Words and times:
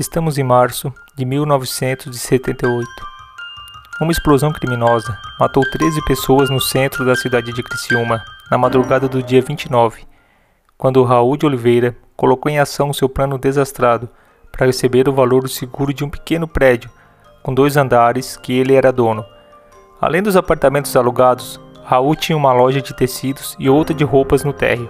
Estamos 0.00 0.38
em 0.38 0.42
março 0.42 0.90
de 1.14 1.26
1978. 1.26 2.88
Uma 4.00 4.10
explosão 4.10 4.50
criminosa 4.50 5.14
matou 5.38 5.62
13 5.62 6.02
pessoas 6.06 6.48
no 6.48 6.58
centro 6.58 7.04
da 7.04 7.14
cidade 7.14 7.52
de 7.52 7.62
Criciúma 7.62 8.24
na 8.50 8.56
madrugada 8.56 9.06
do 9.06 9.22
dia 9.22 9.42
29, 9.42 10.04
quando 10.78 11.04
Raul 11.04 11.36
de 11.36 11.44
Oliveira 11.44 11.94
colocou 12.16 12.50
em 12.50 12.58
ação 12.58 12.94
seu 12.94 13.10
plano 13.10 13.36
desastrado 13.36 14.08
para 14.50 14.64
receber 14.64 15.06
o 15.06 15.12
valor 15.12 15.42
do 15.42 15.50
seguro 15.50 15.92
de 15.92 16.02
um 16.02 16.08
pequeno 16.08 16.48
prédio 16.48 16.88
com 17.42 17.52
dois 17.52 17.76
andares 17.76 18.38
que 18.38 18.54
ele 18.54 18.72
era 18.72 18.90
dono. 18.90 19.22
Além 20.00 20.22
dos 20.22 20.34
apartamentos 20.34 20.96
alugados, 20.96 21.60
Raul 21.84 22.16
tinha 22.16 22.38
uma 22.38 22.54
loja 22.54 22.80
de 22.80 22.96
tecidos 22.96 23.54
e 23.58 23.68
outra 23.68 23.94
de 23.94 24.02
roupas 24.02 24.44
no 24.44 24.54
térreo. 24.54 24.88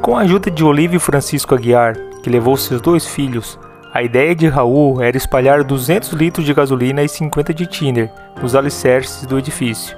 Com 0.00 0.16
a 0.16 0.20
ajuda 0.20 0.52
de 0.52 0.62
Olívio 0.62 1.00
Francisco 1.00 1.52
Aguiar, 1.52 2.09
que 2.22 2.30
levou 2.30 2.56
seus 2.56 2.80
dois 2.80 3.06
filhos, 3.06 3.58
a 3.92 4.02
ideia 4.02 4.34
de 4.36 4.46
Raul 4.46 5.02
era 5.02 5.16
espalhar 5.16 5.64
200 5.64 6.10
litros 6.12 6.46
de 6.46 6.54
gasolina 6.54 7.02
e 7.02 7.08
50 7.08 7.52
de 7.52 7.66
tiner 7.66 8.12
nos 8.40 8.54
alicerces 8.54 9.26
do 9.26 9.38
edifício. 9.38 9.96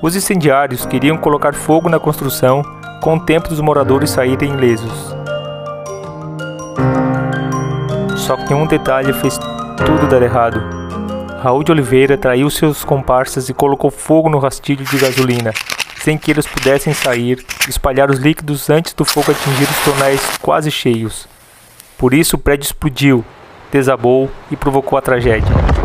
Os 0.00 0.14
incendiários 0.14 0.86
queriam 0.86 1.16
colocar 1.16 1.52
fogo 1.52 1.88
na 1.88 1.98
construção 1.98 2.62
com 3.02 3.16
o 3.16 3.20
tempo 3.20 3.48
dos 3.48 3.60
moradores 3.60 4.10
saírem 4.10 4.52
ilesos. 4.52 5.16
Só 8.16 8.36
que 8.36 8.54
um 8.54 8.66
detalhe 8.66 9.12
fez 9.14 9.36
tudo 9.84 10.06
dar 10.08 10.22
errado. 10.22 10.62
Raul 11.42 11.64
de 11.64 11.72
Oliveira 11.72 12.16
traiu 12.16 12.48
seus 12.48 12.84
comparsas 12.84 13.48
e 13.48 13.54
colocou 13.54 13.90
fogo 13.90 14.30
no 14.30 14.38
rastilho 14.38 14.84
de 14.84 14.96
gasolina, 14.96 15.52
sem 15.96 16.16
que 16.16 16.30
eles 16.30 16.46
pudessem 16.46 16.94
sair 16.94 17.44
espalhar 17.68 18.10
os 18.10 18.18
líquidos 18.18 18.70
antes 18.70 18.94
do 18.94 19.04
fogo 19.04 19.32
atingir 19.32 19.64
os 19.64 19.84
tonéis 19.84 20.38
quase 20.38 20.70
cheios. 20.70 21.33
Por 21.98 22.12
isso 22.12 22.36
o 22.36 22.38
prédio 22.38 22.64
explodiu, 22.64 23.24
desabou 23.70 24.30
e 24.50 24.56
provocou 24.56 24.98
a 24.98 25.02
tragédia. 25.02 25.83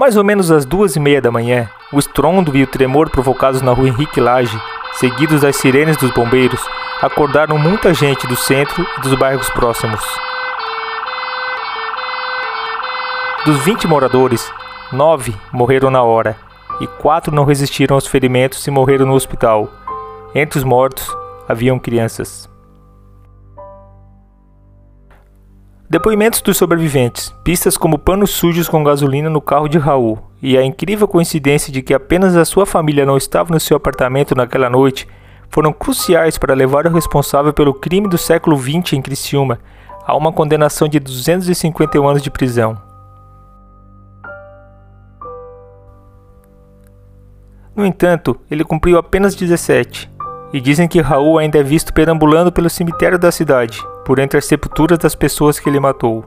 Mais 0.00 0.16
ou 0.16 0.24
menos 0.24 0.50
às 0.50 0.64
duas 0.64 0.96
e 0.96 0.98
meia 0.98 1.20
da 1.20 1.30
manhã, 1.30 1.68
o 1.92 1.98
estrondo 1.98 2.56
e 2.56 2.62
o 2.62 2.66
tremor 2.66 3.10
provocados 3.10 3.60
na 3.60 3.70
rua 3.70 3.86
Henrique 3.86 4.18
Lage, 4.18 4.58
seguidos 4.94 5.42
das 5.42 5.56
sirenes 5.56 5.94
dos 5.98 6.10
bombeiros, 6.12 6.58
acordaram 7.02 7.58
muita 7.58 7.92
gente 7.92 8.26
do 8.26 8.34
centro 8.34 8.82
e 8.96 9.00
dos 9.02 9.12
bairros 9.12 9.50
próximos. 9.50 10.00
Dos 13.44 13.58
20 13.62 13.86
moradores, 13.86 14.50
nove 14.90 15.34
morreram 15.52 15.90
na 15.90 16.02
hora 16.02 16.34
e 16.80 16.86
quatro 16.86 17.34
não 17.34 17.44
resistiram 17.44 17.94
aos 17.94 18.06
ferimentos 18.06 18.66
e 18.66 18.70
morreram 18.70 19.04
no 19.04 19.12
hospital. 19.12 19.68
Entre 20.34 20.58
os 20.58 20.64
mortos 20.64 21.14
haviam 21.46 21.78
crianças. 21.78 22.48
Depoimentos 25.90 26.40
dos 26.40 26.56
sobreviventes, 26.56 27.34
pistas 27.42 27.76
como 27.76 27.98
panos 27.98 28.30
sujos 28.30 28.68
com 28.68 28.84
gasolina 28.84 29.28
no 29.28 29.40
carro 29.40 29.66
de 29.66 29.76
Raul. 29.76 30.20
E 30.40 30.56
a 30.56 30.64
incrível 30.64 31.08
coincidência 31.08 31.72
de 31.72 31.82
que 31.82 31.92
apenas 31.92 32.36
a 32.36 32.44
sua 32.44 32.64
família 32.64 33.04
não 33.04 33.16
estava 33.16 33.52
no 33.52 33.58
seu 33.58 33.76
apartamento 33.76 34.32
naquela 34.36 34.70
noite 34.70 35.08
foram 35.48 35.72
cruciais 35.72 36.38
para 36.38 36.54
levar 36.54 36.86
o 36.86 36.92
responsável 36.92 37.52
pelo 37.52 37.74
crime 37.74 38.08
do 38.08 38.16
século 38.16 38.56
XX 38.56 38.92
em 38.92 39.02
Criciúma 39.02 39.58
a 40.06 40.16
uma 40.16 40.32
condenação 40.32 40.86
de 40.86 41.00
251 41.00 42.06
anos 42.06 42.22
de 42.22 42.30
prisão. 42.30 42.80
No 47.74 47.84
entanto, 47.84 48.40
ele 48.48 48.62
cumpriu 48.62 48.96
apenas 48.96 49.34
17, 49.34 50.08
e 50.52 50.60
dizem 50.60 50.88
que 50.88 51.00
Raul 51.00 51.38
ainda 51.38 51.58
é 51.58 51.62
visto 51.62 51.92
perambulando 51.92 52.50
pelo 52.50 52.68
cemitério 52.68 53.18
da 53.18 53.30
cidade, 53.30 53.80
por 54.04 54.18
entre 54.18 54.38
as 54.38 54.44
sepulturas 54.44 54.98
das 54.98 55.14
pessoas 55.14 55.58
que 55.58 55.68
ele 55.68 55.78
matou. 55.78 56.24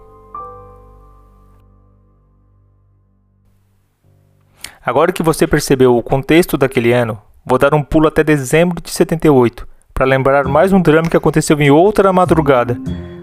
Agora 4.85 5.13
que 5.13 5.23
você 5.23 5.47
percebeu 5.47 5.95
o 5.97 6.03
contexto 6.03 6.57
daquele 6.57 6.91
ano, 6.91 7.19
vou 7.45 7.57
dar 7.57 7.73
um 7.73 7.84
pulo 7.84 8.07
até 8.07 8.23
dezembro 8.23 8.81
de 8.81 8.89
78 8.91 9.67
para 9.94 10.06
lembrar 10.06 10.45
mais 10.45 10.73
um 10.73 10.81
drama 10.81 11.09
que 11.09 11.16
aconteceu 11.16 11.59
em 11.61 11.69
outra 11.69 12.11
madrugada, 12.11 12.78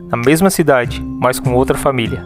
na 0.09 0.17
mesma 0.17 0.49
cidade, 0.50 1.03
mas 1.03 1.38
com 1.41 1.53
outra 1.55 1.77
família. 1.77 2.25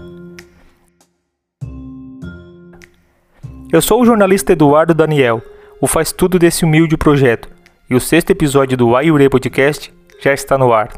Eu 3.73 3.83
sou 3.83 4.03
o 4.03 4.05
jornalista 4.05 4.53
Eduardo 4.53 4.95
Daniel, 4.95 5.43
o 5.81 5.87
faz 5.87 6.13
tudo 6.13 6.39
desse 6.39 6.65
humilde 6.65 6.97
projeto, 6.97 7.49
e 7.89 7.95
o 7.95 8.01
sexto 8.01 8.31
episódio 8.31 8.77
do 8.77 8.97
Ayure 8.97 9.29
Podcast 9.29 9.93
já 10.21 10.33
está 10.33 10.57
no 10.57 10.73
ar. 10.73 10.93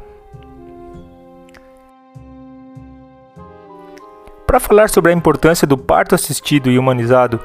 Para 4.46 4.60
falar 4.60 4.88
sobre 4.88 5.10
a 5.10 5.14
importância 5.14 5.66
do 5.66 5.76
parto 5.76 6.14
assistido 6.14 6.70
e 6.70 6.78
humanizado, 6.78 7.40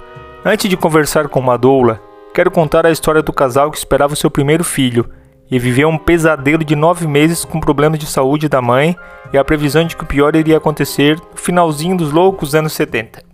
antes 0.46 0.70
de 0.70 0.78
conversar 0.78 1.28
com 1.28 1.40
uma 1.40 1.58
doula, 1.58 2.00
quero 2.34 2.52
contar 2.52 2.86
a 2.86 2.92
história 2.92 3.24
do 3.24 3.34
casal 3.34 3.72
que 3.72 3.78
esperava 3.78 4.14
o 4.14 4.18
seu 4.18 4.30
primeiro 4.30 4.64
filho 4.64 5.10
e 5.50 5.58
viveu 5.58 5.90
um 5.90 5.98
pesadelo 5.98 6.64
de 6.64 6.76
nove 6.76 7.08
meses 7.08 7.44
com 7.44 7.60
problemas 7.60 8.00
de 8.00 8.06
saúde 8.06 8.48
da 8.48 8.62
mãe 8.62 8.96
e 9.34 9.38
a 9.38 9.44
previsão 9.44 9.84
de 9.84 9.96
que 9.96 10.04
o 10.04 10.08
pior 10.08 10.36
iria 10.36 10.58
acontecer 10.58 11.20
no 11.20 11.38
finalzinho 11.38 11.98
dos 11.98 12.12
loucos 12.12 12.54
anos 12.54 12.74
70. 12.74 13.31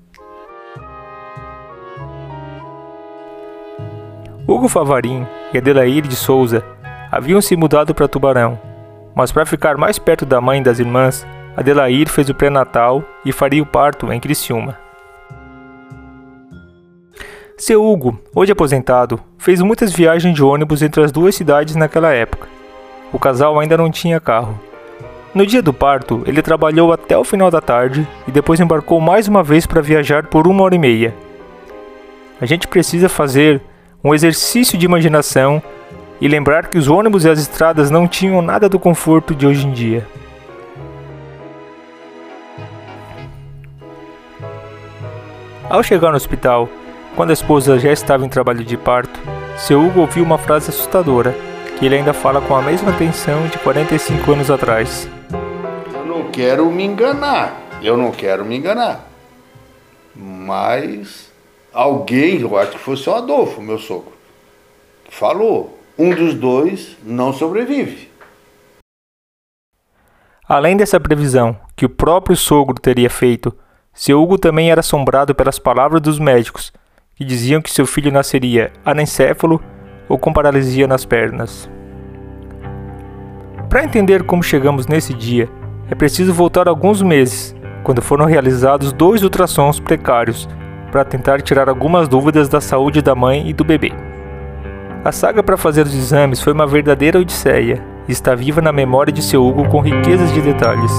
Hugo 4.48 4.70
Favarin 4.70 5.28
e 5.54 5.58
Adelaide 5.58 6.08
de 6.08 6.16
Souza 6.16 6.64
haviam 7.12 7.42
se 7.42 7.54
mudado 7.58 7.94
para 7.94 8.08
Tubarão, 8.08 8.58
mas 9.14 9.30
para 9.30 9.46
ficar 9.46 9.76
mais 9.76 10.00
perto 10.00 10.26
da 10.26 10.40
mãe 10.40 10.62
e 10.62 10.64
das 10.64 10.80
irmãs, 10.80 11.28
Adelaide 11.58 12.10
fez 12.10 12.30
o 12.30 12.34
pré-natal 12.34 13.04
e 13.26 13.34
faria 13.34 13.62
o 13.62 13.66
parto 13.66 14.10
em 14.10 14.22
Criciúma. 14.22 14.78
Seu 17.58 17.84
Hugo, 17.84 18.18
hoje 18.34 18.54
aposentado, 18.54 19.20
fez 19.38 19.62
muitas 19.62 19.92
viagens 19.92 20.34
de 20.34 20.42
ônibus 20.42 20.82
entre 20.82 21.04
as 21.04 21.12
duas 21.12 21.36
cidades 21.36 21.76
naquela 21.76 22.14
época. 22.14 22.48
O 23.12 23.20
casal 23.20 23.60
ainda 23.60 23.76
não 23.76 23.92
tinha 23.92 24.18
carro. 24.18 24.58
No 25.36 25.46
dia 25.46 25.62
do 25.62 25.74
parto, 25.74 26.24
ele 26.26 26.42
trabalhou 26.42 26.94
até 26.94 27.18
o 27.18 27.26
final 27.26 27.52
da 27.52 27.60
tarde 27.60 28.08
e 28.26 28.32
depois 28.32 28.62
embarcou 28.62 29.02
mais 29.02 29.28
uma 29.28 29.44
vez 29.44 29.66
para 29.66 29.82
viajar 29.82 30.28
por 30.28 30.48
uma 30.48 30.64
hora 30.64 30.76
e 30.76 30.80
meia. 30.80 31.14
A 32.40 32.46
gente 32.46 32.66
precisa 32.66 33.10
fazer 33.10 33.62
um 34.04 34.14
exercício 34.14 34.78
de 34.78 34.86
imaginação 34.86 35.62
e 36.20 36.28
lembrar 36.28 36.68
que 36.68 36.78
os 36.78 36.88
ônibus 36.88 37.26
e 37.26 37.30
as 37.30 37.40
estradas 37.40 37.92
não 37.92 38.08
tinham 38.08 38.42
nada 38.42 38.68
do 38.68 38.80
conforto 38.80 39.36
de 39.36 39.46
hoje 39.46 39.66
em 39.66 39.72
dia. 39.72 40.08
Ao 45.70 45.84
chegar 45.84 46.12
no 46.12 46.16
hospital, 46.16 46.70
quando 47.16 47.32
a 47.32 47.34
esposa 47.34 47.78
já 47.78 47.92
estava 47.92 48.26
em 48.26 48.30
trabalho 48.30 48.64
de 48.64 48.78
parto, 48.78 49.20
seu 49.58 49.86
Hugo 49.86 50.02
ouviu 50.02 50.24
uma 50.24 50.38
frase 50.38 50.70
assustadora, 50.70 51.36
que 51.78 51.86
ele 51.86 51.96
ainda 51.96 52.14
fala 52.14 52.40
com 52.40 52.56
a 52.56 52.62
mesma 52.62 52.94
tensão 52.94 53.48
de 53.48 53.58
45 53.60 54.32
anos 54.32 54.50
atrás. 54.50 55.10
Eu 55.94 56.06
não 56.06 56.32
quero 56.32 56.72
me 56.72 56.86
enganar, 56.86 57.62
eu 57.82 57.98
não 57.98 58.12
quero 58.12 58.46
me 58.46 58.56
enganar. 58.58 59.08
Mas 60.16 61.27
alguém, 61.78 62.42
eu 62.42 62.58
acho 62.58 62.72
que 62.72 62.80
fosse 62.80 63.08
o 63.08 63.14
Adolfo, 63.14 63.62
meu 63.62 63.78
sogro, 63.78 64.12
falou: 65.10 65.78
um 65.98 66.10
dos 66.10 66.34
dois 66.34 66.98
não 67.04 67.32
sobrevive. 67.32 68.10
Além 70.50 70.76
dessa 70.76 71.00
previsão 71.00 71.60
que 71.76 71.86
o 71.86 71.90
próprio 71.90 72.36
sogro 72.36 72.80
teria 72.80 73.10
feito 73.10 73.54
seu 73.94 74.22
Hugo 74.22 74.38
também 74.38 74.70
era 74.70 74.82
assombrado 74.82 75.34
pelas 75.34 75.58
palavras 75.58 76.00
dos 76.00 76.20
médicos, 76.20 76.72
que 77.16 77.26
diziam 77.26 77.60
que 77.60 77.72
seu 77.72 77.84
filho 77.84 78.12
nasceria 78.12 78.72
anencéfalo 78.86 79.60
ou 80.08 80.20
com 80.20 80.32
paralisia 80.32 80.86
nas 80.86 81.04
pernas. 81.04 81.68
Para 83.68 83.84
entender 83.84 84.22
como 84.22 84.44
chegamos 84.44 84.86
nesse 84.86 85.16
dia, 85.16 85.50
é 85.90 85.96
preciso 85.96 86.32
voltar 86.32 86.68
alguns 86.68 87.02
meses, 87.02 87.56
quando 87.84 88.00
foram 88.00 88.26
realizados 88.26 88.94
dois 88.94 89.24
ultrassons 89.24 89.80
precários 89.80 90.48
para 90.92 91.06
tentar 91.06 91.42
tirar 91.42 91.70
algumas 91.70 92.08
dúvidas 92.08 92.50
da 92.50 92.62
saúde 92.62 93.02
da 93.02 93.16
mãe 93.16 93.50
e 93.50 93.54
do 93.54 93.64
bebê. 93.64 93.92
A 95.04 95.12
saga 95.12 95.42
para 95.42 95.58
fazer 95.58 95.86
os 95.86 95.94
exames 95.94 96.42
foi 96.42 96.54
uma 96.54 96.68
verdadeira 96.68 97.20
odisseia 97.20 97.84
e 98.08 98.12
está 98.12 98.36
viva 98.36 98.62
na 98.62 98.72
memória 98.72 99.12
de 99.12 99.22
seu 99.22 99.46
Hugo 99.46 99.70
com 99.70 99.80
riquezas 99.80 100.34
de 100.34 100.42
detalhes. 100.42 100.92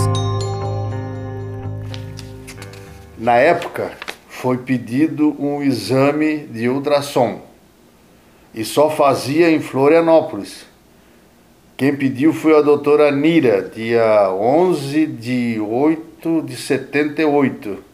Na 3.18 3.34
época, 3.34 3.90
foi 4.28 4.58
pedido 4.58 5.34
um 5.38 5.62
exame 5.62 6.38
de 6.38 6.68
ultrassom 6.68 7.40
e 8.54 8.64
só 8.64 8.88
fazia 8.88 9.50
em 9.50 9.60
Florianópolis. 9.60 10.64
Quem 11.76 11.94
pediu 11.94 12.32
foi 12.32 12.56
a 12.56 12.62
doutora 12.62 13.10
Nira, 13.10 13.62
dia 13.62 14.32
11 14.32 15.06
de 15.06 15.60
8 15.60 16.42
de 16.42 16.56
78. 16.56 17.87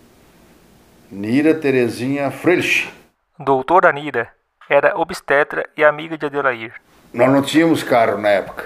Nira 1.14 1.54
Terezinha 1.54 2.28
Frelich. 2.28 2.88
Doutora 3.38 3.92
Nira 3.92 4.32
era 4.68 4.98
obstetra 4.98 5.64
e 5.76 5.84
amiga 5.84 6.18
de 6.18 6.26
Adelair. 6.26 6.72
Nós 7.12 7.30
não 7.30 7.40
tínhamos 7.40 7.84
carro 7.84 8.18
na 8.18 8.30
época. 8.30 8.64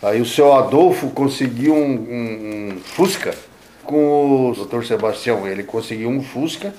Aí 0.00 0.20
o 0.20 0.24
seu 0.24 0.52
Adolfo 0.52 1.10
conseguiu 1.10 1.74
um, 1.74 1.94
um, 1.94 2.68
um 2.74 2.80
Fusca 2.80 3.34
com 3.82 4.50
o 4.50 4.54
doutor 4.54 4.84
Sebastião. 4.86 5.44
Ele 5.44 5.64
conseguiu 5.64 6.08
um 6.08 6.22
Fusca 6.22 6.72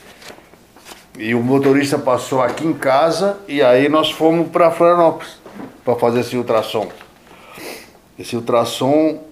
e 1.20 1.36
o 1.36 1.44
motorista 1.44 2.00
passou 2.00 2.42
aqui 2.42 2.66
em 2.66 2.74
casa 2.74 3.38
e 3.46 3.62
aí 3.62 3.90
nós 3.90 4.10
fomos 4.10 4.48
para 4.48 4.72
Florianópolis 4.72 5.38
para 5.84 5.96
fazer 5.96 6.22
esse 6.22 6.38
ultrassom. 6.38 6.88
Esse 8.18 8.38
ultrassom 8.38 9.27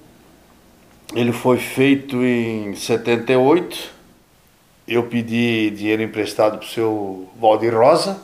ele 1.14 1.32
foi 1.32 1.58
feito 1.58 2.24
em 2.24 2.74
78. 2.74 3.94
Eu 4.88 5.04
pedi 5.04 5.70
dinheiro 5.72 6.02
emprestado 6.02 6.58
para 6.58 6.66
o 6.66 6.70
seu 6.70 7.30
Valdir 7.40 7.76
Rosa, 7.76 8.22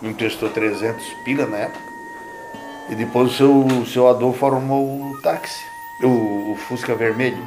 me 0.00 0.10
emprestou 0.10 0.48
300 0.48 1.02
pila 1.24 1.46
na 1.46 1.56
época. 1.58 1.84
E 2.90 2.94
depois 2.94 3.32
o 3.32 3.34
seu, 3.34 3.66
o 3.66 3.86
seu 3.86 4.08
Adolfo 4.08 4.46
arrumou 4.46 5.10
o 5.10 5.22
táxi, 5.22 5.58
o, 6.02 6.52
o 6.52 6.56
Fusca 6.56 6.94
vermelho. 6.94 7.42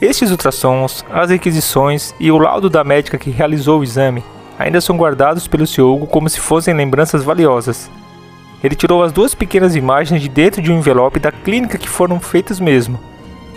Estes 0.00 0.30
ultrassons, 0.30 1.04
as 1.10 1.28
requisições 1.28 2.14
e 2.18 2.30
o 2.32 2.38
laudo 2.38 2.70
da 2.70 2.82
médica 2.82 3.18
que 3.18 3.30
realizou 3.30 3.80
o 3.80 3.84
exame 3.84 4.24
ainda 4.58 4.80
são 4.80 4.96
guardados 4.96 5.46
pelo 5.46 5.66
Sr. 5.66 5.82
Hugo 5.82 6.06
como 6.06 6.28
se 6.28 6.40
fossem 6.40 6.74
lembranças 6.74 7.22
valiosas. 7.22 7.90
Ele 8.62 8.74
tirou 8.74 9.02
as 9.02 9.12
duas 9.12 9.34
pequenas 9.34 9.74
imagens 9.74 10.20
de 10.20 10.28
dentro 10.28 10.60
de 10.60 10.70
um 10.70 10.78
envelope 10.78 11.18
da 11.18 11.32
clínica 11.32 11.78
que 11.78 11.88
foram 11.88 12.20
feitas 12.20 12.60
mesmo, 12.60 13.00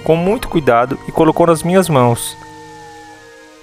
com 0.04 0.16
muito 0.16 0.48
cuidado 0.48 0.98
e 1.08 1.12
colocou 1.12 1.48
nas 1.48 1.64
minhas 1.64 1.90
mãos. 1.90 2.38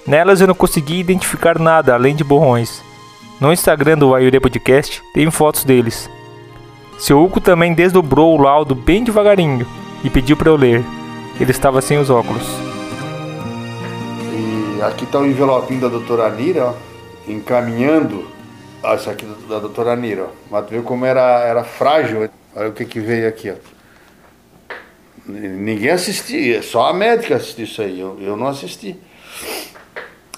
Nelas 0.05 0.41
eu 0.41 0.47
não 0.47 0.55
consegui 0.55 0.99
identificar 0.99 1.59
nada 1.59 1.93
além 1.93 2.15
de 2.15 2.23
borrões. 2.23 2.83
No 3.39 3.51
Instagram 3.51 3.97
do 3.97 4.13
Ayuré 4.13 4.39
Podcast 4.39 5.01
tem 5.13 5.29
fotos 5.31 5.63
deles. 5.63 6.09
Seu 6.99 7.23
Hugo 7.23 7.39
também 7.39 7.73
desdobrou 7.73 8.37
o 8.37 8.41
laudo 8.41 8.75
bem 8.75 9.03
devagarinho 9.03 9.65
e 10.03 10.09
pediu 10.09 10.37
para 10.37 10.49
eu 10.49 10.55
ler. 10.55 10.83
Ele 11.39 11.51
estava 11.51 11.81
sem 11.81 11.97
os 11.97 12.09
óculos 12.09 12.71
aqui 14.81 15.03
está 15.03 15.19
o 15.19 15.25
envelopinho 15.25 15.81
da 15.81 15.87
doutora 15.87 16.29
Nira, 16.29 16.65
ó, 16.65 16.73
encaminhando. 17.27 18.25
Isso 18.95 19.09
aqui 19.09 19.25
da 19.47 19.59
doutora 19.59 19.95
Nira. 19.95 20.27
Mas 20.49 20.65
tu 20.65 20.71
viu 20.71 20.83
como 20.83 21.05
era, 21.05 21.39
era 21.41 21.63
frágil. 21.63 22.29
Olha 22.55 22.69
o 22.69 22.73
que, 22.73 22.85
que 22.85 22.99
veio 22.99 23.27
aqui, 23.27 23.51
ó. 23.51 23.55
Ninguém 25.25 25.91
assistia, 25.91 26.63
só 26.63 26.87
a 26.87 26.93
médica 26.93 27.35
assistiu 27.35 27.65
isso 27.65 27.81
aí. 27.81 27.99
Eu, 27.99 28.17
eu 28.19 28.35
não 28.35 28.47
assisti. 28.47 28.99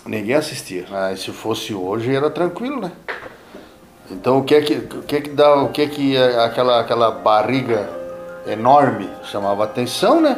Ninguém 0.06 0.36
assistia. 0.36 0.86
Mas 0.90 1.22
se 1.22 1.31
fosse 1.31 1.74
hoje 1.74 2.13
era 2.13 2.30
tranquilo, 2.30 2.81
né? 2.81 2.92
Então 4.12 4.40
o 4.40 4.44
que 4.44 4.54
é 4.54 4.62
que, 4.62 4.74
o 4.74 5.01
que, 5.04 5.16
é 5.16 5.22
que 5.22 5.30
dá, 5.30 5.56
o 5.56 5.69
que 5.69 5.81
é 5.81 5.88
que 5.88 6.18
é 6.18 6.44
aquela, 6.44 6.81
aquela 6.81 7.12
barriga 7.12 7.89
enorme 8.46 9.10
chamava 9.24 9.63
atenção, 9.63 10.22
né? 10.22 10.38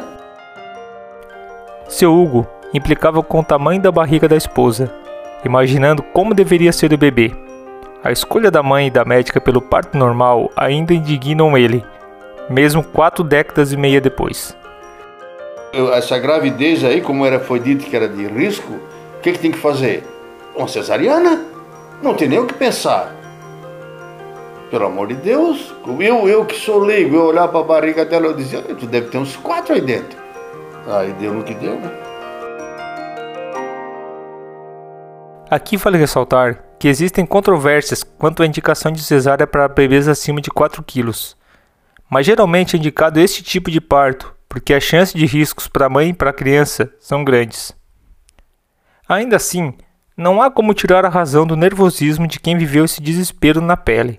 Seu 1.88 2.14
Hugo, 2.14 2.46
implicava 2.72 3.22
com 3.22 3.40
o 3.40 3.44
tamanho 3.44 3.82
da 3.82 3.90
barriga 3.90 4.28
da 4.28 4.36
esposa, 4.36 4.92
imaginando 5.44 6.02
como 6.02 6.34
deveria 6.34 6.72
ser 6.72 6.92
o 6.92 6.98
bebê. 6.98 7.45
A 8.06 8.12
escolha 8.12 8.52
da 8.52 8.62
mãe 8.62 8.86
e 8.86 8.90
da 8.90 9.04
médica 9.04 9.40
pelo 9.40 9.60
parto 9.60 9.98
normal 9.98 10.52
ainda 10.54 10.94
indignam 10.94 11.58
ele, 11.58 11.84
mesmo 12.48 12.80
quatro 12.80 13.24
décadas 13.24 13.72
e 13.72 13.76
meia 13.76 14.00
depois. 14.00 14.56
Essa 15.92 16.16
gravidez 16.16 16.84
aí, 16.84 17.00
como 17.00 17.26
era, 17.26 17.40
foi 17.40 17.58
dito 17.58 17.84
que 17.84 17.96
era 17.96 18.08
de 18.08 18.24
risco, 18.28 18.74
o 18.74 19.20
que, 19.20 19.32
que 19.32 19.40
tem 19.40 19.50
que 19.50 19.58
fazer? 19.58 20.04
Uma 20.54 20.68
cesariana? 20.68 21.46
Não 22.00 22.14
tem 22.14 22.28
nem 22.28 22.38
o 22.38 22.46
que 22.46 22.54
pensar. 22.54 23.12
Pelo 24.70 24.86
amor 24.86 25.08
de 25.08 25.14
Deus, 25.14 25.74
eu, 25.98 26.28
eu 26.28 26.44
que 26.44 26.54
sou 26.54 26.78
leigo, 26.78 27.16
eu 27.16 27.24
olhar 27.24 27.48
para 27.48 27.58
a 27.58 27.64
barriga 27.64 28.04
dela 28.04 28.28
e 28.28 28.34
dizia, 28.34 28.62
tu 28.62 28.86
deve 28.86 29.08
ter 29.08 29.18
uns 29.18 29.34
quatro 29.34 29.74
aí 29.74 29.80
dentro. 29.80 30.16
Aí 30.86 31.12
deu 31.14 31.34
no 31.34 31.42
que 31.42 31.54
deu, 31.54 31.74
né? 31.74 31.90
Aqui 35.50 35.76
vale 35.76 35.98
ressaltar 35.98 36.65
que 36.78 36.88
existem 36.88 37.24
controvérsias 37.26 38.02
quanto 38.02 38.42
à 38.42 38.46
indicação 38.46 38.92
de 38.92 39.02
cesárea 39.02 39.46
para 39.46 39.68
bebês 39.68 40.08
acima 40.08 40.40
de 40.40 40.50
4 40.50 40.82
kg, 40.82 41.10
mas 42.08 42.26
geralmente 42.26 42.76
é 42.76 42.78
indicado 42.78 43.20
este 43.20 43.42
tipo 43.42 43.70
de 43.70 43.80
parto 43.80 44.36
porque 44.48 44.72
a 44.72 44.80
chance 44.80 45.16
de 45.16 45.26
riscos 45.26 45.68
para 45.68 45.86
a 45.86 45.90
mãe 45.90 46.10
e 46.10 46.14
para 46.14 46.30
a 46.30 46.32
criança 46.32 46.90
são 46.98 47.24
grandes. 47.24 47.76
Ainda 49.08 49.36
assim, 49.36 49.74
não 50.16 50.40
há 50.40 50.50
como 50.50 50.72
tirar 50.72 51.04
a 51.04 51.10
razão 51.10 51.46
do 51.46 51.56
nervosismo 51.56 52.26
de 52.26 52.40
quem 52.40 52.56
viveu 52.56 52.84
esse 52.84 53.02
desespero 53.02 53.60
na 53.60 53.76
pele. 53.76 54.18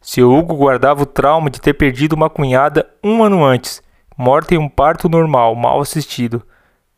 Seu 0.00 0.30
Hugo 0.30 0.54
guardava 0.54 1.02
o 1.02 1.06
trauma 1.06 1.48
de 1.48 1.60
ter 1.60 1.72
perdido 1.74 2.12
uma 2.12 2.28
cunhada 2.28 2.86
um 3.02 3.24
ano 3.24 3.42
antes, 3.42 3.82
morta 4.16 4.54
em 4.54 4.58
um 4.58 4.68
parto 4.68 5.08
normal, 5.08 5.54
mal 5.54 5.80
assistido. 5.80 6.42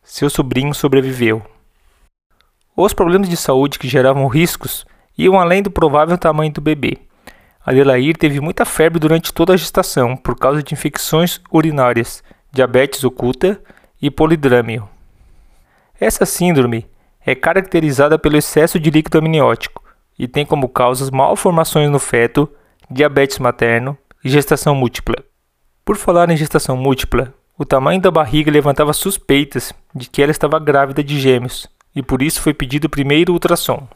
Seu 0.03 0.29
sobrinho 0.29 0.73
sobreviveu. 0.73 1.41
Os 2.79 2.93
problemas 2.93 3.27
de 3.27 3.35
saúde 3.35 3.79
que 3.79 3.87
geravam 3.87 4.27
riscos 4.27 4.85
iam 5.17 5.39
além 5.39 5.63
do 5.63 5.71
provável 5.71 6.15
tamanho 6.15 6.53
do 6.53 6.61
bebê. 6.61 6.99
Adelair 7.65 8.15
teve 8.15 8.39
muita 8.39 8.65
febre 8.65 8.99
durante 8.99 9.33
toda 9.33 9.51
a 9.51 9.57
gestação 9.57 10.15
por 10.15 10.37
causa 10.37 10.61
de 10.61 10.75
infecções 10.75 11.41
urinárias, 11.51 12.23
diabetes 12.51 13.03
oculta 13.03 13.59
e 13.99 14.11
polidrâmio. 14.11 14.87
Essa 15.99 16.23
síndrome 16.23 16.85
é 17.25 17.33
caracterizada 17.33 18.19
pelo 18.19 18.37
excesso 18.37 18.79
de 18.79 18.91
líquido 18.91 19.17
amniótico 19.17 19.83
e 20.17 20.27
tem 20.27 20.45
como 20.45 20.69
causas 20.69 21.09
malformações 21.09 21.89
no 21.89 21.97
feto, 21.97 22.47
diabetes 22.91 23.39
materno 23.39 23.97
e 24.23 24.29
gestação 24.29 24.75
múltipla. 24.75 25.15
Por 25.83 25.97
falar 25.97 26.29
em 26.29 26.37
gestação 26.37 26.77
múltipla, 26.77 27.33
o 27.57 27.65
tamanho 27.65 27.99
da 27.99 28.11
barriga 28.11 28.51
levantava 28.51 28.93
suspeitas 28.93 29.73
de 29.95 30.07
que 30.07 30.21
ela 30.21 30.31
estava 30.31 30.59
grávida 30.59 31.03
de 31.03 31.19
gêmeos, 31.19 31.67
e 31.97 32.03
por 32.03 32.21
isso 32.21 32.41
foi 32.41 32.53
pedido 32.53 32.85
o 32.85 32.89
primeiro 32.89 33.33
ultrassom. 33.33 33.87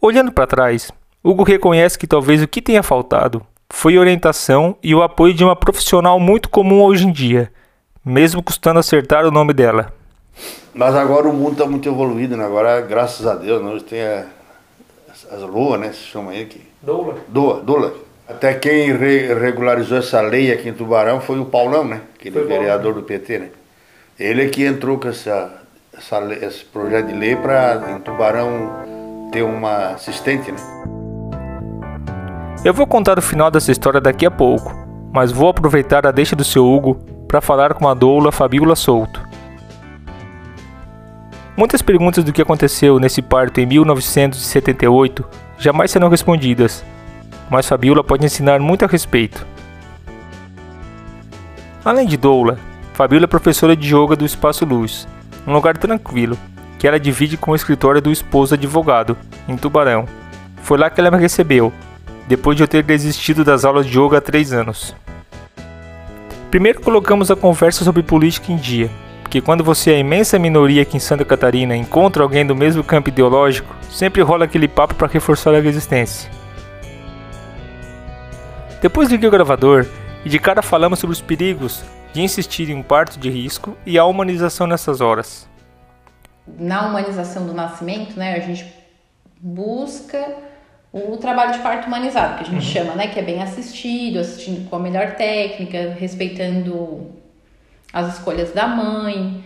Olhando 0.00 0.32
para 0.32 0.44
trás, 0.44 0.90
Hugo 1.22 1.44
reconhece 1.44 1.96
que 1.96 2.06
talvez 2.06 2.42
o 2.42 2.48
que 2.48 2.60
tenha 2.60 2.82
faltado 2.82 3.46
foi 3.70 3.96
orientação 3.96 4.76
e 4.82 4.92
o 4.92 5.02
apoio 5.02 5.32
de 5.32 5.44
uma 5.44 5.54
profissional 5.54 6.18
muito 6.18 6.48
comum 6.48 6.82
hoje 6.82 7.06
em 7.06 7.12
dia, 7.12 7.52
mesmo 8.04 8.42
custando 8.42 8.80
acertar 8.80 9.24
o 9.24 9.30
nome 9.30 9.52
dela. 9.52 9.94
Mas 10.74 10.96
agora 10.96 11.28
o 11.28 11.32
mundo 11.32 11.52
está 11.52 11.66
muito 11.66 11.88
evoluído, 11.88 12.36
né? 12.36 12.44
agora 12.44 12.80
graças 12.80 13.24
a 13.24 13.36
Deus, 13.36 13.62
nós 13.62 13.84
tem 13.84 14.02
a, 14.02 14.26
as 15.30 15.42
LOA, 15.42 15.78
né? 15.78 15.92
Se 15.92 16.00
chama 16.00 16.32
aí 16.32 16.42
aqui. 16.42 16.62
Doula. 16.82 17.18
Doula, 17.28 17.60
doula. 17.62 17.94
Até 18.26 18.54
quem 18.54 18.96
re 18.96 19.32
regularizou 19.32 19.98
essa 19.98 20.20
lei 20.20 20.52
aqui 20.52 20.68
em 20.68 20.74
Tubarão 20.74 21.20
foi 21.20 21.38
o 21.38 21.44
Paulão, 21.44 21.84
né? 21.84 22.00
Aquele 22.18 22.34
foi 22.34 22.48
vereador 22.48 22.94
bom. 22.94 23.00
do 23.00 23.06
PT, 23.06 23.38
né? 23.38 23.50
Ele 24.18 24.44
é 24.44 24.48
que 24.48 24.64
entrou 24.64 24.98
com 24.98 25.08
essa 25.08 25.57
essa, 25.98 26.18
esse 26.34 26.64
projeto 26.64 27.08
de 27.08 27.12
lei 27.12 27.34
para 27.34 27.92
em 27.92 28.00
Tubarão 28.00 29.28
ter 29.32 29.42
uma 29.42 29.88
assistente, 29.90 30.52
né? 30.52 30.58
Eu 32.64 32.72
vou 32.72 32.86
contar 32.86 33.18
o 33.18 33.22
final 33.22 33.50
dessa 33.50 33.72
história 33.72 34.00
daqui 34.00 34.24
a 34.24 34.30
pouco, 34.30 34.72
mas 35.12 35.32
vou 35.32 35.48
aproveitar 35.48 36.06
a 36.06 36.12
deixa 36.12 36.34
do 36.34 36.44
seu 36.44 36.64
Hugo 36.64 36.94
para 37.26 37.40
falar 37.40 37.74
com 37.74 37.88
a 37.88 37.94
doula 37.94 38.32
Fabiola 38.32 38.74
Souto. 38.74 39.26
Muitas 41.56 41.82
perguntas 41.82 42.22
do 42.22 42.32
que 42.32 42.42
aconteceu 42.42 43.00
nesse 43.00 43.20
parto 43.20 43.60
em 43.60 43.66
1978 43.66 45.24
jamais 45.58 45.90
serão 45.90 46.08
respondidas, 46.08 46.84
mas 47.50 47.66
Fabiola 47.68 48.04
pode 48.04 48.24
ensinar 48.24 48.60
muito 48.60 48.84
a 48.84 48.88
respeito. 48.88 49.44
Além 51.84 52.06
de 52.06 52.16
doula, 52.16 52.58
Fabiola 52.94 53.24
é 53.24 53.28
professora 53.28 53.74
de 53.74 53.94
yoga 53.94 54.14
do 54.14 54.24
Espaço 54.24 54.64
Luz 54.64 55.06
um 55.46 55.52
lugar 55.52 55.76
tranquilo, 55.76 56.36
que 56.78 56.86
ela 56.86 57.00
divide 57.00 57.36
com 57.36 57.50
o 57.50 57.56
escritório 57.56 58.00
do 58.00 58.12
esposo 58.12 58.54
advogado, 58.54 59.16
em 59.48 59.56
Tubarão. 59.56 60.06
Foi 60.62 60.78
lá 60.78 60.88
que 60.88 61.00
ela 61.00 61.10
me 61.10 61.18
recebeu, 61.18 61.72
depois 62.26 62.56
de 62.56 62.62
eu 62.62 62.68
ter 62.68 62.82
desistido 62.82 63.44
das 63.44 63.64
aulas 63.64 63.86
de 63.86 63.98
yoga 63.98 64.18
há 64.18 64.20
três 64.20 64.52
anos. 64.52 64.94
Primeiro 66.50 66.80
colocamos 66.80 67.30
a 67.30 67.36
conversa 67.36 67.84
sobre 67.84 68.02
política 68.02 68.52
em 68.52 68.56
dia, 68.56 68.90
porque 69.22 69.40
quando 69.40 69.62
você 69.62 69.92
é 69.92 69.96
a 69.96 69.98
imensa 69.98 70.38
minoria 70.38 70.82
aqui 70.82 70.96
em 70.96 71.00
Santa 71.00 71.24
Catarina 71.24 71.76
encontra 71.76 72.22
alguém 72.22 72.46
do 72.46 72.56
mesmo 72.56 72.82
campo 72.82 73.10
ideológico, 73.10 73.74
sempre 73.90 74.22
rola 74.22 74.46
aquele 74.46 74.68
papo 74.68 74.94
para 74.94 75.08
reforçar 75.08 75.54
a 75.54 75.60
resistência. 75.60 76.30
Depois 78.80 79.10
liguei 79.10 79.28
o 79.28 79.32
gravador 79.32 79.84
e 80.24 80.28
de 80.28 80.38
cara 80.38 80.62
falamos 80.62 80.98
sobre 80.98 81.12
os 81.12 81.20
perigos 81.20 81.82
de 82.12 82.22
insistir 82.22 82.70
em 82.70 82.74
um 82.74 82.82
parto 82.82 83.18
de 83.18 83.30
risco 83.30 83.76
e 83.84 83.98
a 83.98 84.04
humanização 84.04 84.66
nessas 84.66 85.00
horas? 85.00 85.48
Na 86.58 86.88
humanização 86.88 87.46
do 87.46 87.52
nascimento, 87.52 88.18
né, 88.18 88.34
a 88.34 88.40
gente 88.40 88.66
busca 89.40 90.36
o 90.92 91.16
trabalho 91.18 91.52
de 91.52 91.58
parto 91.58 91.86
humanizado, 91.86 92.36
que 92.36 92.42
a 92.42 92.46
gente 92.46 92.66
uhum. 92.66 92.72
chama, 92.72 92.94
né, 92.94 93.08
que 93.08 93.18
é 93.18 93.22
bem 93.22 93.42
assistido, 93.42 94.18
assistindo 94.18 94.68
com 94.68 94.76
a 94.76 94.78
melhor 94.78 95.14
técnica, 95.16 95.94
respeitando 95.98 97.12
as 97.92 98.14
escolhas 98.14 98.52
da 98.52 98.66
mãe, 98.66 99.44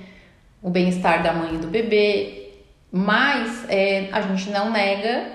o 0.63 0.71
bem-estar 0.71 1.23
da 1.23 1.33
mãe 1.33 1.57
e 1.57 1.59
do 1.59 1.67
bebê, 1.67 2.53
mas 2.91 3.69
é, 3.69 4.09
a 4.13 4.21
gente 4.21 4.51
não 4.51 4.71
nega 4.71 5.33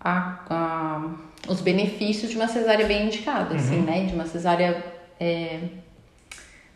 a, 0.00 0.38
a, 0.50 1.10
os 1.48 1.60
benefícios 1.60 2.30
de 2.30 2.36
uma 2.36 2.48
cesárea 2.48 2.86
bem 2.86 3.06
indicada, 3.06 3.54
assim, 3.54 3.76
uhum. 3.76 3.82
assim, 3.82 4.00
né, 4.00 4.06
de 4.06 4.14
uma 4.14 4.26
cesárea 4.26 4.84
é, 5.20 5.60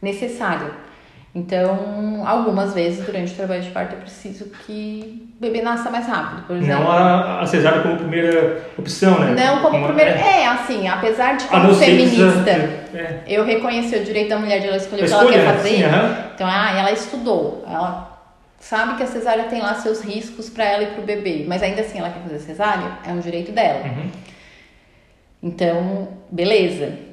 necessária. 0.01 0.71
Então, 1.35 2.25
algumas 2.27 2.75
vezes 2.75 3.05
durante 3.05 3.33
o 3.33 3.37
trabalho 3.37 3.63
de 3.63 3.71
parto 3.71 3.95
é 3.95 3.99
preciso 3.99 4.47
que 4.67 5.31
o 5.37 5.41
bebê 5.41 5.61
nasça 5.63 5.91
mais 5.91 6.07
rápido, 6.07 6.47
por 6.47 6.57
exemplo. 6.57 6.83
Não 6.83 6.91
a, 6.91 7.43
a 7.43 7.47
cesárea 7.47 7.83
como 7.83 7.97
primeira 7.97 8.63
opção, 8.77 9.19
né? 9.21 9.35
Não 9.37 9.59
como, 9.59 9.71
como 9.71 9.87
primeira. 9.87 10.13
É. 10.13 10.43
é, 10.43 10.47
assim, 10.47 10.89
apesar 10.89 11.37
de 11.37 11.45
como 11.45 11.75
feminista, 11.75 12.51
é. 12.51 13.23
eu 13.27 13.45
reconheci 13.45 13.95
o 13.95 14.05
direito 14.05 14.31
da 14.31 14.39
mulher 14.39 14.61
de 14.61 14.69
ela 14.69 14.77
escolher 14.79 15.05
o 15.05 15.07
que 15.07 15.13
ela 15.13 15.31
quer 15.31 15.45
fazer. 15.45 15.69
Sim, 15.69 15.85
Então, 16.35 16.47
ah, 16.51 16.73
ela 16.77 16.91
estudou, 16.91 17.65
ela 17.69 18.09
sabe 18.59 18.97
que 18.97 19.03
a 19.03 19.07
cesárea 19.07 19.45
tem 19.45 19.61
lá 19.61 19.75
seus 19.75 20.01
riscos 20.01 20.49
para 20.51 20.65
ela 20.65 20.83
e 20.83 20.87
para 20.87 21.03
o 21.03 21.05
bebê, 21.05 21.45
mas 21.47 21.63
ainda 21.63 21.83
assim 21.83 21.99
ela 21.99 22.11
quer 22.11 22.21
fazer 22.21 22.39
cesárea, 22.41 22.99
é 23.07 23.13
um 23.13 23.21
direito 23.21 23.53
dela. 23.53 23.85
Uhum. 23.85 24.11
Então, 25.43 26.09
beleza. 26.31 27.08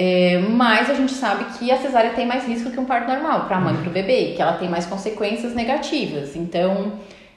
É, 0.00 0.38
mas 0.38 0.88
a 0.88 0.94
gente 0.94 1.12
sabe 1.12 1.44
que 1.58 1.72
a 1.72 1.76
cesárea 1.76 2.12
tem 2.12 2.24
mais 2.24 2.46
risco 2.46 2.70
que 2.70 2.78
um 2.78 2.84
parto 2.84 3.08
normal 3.08 3.46
para 3.46 3.56
a 3.56 3.60
mãe 3.60 3.74
e 3.74 3.78
para 3.78 3.90
o 3.90 3.92
bebê, 3.92 4.32
que 4.36 4.40
ela 4.40 4.52
tem 4.52 4.68
mais 4.68 4.86
consequências 4.86 5.56
negativas. 5.56 6.36
Então, 6.36 6.92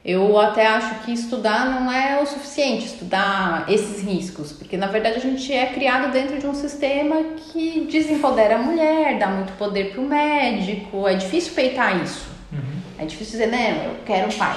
eu 0.05 0.39
até 0.39 0.67
acho 0.67 1.03
que 1.03 1.11
estudar 1.11 1.65
não 1.65 1.91
é 1.91 2.21
o 2.21 2.25
suficiente, 2.27 2.85
estudar 2.85 3.65
esses 3.67 4.03
riscos, 4.03 4.51
porque 4.51 4.77
na 4.77 4.85
verdade 4.85 5.17
a 5.17 5.19
gente 5.19 5.51
é 5.51 5.65
criado 5.73 6.11
dentro 6.11 6.37
de 6.37 6.45
um 6.45 6.53
sistema 6.53 7.23
que 7.51 7.87
desempodera 7.91 8.57
a 8.57 8.59
mulher, 8.59 9.17
dá 9.17 9.27
muito 9.27 9.53
poder 9.53 9.93
para 9.93 10.01
o 10.01 10.07
médico, 10.07 11.07
é 11.07 11.15
difícil 11.15 11.53
peitar 11.55 11.99
isso. 12.03 12.29
Uhum. 12.51 12.59
É 12.99 13.05
difícil 13.05 13.39
dizer, 13.39 13.47
né, 13.47 13.87
eu 13.87 14.03
quero 14.05 14.27
um 14.27 14.37
pai 14.37 14.55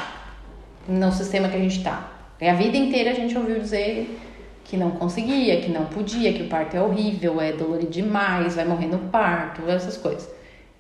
no 0.87 1.11
sistema 1.11 1.49
que 1.49 1.57
a 1.57 1.61
gente 1.61 1.79
está. 1.79 2.11
A 2.39 2.53
vida 2.53 2.77
inteira 2.77 3.13
a 3.13 3.15
gente 3.15 3.37
ouviu 3.39 3.59
dizer 3.59 4.21
que 4.65 4.77
não 4.77 4.93
conseguia, 4.93 5.61
que 5.61 5.71
não 5.71 5.85
podia, 5.87 6.33
que 6.33 6.43
o 6.43 6.49
parto 6.49 6.77
é 6.77 6.81
horrível, 6.81 7.41
é 7.41 7.53
dolorido 7.53 7.91
demais, 7.91 8.55
vai 8.55 8.65
morrer 8.65 8.87
no 8.87 8.99
parto, 9.11 9.63
essas 9.69 9.97
coisas. 9.97 10.29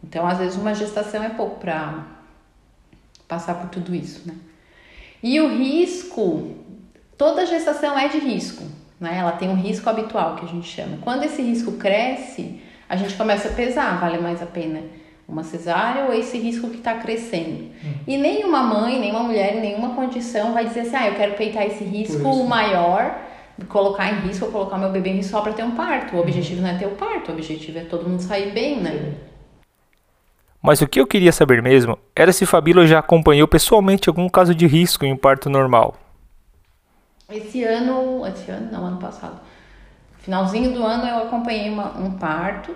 Então, 0.02 0.26
às 0.26 0.38
vezes, 0.38 0.56
uma 0.56 0.74
gestação 0.74 1.22
é 1.22 1.28
pouco 1.28 1.60
para 1.60 2.04
passar 3.28 3.54
por 3.54 3.68
tudo 3.68 3.94
isso, 3.94 4.26
né? 4.26 4.34
E 5.22 5.40
o 5.40 5.48
risco, 5.48 6.56
toda 7.16 7.46
gestação 7.46 7.98
é 7.98 8.08
de 8.08 8.18
risco, 8.18 8.64
né? 8.98 9.18
Ela 9.18 9.32
tem 9.32 9.48
um 9.48 9.54
risco 9.54 9.88
habitual 9.88 10.36
que 10.36 10.44
a 10.44 10.48
gente 10.48 10.66
chama. 10.66 10.98
Quando 11.02 11.24
esse 11.24 11.40
risco 11.42 11.72
cresce, 11.72 12.60
a 12.88 12.96
gente 12.96 13.14
começa 13.14 13.48
a 13.48 13.52
pesar, 13.52 14.00
vale 14.00 14.18
mais 14.18 14.42
a 14.42 14.46
pena 14.46 14.82
uma 15.26 15.42
cesárea 15.42 16.04
ou 16.04 16.12
esse 16.12 16.36
risco 16.36 16.68
que 16.68 16.76
está 16.76 16.94
crescendo. 16.94 17.70
Hum. 17.82 17.94
E 18.06 18.16
nenhuma 18.16 18.62
mãe, 18.62 19.00
nenhuma 19.00 19.22
mulher, 19.22 19.54
nenhuma 19.54 19.94
condição 19.94 20.52
vai 20.52 20.66
dizer 20.66 20.80
assim, 20.80 20.96
ah, 20.96 21.08
eu 21.08 21.14
quero 21.14 21.34
peitar 21.34 21.64
esse 21.66 21.82
risco 21.82 22.44
maior 22.44 23.18
colocar 23.68 24.12
em 24.12 24.26
risco 24.26 24.46
ou 24.46 24.52
colocar 24.52 24.78
meu 24.78 24.90
bebê 24.90 25.10
em 25.10 25.16
risco 25.16 25.32
só 25.32 25.40
para 25.40 25.52
ter 25.52 25.62
um 25.62 25.72
parto. 25.72 26.16
O 26.16 26.20
objetivo 26.20 26.62
não 26.62 26.70
é 26.70 26.78
ter 26.78 26.86
o 26.86 26.92
parto, 26.92 27.30
o 27.30 27.34
objetivo 27.34 27.78
é 27.78 27.84
todo 27.84 28.08
mundo 28.08 28.20
sair 28.20 28.52
bem, 28.52 28.80
né? 28.80 29.14
Mas 30.60 30.80
o 30.80 30.88
que 30.88 30.98
eu 30.98 31.06
queria 31.06 31.30
saber 31.30 31.62
mesmo 31.62 31.98
era 32.16 32.32
se 32.32 32.46
Fabíola 32.46 32.86
já 32.86 32.98
acompanhou 32.98 33.46
pessoalmente 33.46 34.08
algum 34.08 34.28
caso 34.28 34.54
de 34.54 34.66
risco 34.66 35.04
em 35.04 35.12
um 35.12 35.16
parto 35.16 35.50
normal. 35.50 35.94
Esse 37.30 37.62
ano, 37.62 38.26
esse 38.26 38.50
ano 38.50 38.72
não, 38.72 38.86
ano 38.86 38.98
passado. 38.98 39.40
Finalzinho 40.18 40.72
do 40.72 40.82
ano 40.82 41.06
eu 41.06 41.18
acompanhei 41.18 41.68
uma, 41.68 41.96
um 41.98 42.12
parto 42.12 42.74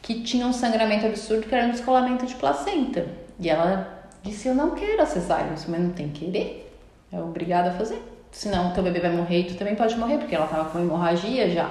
que 0.00 0.22
tinha 0.22 0.46
um 0.46 0.52
sangramento 0.52 1.06
absurdo 1.06 1.46
que 1.46 1.54
era 1.54 1.66
um 1.66 1.70
descolamento 1.70 2.26
de 2.26 2.34
placenta. 2.34 3.06
E 3.38 3.50
ela 3.50 4.08
disse, 4.22 4.48
eu 4.48 4.54
não 4.54 4.70
quero 4.70 5.02
a 5.02 5.06
cesárea, 5.06 5.50
mas 5.50 5.66
não 5.68 5.90
tem 5.90 6.08
que 6.08 6.24
querer. 6.24 6.74
É 7.12 7.20
obrigada 7.20 7.70
a 7.70 7.74
fazer 7.74 8.02
senão 8.30 8.72
teu 8.72 8.82
bebê 8.82 9.00
vai 9.00 9.10
morrer 9.10 9.40
e 9.40 9.44
tu 9.44 9.54
também 9.54 9.74
pode 9.74 9.96
morrer, 9.96 10.18
porque 10.18 10.34
ela 10.34 10.46
tava 10.46 10.70
com 10.70 10.78
hemorragia 10.78 11.50
já. 11.50 11.70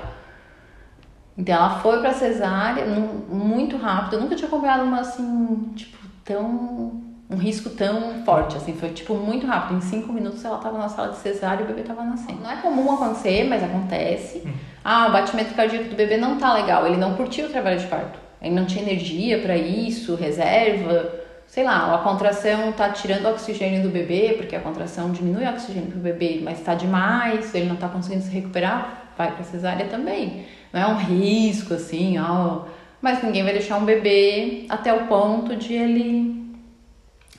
Então 1.38 1.56
ela 1.56 1.80
foi 1.80 2.02
pra 2.02 2.14
cesárea 2.14 2.86
muito 2.86 3.78
rápido. 3.78 4.16
Eu 4.16 4.22
nunca 4.22 4.36
tinha 4.36 4.48
acompanhado 4.48 4.84
uma 4.84 5.00
assim, 5.00 5.72
tipo, 5.76 5.98
tão. 6.26 7.02
um 7.30 7.38
risco 7.38 7.70
tão 7.70 8.26
forte, 8.26 8.58
assim. 8.58 8.74
Foi 8.74 8.90
tipo 8.90 9.14
muito 9.16 9.48
rápido. 9.48 9.78
Em 9.78 9.82
cinco 9.82 10.12
minutos 10.12 10.44
ela 10.44 10.58
tava 10.58 10.78
na 10.78 10.90
sala 10.90 11.10
de 11.10 11.18
cesárea 11.18 11.62
e 11.62 11.64
o 11.64 11.68
bebê 11.68 11.84
tava 11.84 12.04
nascendo. 12.04 12.42
Não 12.42 12.52
é 12.52 12.58
comum 12.58 12.92
acontecer, 12.92 13.48
mas 13.48 13.64
acontece. 13.64 14.44
Hum. 14.46 14.52
Ah, 14.84 15.08
o 15.08 15.12
batimento 15.14 15.54
cardíaco 15.54 15.90
do 15.90 15.96
bebê 15.96 16.18
não 16.18 16.38
tá 16.38 16.54
legal. 16.54 16.86
Ele 16.86 16.98
não 16.98 17.16
curtiu 17.16 17.46
o 17.46 17.50
trabalho 17.50 17.80
de 17.80 17.88
parto. 17.88 18.20
Ele 18.42 18.56
não 18.56 18.66
tinha 18.66 18.84
energia 18.84 19.40
para 19.42 19.56
isso, 19.56 20.16
reserva 20.16 21.29
sei 21.50 21.64
lá, 21.64 21.96
a 21.96 21.98
contração 21.98 22.72
tá 22.72 22.90
tirando 22.90 23.26
oxigênio 23.26 23.82
do 23.82 23.90
bebê, 23.90 24.36
porque 24.38 24.56
a 24.56 24.60
contração 24.60 25.12
diminui 25.12 25.44
o 25.44 25.50
oxigênio 25.50 25.90
pro 25.90 26.00
bebê, 26.00 26.40
mas 26.44 26.62
tá 26.62 26.76
demais, 26.76 27.54
ele 27.56 27.66
não 27.66 27.76
tá 27.76 27.90
conseguindo 27.90 28.24
se 28.24 28.30
recuperar, 28.30 29.12
vai 29.18 29.34
pra 29.34 29.44
cesárea 29.44 29.88
também. 29.88 30.46
Não 30.72 30.80
é 30.80 30.88
um 30.88 30.98
risco 30.98 31.74
assim, 31.74 32.20
ó, 32.20 32.66
mas 33.02 33.24
ninguém 33.24 33.44
vai 33.44 33.52
deixar 33.52 33.78
um 33.78 33.86
bebê 33.86 34.66
até 34.70 34.94
o 34.94 35.08
ponto 35.08 35.56
de 35.56 35.74
ele 35.74 36.56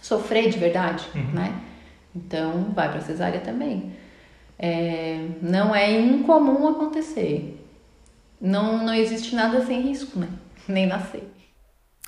sofrer 0.03 0.51
de 0.51 0.59
verdade, 0.59 1.07
uhum. 1.15 1.31
né? 1.33 1.55
Então, 2.15 2.73
vai 2.75 2.91
pra 2.91 3.01
cesárea 3.01 3.41
também. 3.41 3.93
É, 4.59 5.25
não 5.41 5.73
é 5.73 5.89
incomum 6.01 6.67
acontecer. 6.69 7.65
Não, 8.41 8.85
não 8.85 8.93
existe 8.93 9.37
nada 9.37 9.65
sem 9.65 9.81
risco, 9.83 10.19
né? 10.19 10.29
Nem 10.67 10.87
nascer. 10.87 11.31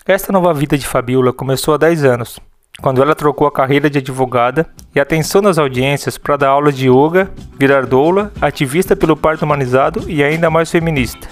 Esta 0.04 0.32
nova 0.32 0.52
vida 0.52 0.76
de 0.76 0.84
Fabiola 0.84 1.32
começou 1.32 1.74
há 1.74 1.76
10 1.76 2.04
anos, 2.04 2.40
quando 2.80 3.00
ela 3.00 3.14
trocou 3.14 3.46
a 3.46 3.52
carreira 3.52 3.88
de 3.88 3.98
advogada 3.98 4.66
e 4.92 4.98
atenção 4.98 5.40
nas 5.40 5.58
audiências 5.58 6.18
para 6.18 6.36
dar 6.36 6.48
aula 6.48 6.72
de 6.72 6.88
yoga, 6.88 7.30
virar 7.56 7.86
doula, 7.86 8.32
ativista 8.40 8.96
pelo 8.96 9.16
parto 9.16 9.44
humanizado 9.44 10.10
e 10.10 10.24
ainda 10.24 10.50
mais 10.50 10.72
feminista. 10.72 11.28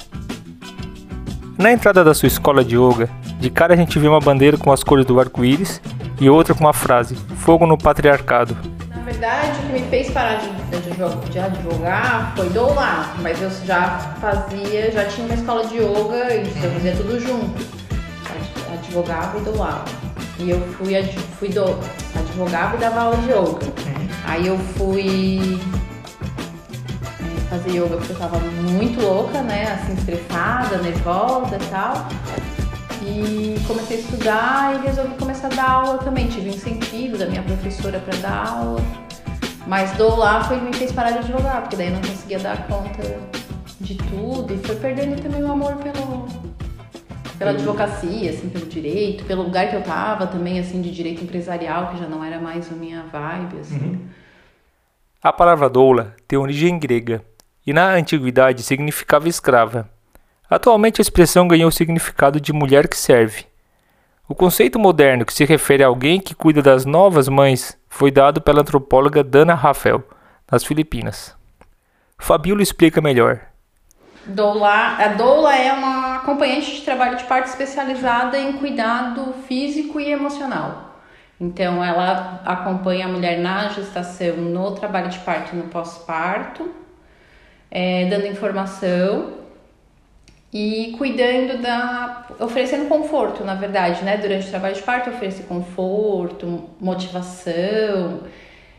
Na 1.59 1.73
entrada 1.73 2.05
da 2.05 2.15
sua 2.15 2.29
escola 2.29 2.65
de 2.65 2.77
yoga, 2.77 3.11
de 3.41 3.51
cara 3.51 3.75
a 3.75 3.77
gente 3.77 3.99
viu 3.99 4.13
uma 4.13 4.21
bandeira 4.21 4.57
com 4.57 4.71
as 4.71 4.85
cores 4.85 5.05
do 5.05 5.19
arco-íris 5.19 5.83
e 6.21 6.31
outra 6.31 6.55
com 6.55 6.69
a 6.69 6.73
frase 6.73 7.17
Fogo 7.39 7.67
no 7.67 7.77
patriarcado. 7.77 8.57
Na 8.89 9.03
verdade, 9.03 9.59
o 9.59 9.67
que 9.67 9.81
me 9.81 9.89
fez 9.91 10.13
parar 10.13 10.37
de, 10.37 10.49
de, 10.49 11.31
de 11.33 11.39
advogar 11.41 12.35
foi 12.37 12.49
doular, 12.51 13.17
mas 13.21 13.43
eu 13.43 13.51
já 13.67 13.99
fazia, 14.21 14.93
já 14.93 15.07
tinha 15.07 15.27
uma 15.27 15.35
escola 15.35 15.67
de 15.67 15.79
yoga 15.79 16.35
e 16.37 16.47
eu 16.63 16.71
fazia 16.71 16.95
tudo 16.95 17.19
junto 17.19 17.81
advogava 18.73 19.39
e 19.39 19.41
dou 19.43 19.63
aula. 19.63 19.85
E 20.39 20.51
eu 20.51 20.61
fui, 20.73 20.95
fui 21.39 21.49
do, 21.49 21.65
advogava 22.19 22.77
e 22.77 22.79
dava 22.79 23.01
aula 23.01 23.17
de 23.19 23.31
yoga. 23.31 23.73
Aí 24.25 24.47
eu 24.47 24.59
fui 24.59 25.61
é, 27.21 27.41
fazer 27.51 27.71
yoga 27.71 27.97
porque 27.97 28.13
eu 28.13 28.19
tava 28.19 28.39
muito 28.39 29.01
louca, 29.01 29.43
né? 29.43 29.73
Assim, 29.73 29.95
estressada, 29.95 30.79
nervosa 30.79 31.57
e 31.57 31.67
tal. 31.71 32.09
E 33.03 33.57
comecei 33.67 33.99
a 33.99 34.01
estudar 34.01 34.75
e 34.77 34.87
resolvi 34.87 35.15
começar 35.17 35.49
a 35.49 35.51
dar 35.51 35.71
aula 35.71 35.99
também. 35.99 36.27
Tive 36.29 36.51
um 36.51 36.55
incentivo 36.55 37.19
da 37.19 37.27
minha 37.27 37.43
professora 37.43 37.99
para 37.99 38.17
dar 38.19 38.47
aula. 38.47 38.81
Mas 39.67 39.93
dou 39.93 40.17
lá 40.17 40.43
foi 40.45 40.61
me 40.61 40.73
fez 40.73 40.91
parar 40.91 41.13
de 41.13 41.19
advogar, 41.19 41.63
porque 41.63 41.77
daí 41.77 41.89
eu 41.89 41.95
não 41.95 42.01
conseguia 42.01 42.39
dar 42.39 42.67
conta 42.67 43.03
de 43.81 43.95
tudo 43.95 44.55
e 44.55 44.59
foi 44.59 44.77
perdendo 44.77 45.21
também 45.23 45.43
o 45.43 45.51
amor 45.51 45.77
pelo, 45.77 46.20
pela 47.41 47.53
advocacia, 47.53 48.29
assim, 48.29 48.51
pelo 48.51 48.67
direito, 48.67 49.25
pelo 49.25 49.45
lugar 49.45 49.71
que 49.71 49.75
eu 49.75 49.83
tava 49.83 50.27
também, 50.27 50.59
assim, 50.59 50.83
de 50.83 50.91
direito 50.91 51.25
empresarial, 51.25 51.89
que 51.89 51.99
já 51.99 52.07
não 52.07 52.23
era 52.23 52.39
mais 52.39 52.71
a 52.71 52.75
minha 52.75 53.03
vibe, 53.05 53.61
assim. 53.61 53.79
Uhum. 53.79 54.09
A 55.23 55.33
palavra 55.33 55.71
doula 55.71 56.15
tem 56.29 56.39
origem 56.39 56.79
grega 56.79 57.25
e 57.67 57.73
na 57.73 57.95
antiguidade 57.95 58.63
significava 58.63 59.27
escrava. 59.27 59.89
Atualmente 60.51 61.01
a 61.01 61.03
expressão 61.03 61.49
ganhou 61.49 61.71
o 61.71 61.73
significado 61.73 62.39
de 62.39 62.53
mulher 62.53 62.87
que 62.87 62.97
serve. 62.97 63.47
O 64.29 64.35
conceito 64.35 64.79
moderno 64.79 65.25
que 65.25 65.33
se 65.33 65.47
refere 65.47 65.83
a 65.83 65.87
alguém 65.87 66.21
que 66.21 66.35
cuida 66.35 66.61
das 66.61 66.85
novas 66.85 67.27
mães 67.27 67.75
foi 67.89 68.11
dado 68.11 68.43
pela 68.43 68.61
antropóloga 68.61 69.25
Dana 69.25 69.55
Rafael, 69.55 70.07
nas 70.53 70.63
Filipinas. 70.63 71.35
Fabíola 72.19 72.63
explica 72.63 73.01
melhor. 73.01 73.50
Doula, 74.27 74.97
a 74.99 75.09
doula 75.09 75.55
é 75.57 75.73
uma 75.73 76.17
acompanhante 76.17 76.77
de 76.77 76.83
trabalho 76.83 77.17
de 77.17 77.25
parto 77.25 77.47
especializada 77.47 78.39
em 78.39 78.53
cuidado 78.55 79.33
físico 79.49 79.99
e 79.99 80.11
emocional. 80.11 80.91
Então, 81.41 81.83
ela 81.83 82.43
acompanha 82.45 83.07
a 83.07 83.09
mulher 83.09 83.39
na 83.39 83.69
gestação, 83.69 84.37
no 84.37 84.73
trabalho 84.73 85.09
de 85.09 85.19
parto 85.21 85.55
e 85.55 85.59
no 85.59 85.69
pós-parto, 85.69 86.71
é, 87.71 88.05
dando 88.11 88.27
informação 88.27 89.41
e 90.53 90.95
cuidando 90.99 91.63
da. 91.63 92.27
oferecendo 92.41 92.89
conforto, 92.89 93.43
na 93.43 93.55
verdade, 93.55 94.05
né? 94.05 94.19
Durante 94.19 94.49
o 94.49 94.51
trabalho 94.51 94.75
de 94.75 94.83
parto, 94.83 95.09
oferecer 95.09 95.45
conforto, 95.45 96.69
motivação, 96.79 98.21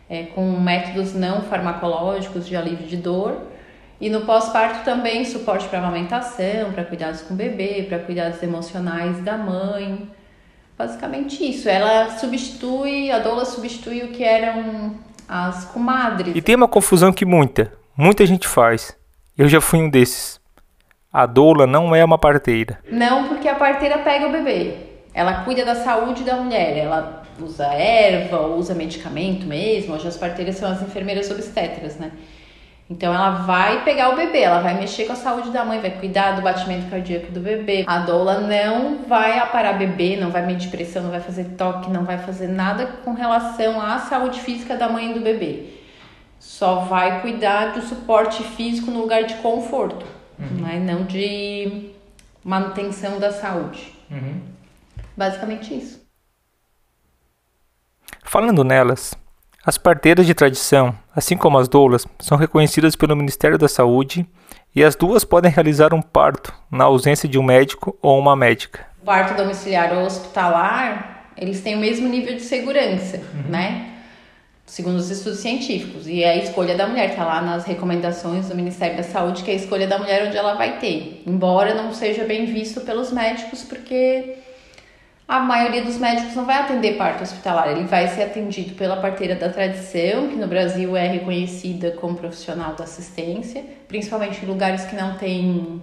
é, 0.07 0.23
com 0.23 0.51
métodos 0.59 1.15
não 1.15 1.41
farmacológicos 1.41 2.47
de 2.47 2.55
alívio 2.55 2.85
de 2.85 2.97
dor. 2.97 3.50
E 4.01 4.09
no 4.09 4.21
pós-parto 4.21 4.83
também 4.83 5.23
suporte 5.23 5.67
para 5.67 5.77
amamentação, 5.77 6.71
para 6.73 6.83
cuidados 6.83 7.21
com 7.21 7.35
o 7.35 7.37
bebê, 7.37 7.85
para 7.87 7.99
cuidados 7.99 8.41
emocionais 8.41 9.23
da 9.23 9.37
mãe. 9.37 10.09
Basicamente 10.75 11.47
isso. 11.47 11.69
Ela 11.69 12.09
substitui, 12.17 13.11
a 13.11 13.19
doula 13.19 13.45
substitui 13.45 14.01
o 14.01 14.07
que 14.07 14.23
eram 14.23 14.95
as 15.29 15.65
comadres. 15.65 16.35
E 16.35 16.41
tem 16.41 16.55
uma 16.55 16.67
confusão 16.67 17.13
que 17.13 17.23
muita, 17.23 17.71
muita 17.95 18.25
gente 18.25 18.47
faz. 18.47 18.97
Eu 19.37 19.47
já 19.47 19.61
fui 19.61 19.77
um 19.77 19.89
desses. 19.89 20.41
A 21.13 21.27
doula 21.27 21.67
não 21.67 21.95
é 21.95 22.03
uma 22.03 22.17
parteira. 22.17 22.79
Não, 22.89 23.27
porque 23.27 23.47
a 23.47 23.53
parteira 23.53 23.99
pega 23.99 24.27
o 24.27 24.31
bebê. 24.31 24.77
Ela 25.13 25.43
cuida 25.43 25.63
da 25.63 25.75
saúde 25.75 26.23
da 26.23 26.37
mulher. 26.37 26.75
Ela 26.75 27.21
usa 27.39 27.67
erva, 27.67 28.47
usa 28.47 28.73
medicamento 28.73 29.45
mesmo. 29.45 29.93
Hoje 29.93 30.07
as 30.07 30.17
parteiras 30.17 30.55
são 30.55 30.71
as 30.71 30.81
enfermeiras 30.81 31.29
obstetras, 31.29 31.97
né? 31.97 32.11
Então 32.91 33.13
ela 33.13 33.29
vai 33.45 33.85
pegar 33.85 34.09
o 34.09 34.17
bebê, 34.17 34.41
ela 34.41 34.59
vai 34.59 34.77
mexer 34.77 35.05
com 35.05 35.13
a 35.13 35.15
saúde 35.15 35.49
da 35.49 35.63
mãe, 35.63 35.79
vai 35.79 35.91
cuidar 35.91 36.33
do 36.33 36.41
batimento 36.41 36.89
cardíaco 36.89 37.31
do 37.31 37.39
bebê. 37.39 37.85
A 37.87 37.99
doula 37.99 38.41
não 38.41 39.05
vai 39.07 39.39
aparar 39.39 39.77
bebê, 39.77 40.17
não 40.17 40.29
vai 40.29 40.45
medir 40.45 40.69
pressão, 40.69 41.03
não 41.03 41.09
vai 41.09 41.21
fazer 41.21 41.45
toque, 41.57 41.89
não 41.89 42.03
vai 42.03 42.17
fazer 42.17 42.49
nada 42.49 42.85
com 43.05 43.13
relação 43.13 43.79
à 43.79 43.97
saúde 43.99 44.41
física 44.41 44.75
da 44.75 44.89
mãe 44.89 45.11
e 45.11 45.13
do 45.13 45.21
bebê. 45.21 45.67
Só 46.37 46.81
vai 46.81 47.21
cuidar 47.21 47.67
do 47.67 47.81
suporte 47.81 48.43
físico 48.43 48.91
no 48.91 48.99
lugar 48.99 49.23
de 49.23 49.35
conforto, 49.35 50.05
uhum. 50.37 50.61
né? 50.61 50.77
não 50.77 51.05
de 51.05 51.91
manutenção 52.43 53.19
da 53.19 53.31
saúde. 53.31 53.95
Uhum. 54.11 54.41
Basicamente 55.15 55.73
isso. 55.73 56.05
Falando 58.21 58.65
nelas, 58.65 59.13
as 59.65 59.77
parteiras 59.77 60.25
de 60.25 60.33
tradição, 60.33 60.93
assim 61.15 61.37
como 61.37 61.57
as 61.57 61.67
doulas, 61.67 62.07
são 62.19 62.37
reconhecidas 62.37 62.95
pelo 62.95 63.15
Ministério 63.15 63.57
da 63.57 63.67
Saúde 63.67 64.25
e 64.75 64.83
as 64.83 64.95
duas 64.95 65.23
podem 65.23 65.51
realizar 65.51 65.93
um 65.93 66.01
parto 66.01 66.53
na 66.71 66.85
ausência 66.85 67.27
de 67.27 67.37
um 67.37 67.43
médico 67.43 67.97
ou 68.01 68.17
uma 68.17 68.35
médica. 68.35 68.85
O 69.01 69.05
parto 69.05 69.35
domiciliar 69.35 69.93
ou 69.93 70.05
hospitalar, 70.05 71.31
eles 71.37 71.61
têm 71.61 71.75
o 71.75 71.79
mesmo 71.79 72.07
nível 72.07 72.35
de 72.35 72.41
segurança, 72.41 73.17
uhum. 73.17 73.51
né? 73.51 73.87
Segundo 74.65 74.95
os 74.95 75.09
estudos 75.09 75.39
científicos. 75.39 76.07
E 76.07 76.23
é 76.23 76.29
a 76.29 76.37
escolha 76.37 76.75
da 76.77 76.87
mulher, 76.87 77.09
está 77.09 77.25
lá 77.25 77.41
nas 77.41 77.65
recomendações 77.65 78.47
do 78.47 78.55
Ministério 78.55 78.95
da 78.95 79.03
Saúde, 79.03 79.43
que 79.43 79.51
é 79.51 79.55
a 79.55 79.57
escolha 79.57 79.85
da 79.85 79.97
mulher 79.97 80.27
onde 80.27 80.37
ela 80.37 80.53
vai 80.53 80.79
ter. 80.79 81.23
Embora 81.27 81.73
não 81.73 81.91
seja 81.93 82.23
bem 82.23 82.45
visto 82.45 82.79
pelos 82.81 83.11
médicos, 83.11 83.63
porque 83.63 84.37
a 85.31 85.39
maioria 85.39 85.81
dos 85.81 85.97
médicos 85.97 86.35
não 86.35 86.43
vai 86.43 86.57
atender 86.57 86.97
parto 86.97 87.23
hospitalar, 87.23 87.69
ele 87.69 87.85
vai 87.85 88.05
ser 88.09 88.23
atendido 88.23 88.75
pela 88.75 88.97
parteira 88.97 89.33
da 89.33 89.47
tradição, 89.47 90.27
que 90.27 90.35
no 90.35 90.45
Brasil 90.45 90.93
é 90.97 91.07
reconhecida 91.07 91.91
como 91.91 92.17
profissional 92.17 92.75
da 92.75 92.83
assistência, 92.83 93.63
principalmente 93.87 94.43
em 94.43 94.45
lugares 94.45 94.83
que 94.83 94.93
não 94.93 95.15
tem 95.17 95.81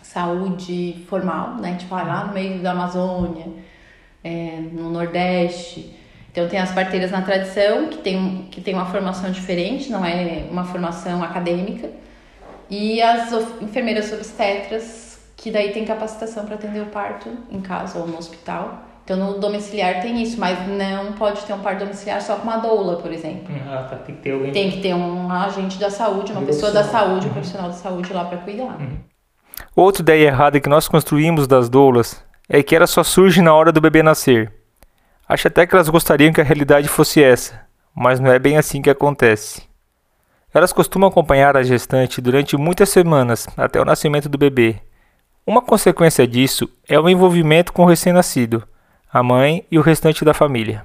saúde 0.00 1.04
formal, 1.08 1.56
né? 1.56 1.74
Tipo 1.74 1.92
ah, 1.96 2.04
lá 2.04 2.24
no 2.26 2.34
meio 2.34 2.62
da 2.62 2.70
Amazônia, 2.70 3.46
é, 4.22 4.60
no 4.72 4.90
Nordeste. 4.90 5.96
Então 6.30 6.46
tem 6.46 6.60
as 6.60 6.70
parteiras 6.70 7.10
na 7.10 7.22
tradição, 7.22 7.88
que 7.88 7.98
tem, 7.98 8.46
que 8.48 8.60
tem 8.60 8.74
uma 8.74 8.86
formação 8.86 9.32
diferente, 9.32 9.90
não 9.90 10.04
é 10.04 10.44
uma 10.48 10.62
formação 10.62 11.20
acadêmica, 11.24 11.90
e 12.70 13.02
as 13.02 13.32
enfermeiras 13.60 14.12
obstetras 14.12 15.11
que 15.42 15.50
daí 15.50 15.72
tem 15.72 15.84
capacitação 15.84 16.46
para 16.46 16.54
atender 16.54 16.80
o 16.80 16.86
parto 16.86 17.28
em 17.50 17.60
casa 17.60 17.98
ou 17.98 18.06
no 18.06 18.16
hospital. 18.16 18.84
Então 19.02 19.16
no 19.16 19.40
domiciliar 19.40 20.00
tem 20.00 20.22
isso, 20.22 20.38
mas 20.38 20.56
não 20.68 21.14
pode 21.14 21.40
ter 21.44 21.52
um 21.52 21.58
parto 21.58 21.80
domiciliar 21.80 22.22
só 22.22 22.36
com 22.36 22.44
uma 22.44 22.58
doula, 22.58 22.98
por 22.98 23.12
exemplo. 23.12 23.52
Ah, 23.68 23.88
tá. 23.90 23.96
Tem 23.96 24.14
que 24.14 24.22
ter 24.22 24.30
alguém. 24.30 24.52
Tem 24.52 24.70
que 24.70 24.80
ter 24.80 24.94
um 24.94 25.28
agente 25.32 25.80
da 25.80 25.90
saúde, 25.90 26.30
uma 26.30 26.42
pessoa 26.42 26.70
da 26.70 26.84
saúde, 26.84 27.26
um 27.26 27.28
uhum. 27.30 27.34
profissional 27.34 27.68
da 27.68 27.74
saúde 27.74 28.12
lá 28.12 28.24
para 28.24 28.38
cuidar. 28.38 28.80
Uhum. 28.80 28.98
Outra 29.74 30.02
ideia 30.02 30.28
errada 30.28 30.60
que 30.60 30.68
nós 30.68 30.86
construímos 30.86 31.48
das 31.48 31.68
doulas 31.68 32.24
é 32.48 32.62
que 32.62 32.76
ela 32.76 32.86
só 32.86 33.02
surge 33.02 33.42
na 33.42 33.52
hora 33.52 33.72
do 33.72 33.80
bebê 33.80 34.00
nascer. 34.00 34.52
Acho 35.28 35.48
até 35.48 35.66
que 35.66 35.74
elas 35.74 35.88
gostariam 35.88 36.32
que 36.32 36.40
a 36.40 36.44
realidade 36.44 36.86
fosse 36.86 37.20
essa, 37.20 37.62
mas 37.92 38.20
não 38.20 38.30
é 38.30 38.38
bem 38.38 38.58
assim 38.58 38.80
que 38.80 38.90
acontece. 38.90 39.62
Elas 40.54 40.72
costumam 40.72 41.08
acompanhar 41.08 41.56
a 41.56 41.64
gestante 41.64 42.20
durante 42.20 42.56
muitas 42.56 42.90
semanas 42.90 43.48
até 43.56 43.80
o 43.80 43.84
nascimento 43.84 44.28
do 44.28 44.38
bebê 44.38 44.80
uma 45.46 45.60
consequência 45.60 46.26
disso 46.26 46.68
é 46.88 46.98
o 46.98 47.08
envolvimento 47.08 47.72
com 47.72 47.82
o 47.82 47.86
recém-nascido, 47.86 48.62
a 49.12 49.22
mãe 49.22 49.66
e 49.70 49.78
o 49.78 49.82
restante 49.82 50.24
da 50.24 50.32
família. 50.32 50.84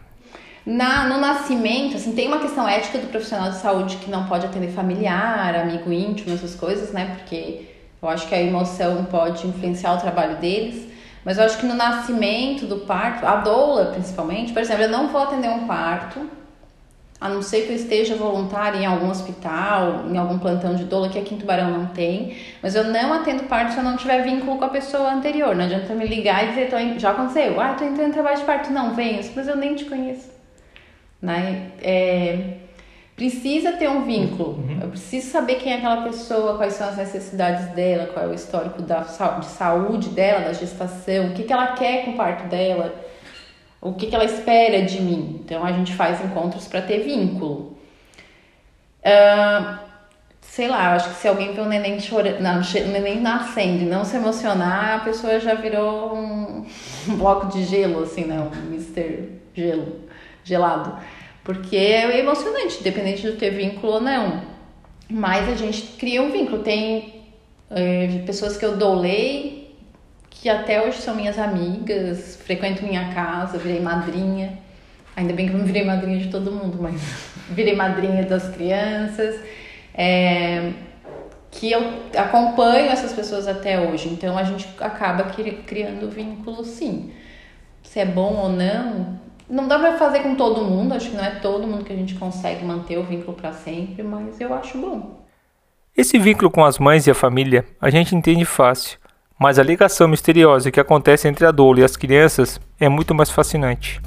Na, 0.65 1.07
no 1.07 1.19
nascimento, 1.19 1.95
assim, 1.95 2.13
tem 2.13 2.27
uma 2.27 2.39
questão 2.39 2.67
ética 2.67 2.97
do 2.97 3.07
profissional 3.07 3.51
de 3.51 3.57
saúde 3.57 3.97
que 3.97 4.09
não 4.09 4.25
pode 4.25 4.45
atender 4.45 4.69
familiar, 4.69 5.55
amigo 5.55 5.91
íntimo, 5.93 6.33
essas 6.33 6.55
coisas, 6.55 6.91
né? 6.91 7.15
Porque 7.15 7.67
eu 8.01 8.09
acho 8.09 8.27
que 8.27 8.35
a 8.35 8.41
emoção 8.41 9.05
pode 9.05 9.47
influenciar 9.47 9.93
o 9.93 10.01
trabalho 10.01 10.37
deles. 10.37 10.87
Mas 11.23 11.37
eu 11.37 11.45
acho 11.45 11.57
que 11.59 11.65
no 11.65 11.75
nascimento 11.75 12.65
do 12.65 12.79
parto, 12.79 13.25
a 13.25 13.37
doula 13.37 13.85
principalmente, 13.87 14.53
por 14.53 14.61
exemplo, 14.61 14.83
eu 14.83 14.89
não 14.89 15.07
vou 15.07 15.21
atender 15.21 15.49
um 15.49 15.67
parto 15.67 16.19
a 17.19 17.27
não 17.27 17.41
ser 17.41 17.63
que 17.63 17.71
eu 17.71 17.75
esteja 17.75 18.15
voluntária 18.15 18.77
em 18.77 18.85
algum 18.85 19.09
hospital, 19.09 20.05
em 20.07 20.17
algum 20.17 20.37
plantão 20.37 20.75
de 20.75 20.83
doula, 20.83 21.09
que 21.09 21.17
aqui 21.17 21.33
em 21.33 21.37
Tubarão 21.37 21.71
não 21.71 21.87
tem, 21.87 22.37
mas 22.61 22.75
eu 22.75 22.83
não 22.83 23.11
atendo 23.11 23.43
parto 23.43 23.73
se 23.73 23.79
eu 23.79 23.83
não 23.83 23.97
tiver 23.97 24.21
vínculo 24.21 24.57
com 24.57 24.65
a 24.65 24.69
pessoa 24.69 25.11
anterior. 25.11 25.55
Não 25.55 25.65
adianta 25.65 25.95
me 25.95 26.05
ligar 26.05 26.43
e 26.43 26.49
dizer, 26.49 26.69
já 26.99 27.11
aconteceu, 27.11 27.59
ah, 27.59 27.73
tô 27.73 27.83
entrando 27.83 28.09
em 28.09 28.13
trabalho 28.13 28.37
de 28.37 28.45
parto. 28.45 28.71
Não, 28.71 28.93
venho, 28.93 29.19
mas 29.35 29.47
eu 29.47 29.55
nem 29.55 29.73
te 29.73 29.85
conheço. 29.85 30.29
Né? 31.19 31.71
É, 31.81 32.57
precisa 33.15 33.71
ter 33.71 33.89
um 33.89 34.03
vínculo, 34.03 34.49
uhum. 34.49 34.79
eu 34.79 34.89
preciso 34.89 35.31
saber 35.31 35.55
quem 35.55 35.73
é 35.73 35.77
aquela 35.77 36.03
pessoa, 36.03 36.55
quais 36.55 36.73
são 36.73 36.87
as 36.87 36.97
necessidades 36.97 37.65
dela, 37.73 38.11
qual 38.13 38.27
é 38.27 38.29
o 38.29 38.33
histórico 38.35 38.83
da, 38.83 38.99
de 38.99 39.45
saúde 39.47 40.09
dela, 40.09 40.41
da 40.41 40.53
gestação, 40.53 41.29
o 41.29 41.33
que, 41.33 41.41
que 41.41 41.51
ela 41.51 41.73
quer 41.73 42.05
com 42.05 42.11
o 42.11 42.15
parto 42.15 42.47
dela 42.47 43.06
o 43.89 43.93
que, 43.93 44.07
que 44.07 44.15
ela 44.15 44.25
espera 44.25 44.81
de 44.81 45.01
mim. 45.01 45.41
Então 45.43 45.63
a 45.63 45.71
gente 45.71 45.93
faz 45.93 46.23
encontros 46.23 46.67
para 46.67 46.81
ter 46.81 46.99
vínculo. 46.99 47.77
Uh, 48.99 49.79
sei 50.41 50.67
lá, 50.67 50.95
acho 50.95 51.09
que 51.09 51.15
se 51.15 51.27
alguém 51.27 51.53
vê 51.53 51.61
um 51.61 51.67
neném 51.67 51.99
chorando, 51.99 52.39
não, 52.41 52.59
um 52.59 52.91
neném 52.91 53.21
nascendo 53.21 53.83
e 53.83 53.85
não 53.85 54.03
se 54.03 54.15
emocionar, 54.17 54.95
a 54.95 54.99
pessoa 54.99 55.39
já 55.39 55.53
virou 55.53 56.15
um, 56.15 56.65
um 57.07 57.15
bloco 57.15 57.47
de 57.47 57.63
gelo, 57.63 58.03
assim, 58.03 58.25
né? 58.25 58.39
Um 58.39 58.73
Mr. 58.73 59.29
Gelo, 59.53 60.01
gelado. 60.43 60.97
Porque 61.43 61.77
é 61.77 62.19
emocionante, 62.19 62.79
independente 62.79 63.21
de 63.21 63.33
ter 63.33 63.51
vínculo 63.51 63.93
ou 63.93 64.01
não. 64.01 64.41
Mas 65.09 65.47
a 65.47 65.55
gente 65.55 65.81
cria 65.97 66.21
um 66.21 66.29
vínculo. 66.29 66.61
Tem 66.61 67.23
é, 67.69 68.21
pessoas 68.25 68.57
que 68.57 68.65
eu 68.65 68.75
doulei 68.75 69.56
que 70.41 70.49
até 70.49 70.85
hoje 70.85 70.99
são 70.99 71.15
minhas 71.15 71.39
amigas, 71.39 72.39
frequento 72.45 72.83
minha 72.83 73.13
casa, 73.13 73.57
virei 73.57 73.79
madrinha. 73.79 74.57
Ainda 75.15 75.33
bem 75.33 75.47
que 75.47 75.53
eu 75.53 75.57
não 75.57 75.65
virei 75.65 75.83
madrinha 75.83 76.19
de 76.19 76.29
todo 76.29 76.51
mundo, 76.51 76.77
mas 76.79 77.01
virei 77.49 77.75
madrinha 77.75 78.23
das 78.23 78.49
crianças. 78.49 79.39
É, 79.93 80.71
que 81.49 81.71
eu 81.71 81.81
acompanho 82.15 82.91
essas 82.91 83.13
pessoas 83.13 83.47
até 83.47 83.79
hoje. 83.79 84.09
Então 84.09 84.37
a 84.37 84.43
gente 84.43 84.67
acaba 84.79 85.23
criando 85.65 86.09
vínculo 86.09 86.63
sim. 86.63 87.11
Se 87.81 87.99
é 87.99 88.05
bom 88.05 88.35
ou 88.35 88.49
não, 88.49 89.19
não 89.49 89.67
dá 89.67 89.79
para 89.79 89.97
fazer 89.97 90.19
com 90.19 90.35
todo 90.35 90.63
mundo, 90.63 90.93
acho 90.93 91.09
que 91.09 91.15
não 91.15 91.23
é 91.23 91.31
todo 91.31 91.65
mundo 91.65 91.83
que 91.83 91.93
a 91.93 91.95
gente 91.95 92.13
consegue 92.15 92.63
manter 92.63 92.97
o 92.97 93.03
vínculo 93.03 93.35
para 93.35 93.53
sempre, 93.53 94.03
mas 94.03 94.39
eu 94.39 94.53
acho 94.53 94.77
bom. 94.77 95.25
Esse 95.95 96.19
vínculo 96.19 96.51
com 96.51 96.63
as 96.63 96.77
mães 96.77 97.07
e 97.07 97.11
a 97.11 97.15
família 97.15 97.65
a 97.81 97.89
gente 97.89 98.15
entende 98.15 98.45
fácil. 98.45 98.99
Mas 99.39 99.59
a 99.59 99.63
ligação 99.63 100.07
misteriosa 100.07 100.71
que 100.71 100.79
acontece 100.79 101.27
entre 101.27 101.45
a 101.45 101.51
doula 101.51 101.81
e 101.81 101.83
as 101.83 101.95
crianças 101.95 102.59
é 102.79 102.89
muito 102.89 103.13
mais 103.13 103.29
fascinante. 103.29 104.01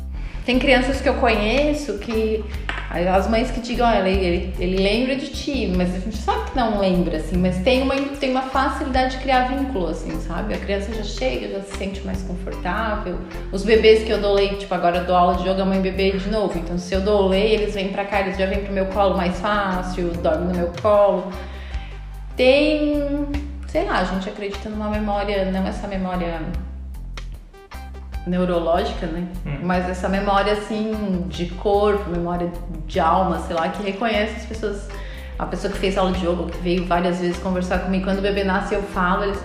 Tem 0.44 0.58
crianças 0.58 1.00
que 1.00 1.08
eu 1.08 1.14
conheço 1.14 1.98
que 1.98 2.44
as 2.90 3.30
mães 3.30 3.52
que 3.52 3.60
digam, 3.60 3.86
olha, 3.86 4.08
ele, 4.08 4.52
ele 4.58 4.82
lembra 4.82 5.14
de 5.14 5.28
ti, 5.28 5.72
mas 5.76 5.94
a 5.94 5.98
gente 6.00 6.16
sabe 6.16 6.50
que 6.50 6.56
não 6.56 6.80
lembra, 6.80 7.18
assim, 7.18 7.36
mas 7.36 7.58
tem 7.58 7.82
uma, 7.82 7.94
tem 7.94 8.32
uma 8.32 8.42
facilidade 8.42 9.16
de 9.16 9.22
criar 9.22 9.46
vínculo, 9.46 9.86
assim, 9.86 10.18
sabe? 10.20 10.54
A 10.54 10.58
criança 10.58 10.92
já 10.92 11.04
chega, 11.04 11.46
já 11.48 11.60
se 11.60 11.76
sente 11.76 12.04
mais 12.04 12.22
confortável. 12.22 13.16
Os 13.52 13.62
bebês 13.62 14.02
que 14.02 14.10
eu 14.10 14.18
dou 14.18 14.34
leite, 14.34 14.60
tipo, 14.60 14.74
agora 14.74 14.98
eu 14.98 15.04
dou 15.04 15.14
aula 15.14 15.36
de 15.36 15.48
yoga 15.48 15.64
mãe 15.64 15.80
bebê 15.80 16.10
de 16.10 16.28
novo, 16.28 16.58
então 16.58 16.76
se 16.76 16.92
eu 16.92 17.00
dou 17.00 17.28
leite, 17.28 17.62
eles 17.62 17.74
vêm 17.74 17.90
pra 17.90 18.04
cá, 18.04 18.22
eles 18.22 18.36
já 18.36 18.46
vêm 18.46 18.64
pro 18.64 18.72
meu 18.72 18.86
colo 18.86 19.16
mais 19.16 19.38
fácil, 19.38 20.08
dormem 20.14 20.48
no 20.48 20.54
meu 20.56 20.72
colo. 20.82 21.30
Tem 22.36 23.28
sei 23.70 23.84
lá, 23.84 24.00
a 24.00 24.04
gente 24.04 24.28
acredita 24.28 24.68
numa 24.68 24.88
memória, 24.88 25.50
não 25.52 25.64
essa 25.64 25.86
memória 25.86 26.40
neurológica, 28.26 29.06
né? 29.06 29.28
Hum. 29.46 29.60
Mas 29.62 29.88
essa 29.88 30.08
memória 30.08 30.52
assim 30.52 31.24
de 31.28 31.46
corpo, 31.46 32.10
memória 32.10 32.50
de 32.86 32.98
alma, 32.98 33.38
sei 33.38 33.54
lá, 33.54 33.68
que 33.68 33.82
reconhece 33.82 34.36
as 34.36 34.46
pessoas. 34.46 34.88
A 35.38 35.46
pessoa 35.46 35.72
que 35.72 35.78
fez 35.78 35.96
aula 35.96 36.12
de 36.12 36.26
yoga, 36.26 36.50
que 36.50 36.58
veio 36.58 36.84
várias 36.84 37.20
vezes 37.20 37.38
conversar 37.38 37.78
comigo, 37.78 38.04
quando 38.04 38.18
o 38.18 38.22
bebê 38.22 38.44
nasce 38.44 38.74
eu 38.74 38.82
falo, 38.82 39.24
eles 39.24 39.42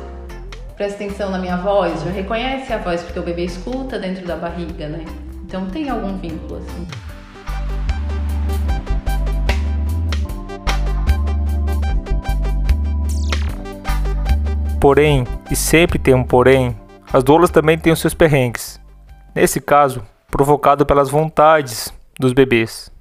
presta 0.76 1.06
atenção 1.06 1.30
na 1.30 1.38
minha 1.38 1.56
voz, 1.56 2.04
já 2.04 2.10
reconhece 2.10 2.74
a 2.74 2.78
voz, 2.78 3.02
porque 3.02 3.18
o 3.18 3.24
bebê 3.24 3.46
escuta 3.46 3.98
dentro 3.98 4.26
da 4.26 4.36
barriga, 4.36 4.90
né? 4.90 5.06
Então 5.46 5.68
tem 5.68 5.90
algum 5.90 6.18
vínculo 6.18 6.58
assim. 6.58 6.88
Porém, 14.80 15.26
e 15.50 15.56
sempre 15.56 15.98
tem 15.98 16.14
um 16.14 16.24
porém, 16.24 16.78
as 17.12 17.24
doulas 17.24 17.50
também 17.50 17.78
têm 17.78 17.92
os 17.92 18.00
seus 18.00 18.14
perrengues. 18.14 18.80
Nesse 19.34 19.60
caso, 19.60 20.04
provocado 20.30 20.86
pelas 20.86 21.10
vontades 21.10 21.94
dos 22.20 22.34
bebês. 22.34 22.92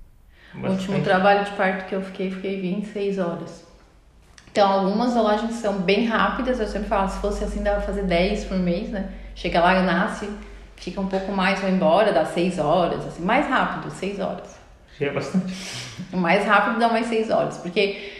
O 0.54 0.68
último 0.68 1.02
trabalho 1.02 1.44
de 1.44 1.50
parto 1.52 1.86
que 1.86 1.94
eu 1.94 2.02
fiquei, 2.02 2.30
fiquei 2.30 2.60
26 2.60 3.18
horas. 3.18 3.64
Então, 4.50 4.70
algumas 4.70 5.14
dolagens 5.14 5.54
são 5.54 5.78
bem 5.78 6.06
rápidas, 6.06 6.60
eu 6.60 6.68
sempre 6.68 6.88
falo, 6.88 7.08
se 7.08 7.18
fosse 7.18 7.42
assim, 7.42 7.60
dava 7.60 7.78
pra 7.78 7.86
fazer 7.86 8.04
10 8.04 8.44
por 8.44 8.56
mês, 8.56 8.88
né? 8.88 9.10
Chega 9.34 9.60
lá, 9.60 9.82
nasce, 9.82 10.30
fica 10.76 11.00
um 11.00 11.08
pouco 11.08 11.32
mais, 11.32 11.60
vai 11.60 11.72
embora, 11.72 12.12
dá 12.12 12.24
6 12.24 12.60
horas, 12.60 13.04
assim, 13.04 13.24
mais 13.24 13.48
rápido, 13.48 13.90
6 13.90 14.20
horas. 14.20 14.56
Já 14.98 15.06
é 15.06 15.10
bastante. 15.10 15.52
O 16.12 16.16
mais 16.16 16.46
rápido 16.46 16.78
dá 16.78 16.88
mais 16.88 17.06
6 17.06 17.30
horas, 17.30 17.58
porque 17.58 18.13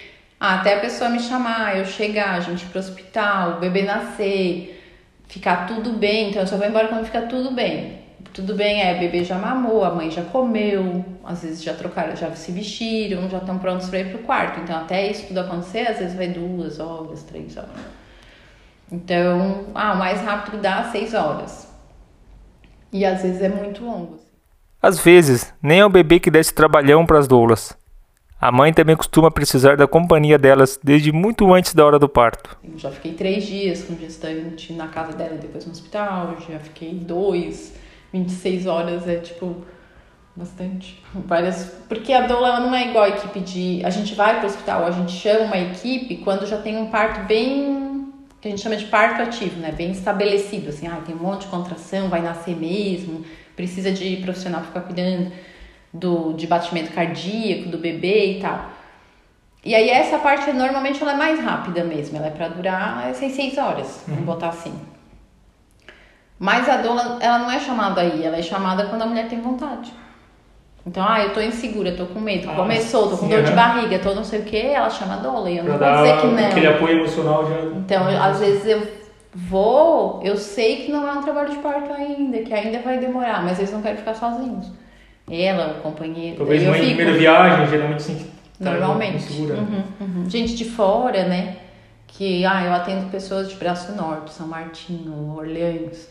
até 0.51 0.77
a 0.77 0.81
pessoa 0.81 1.11
me 1.11 1.21
chamar, 1.21 1.79
eu 1.79 1.85
chegar, 1.85 2.35
a 2.35 2.41
gente 2.41 2.65
ir 2.65 2.69
pro 2.69 2.79
hospital, 2.79 3.57
o 3.57 3.61
bebê 3.61 3.83
nascer, 3.83 4.83
ficar 5.29 5.67
tudo 5.67 5.93
bem, 5.95 6.31
então 6.31 6.43
eu 6.43 6.47
só 6.47 6.57
vou 6.57 6.67
embora 6.67 6.89
quando 6.89 7.05
ficar 7.05 7.23
tudo 7.23 7.51
bem. 7.51 8.05
Tudo 8.33 8.55
bem, 8.55 8.83
é, 8.83 8.99
bebê 8.99 9.23
já 9.23 9.39
mamou, 9.39 9.85
a 9.85 9.95
mãe 9.95 10.11
já 10.11 10.23
comeu, 10.23 11.05
às 11.25 11.43
vezes 11.43 11.63
já 11.63 11.73
trocaram, 11.73 12.17
já 12.17 12.31
se 12.33 12.51
vestiram, 12.51 13.29
já 13.31 13.39
estão 13.39 13.59
prontos 13.59 13.89
para 13.89 14.01
ir 14.01 14.11
pro 14.11 14.19
quarto. 14.25 14.61
Então, 14.61 14.77
até 14.77 15.09
isso 15.09 15.29
tudo 15.29 15.39
acontecer, 15.39 15.87
às 15.87 15.99
vezes 15.99 16.17
vai 16.17 16.29
duas 16.29 16.81
horas, 16.81 17.23
três 17.23 17.57
horas. 17.57 17.71
Então, 18.91 19.67
ah, 19.75 19.93
o 19.93 19.99
mais 19.99 20.21
rápido 20.21 20.61
dá 20.61 20.85
seis 20.85 21.15
horas. 21.15 21.69
E 22.93 23.05
às 23.05 23.23
vezes 23.23 23.41
é 23.41 23.49
muito 23.49 23.85
longo. 23.85 24.15
Assim. 24.15 24.25
Às 24.83 24.99
vezes, 24.99 25.55
nem 25.63 25.81
é 25.81 25.87
o 25.87 25.91
bebê 25.91 26.19
que 26.19 26.31
desce 26.31 26.53
trabalhão 26.53 27.07
para 27.07 27.19
as 27.19 27.29
doulas. 27.29 27.77
A 28.45 28.53
mãe 28.53 28.75
também 28.75 28.95
costuma 28.95 29.31
precisar 29.31 29.75
da 29.75 29.87
companhia 29.87 30.39
delas 30.39 30.79
desde 30.85 31.11
muito 31.11 31.51
antes 31.55 31.73
da 31.73 31.83
hora 31.83 31.99
do 31.99 32.07
parto. 32.07 32.59
Eu 32.63 32.79
já 32.79 32.91
fiquei 32.91 33.15
três 33.15 33.47
dias 33.47 33.85
com 33.85 33.97
gestante 33.97 34.71
na 34.75 34.87
casa 34.89 35.17
dela, 35.17 35.39
depois 35.39 35.65
no 35.65 35.73
hospital, 35.73 36.37
já 36.47 36.59
fiquei 36.59 36.93
dois 36.93 37.73
26 38.13 38.67
horas 38.67 39.09
é 39.09 39.17
tipo 39.17 39.65
bastante. 40.37 41.03
Várias. 41.15 41.75
Porque 41.89 42.13
a 42.13 42.27
doula 42.27 42.61
não 42.61 42.75
é 42.75 42.91
igual 42.91 43.05
a 43.05 43.09
equipe 43.09 43.41
de. 43.41 43.83
A 43.83 43.89
gente 43.89 44.15
vai 44.15 44.35
para 44.35 44.43
o 44.43 44.51
hospital, 44.51 44.85
a 44.85 44.91
gente 44.91 45.13
chama 45.13 45.47
uma 45.47 45.59
equipe 45.59 46.19
quando 46.19 46.47
já 46.47 46.59
tem 46.59 46.77
um 46.77 46.91
parto 46.91 47.27
bem. 47.27 48.13
que 48.43 48.49
a 48.49 48.51
gente 48.51 48.61
chama 48.63 48.77
de 48.77 48.85
parto 48.85 49.23
ativo, 49.23 49.59
né? 49.59 49.73
Bem 49.73 49.91
estabelecido. 49.91 50.69
Assim, 50.69 50.87
ah, 50.87 51.01
tem 51.07 51.15
um 51.15 51.19
monte 51.19 51.45
de 51.45 51.47
contração, 51.47 52.11
vai 52.11 52.21
nascer 52.21 52.55
mesmo, 52.55 53.25
precisa 53.57 53.91
de 53.91 54.19
profissional 54.19 54.63
ficar 54.63 54.83
cuidando 54.83 55.33
do, 55.95 56.33
de 56.33 56.47
batimento 56.49 56.93
cardíaco 56.93 57.69
do 57.69 57.79
bebê 57.79 58.33
e 58.33 58.41
tal. 58.41 58.67
E 59.65 59.75
aí 59.75 59.89
essa 59.89 60.19
parte 60.19 60.53
normalmente 60.53 61.01
ela 61.01 61.13
é 61.13 61.17
mais 61.17 61.41
rápida 61.41 61.85
mesmo, 61.85 62.19
ela 62.19 62.27
é 62.27 62.31
para 62.31 62.49
durar 62.49 63.09
é, 63.09 63.15
seis 63.15 63.57
horas, 63.57 64.03
vamos 64.07 64.21
uhum. 64.21 64.27
botar 64.27 64.49
assim. 64.49 64.75
Mas 66.39 66.69
a 66.69 66.79
doula, 66.79 67.19
ela 67.21 67.39
não 67.39 67.51
é 67.51 67.61
chamada 67.61 68.01
aí, 68.01 68.25
ela 68.25 68.37
é 68.37 68.43
chamada 68.43 68.87
quando 68.87 69.03
a 69.03 69.07
mulher 69.07 69.29
tem 69.29 69.41
vontade. 69.41 69.93
Então, 70.87 71.03
ah, 71.09 71.23
eu 71.23 71.33
tô 71.33 71.41
insegura, 71.41 71.93
tô 71.93 72.05
com 72.05 72.21
medo, 72.21 72.51
ah, 72.51 72.55
começou, 72.55 73.09
tô 73.09 73.17
com 73.17 73.29
dor 73.29 73.39
é. 73.39 73.43
de 73.43 73.53
barriga, 73.53 73.99
tô 74.01 74.15
não 74.15 74.25
sei 74.25 74.41
o 74.41 74.43
que, 74.43 74.59
ela 74.59 74.91
chama 74.91 75.15
a 75.15 75.17
doula. 75.19 75.49
E 75.51 75.57
eu 75.57 75.65
não 75.65 75.79
vou 75.79 75.95
dizer 75.95 76.21
que 76.21 76.27
não. 76.27 76.47
Aquele 76.49 76.67
apoio 76.67 76.99
emocional 76.99 77.49
já. 77.49 77.63
Então, 77.79 78.11
eu, 78.11 78.23
às 78.23 78.41
vezes 78.41 78.67
eu 78.67 78.87
vou, 79.33 80.21
eu 80.23 80.37
sei 80.37 80.85
que 80.85 80.93
não 80.93 81.09
é 81.09 81.13
um 81.13 81.23
trabalho 81.23 81.51
de 81.51 81.57
parto 81.57 81.91
ainda, 81.91 82.39
que 82.43 82.53
ainda 82.53 82.81
vai 82.81 82.99
demorar, 82.99 83.43
mas 83.43 83.59
eles 83.59 83.73
não 83.73 83.81
querem 83.81 83.97
ficar 83.97 84.15
sozinhos. 84.15 84.71
Ela, 85.31 85.79
o 85.79 85.83
companheiro. 85.83 86.37
Talvez 86.37 86.63
mãe 86.63 86.81
fico... 86.81 86.87
primeira 86.87 87.19
viagem, 87.19 87.67
geralmente 87.69 88.03
sim. 88.03 88.31
Tá 88.63 88.71
Normalmente. 88.71 89.33
Uhum, 89.33 89.83
uhum. 90.01 90.31
Gente 90.31 90.55
de 90.55 90.65
fora, 90.65 91.25
né? 91.25 91.57
Que, 92.07 92.45
ah, 92.45 92.65
eu 92.65 92.73
atendo 92.73 93.11
pessoas 93.11 93.49
de 93.49 93.57
Braço 93.57 93.93
Norte, 93.93 94.33
São 94.33 94.47
Martinho, 94.47 95.35
Orleans. 95.37 96.09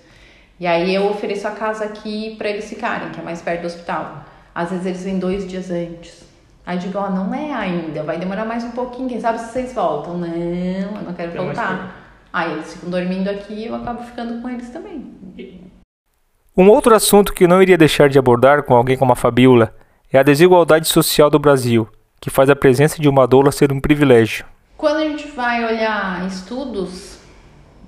E 0.60 0.68
aí 0.68 0.94
eu 0.94 1.10
ofereço 1.10 1.48
a 1.48 1.52
casa 1.52 1.86
aqui 1.86 2.36
para 2.38 2.50
eles 2.50 2.68
ficarem, 2.68 3.10
que 3.12 3.20
é 3.20 3.24
mais 3.24 3.42
perto 3.42 3.62
do 3.62 3.68
hospital. 3.68 4.26
Às 4.54 4.70
vezes 4.70 4.86
eles 4.86 5.04
vêm 5.04 5.20
dois 5.20 5.48
dias 5.48 5.72
antes. 5.72 6.24
Aí 6.66 6.78
eu 6.78 6.82
digo, 6.82 6.98
ó, 6.98 7.08
oh, 7.08 7.10
não 7.10 7.34
é 7.34 7.52
ainda, 7.52 8.04
vai 8.04 8.18
demorar 8.18 8.46
mais 8.46 8.64
um 8.64 8.72
pouquinho, 8.72 9.10
quem 9.10 9.20
sabe 9.20 9.40
se 9.40 9.52
vocês 9.52 9.74
voltam. 9.74 10.18
Não, 10.18 10.28
eu 10.28 11.02
não 11.04 11.14
quero 11.14 11.32
voltar. 11.32 12.04
Aí 12.32 12.52
eles 12.52 12.74
ficam 12.74 12.90
dormindo 12.90 13.30
aqui 13.30 13.54
e 13.54 13.66
eu 13.68 13.76
acabo 13.76 14.04
ficando 14.04 14.42
com 14.42 14.50
eles 14.50 14.70
também. 14.70 15.12
Um 16.56 16.70
outro 16.70 16.94
assunto 16.94 17.34
que 17.34 17.48
não 17.48 17.64
iria 17.64 17.76
deixar 17.76 18.08
de 18.08 18.20
abordar 18.20 18.62
com 18.62 18.76
alguém 18.76 18.96
como 18.96 19.12
a 19.12 19.16
Fabiola 19.16 19.76
é 20.12 20.20
a 20.20 20.24
desigualdade 20.24 20.88
social 20.88 21.28
do 21.28 21.40
Brasil, 21.40 21.90
que 22.22 22.30
faz 22.30 22.48
a 22.48 22.56
presença 22.56 23.02
de 23.02 23.10
uma 23.10 23.26
doula 23.26 23.52
ser 23.52 23.72
um 23.72 23.80
privilégio. 23.80 24.46
Quando 24.78 24.98
a 24.98 25.04
gente 25.04 25.30
vai 25.30 25.66
olhar 25.66 26.28
estudos 26.28 27.18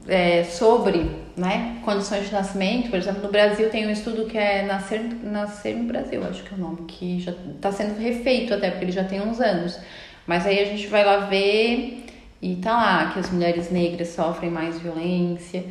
é, 0.08 0.44
sobre 0.44 1.12
né, 1.38 1.78
condições 1.86 2.26
de 2.26 2.34
nascimento, 2.34 2.90
por 2.90 2.98
exemplo, 2.98 3.22
no 3.22 3.30
Brasil 3.30 3.70
tem 3.70 3.86
um 3.86 3.92
estudo 3.92 4.26
que 4.26 4.36
é 4.36 4.64
Nascer, 4.64 5.00
Nascer 5.22 5.76
no 5.76 5.84
Brasil, 5.84 6.24
acho 6.28 6.42
que 6.42 6.52
é 6.52 6.58
o 6.58 6.60
nome, 6.60 6.88
que 6.88 7.20
já 7.20 7.34
está 7.56 7.72
sendo 7.72 8.00
refeito 8.00 8.52
até, 8.52 8.72
porque 8.72 8.86
ele 8.86 8.92
já 8.92 9.04
tem 9.04 9.22
uns 9.22 9.40
anos. 9.40 9.80
Mas 10.26 10.44
aí 10.48 10.60
a 10.60 10.66
gente 10.66 10.88
vai 10.88 11.06
lá 11.06 11.18
ver 11.18 12.04
e 12.42 12.56
tá 12.56 12.72
lá 12.72 13.12
que 13.12 13.20
as 13.20 13.30
mulheres 13.30 13.70
negras 13.70 14.08
sofrem 14.08 14.50
mais 14.50 14.80
violência, 14.80 15.66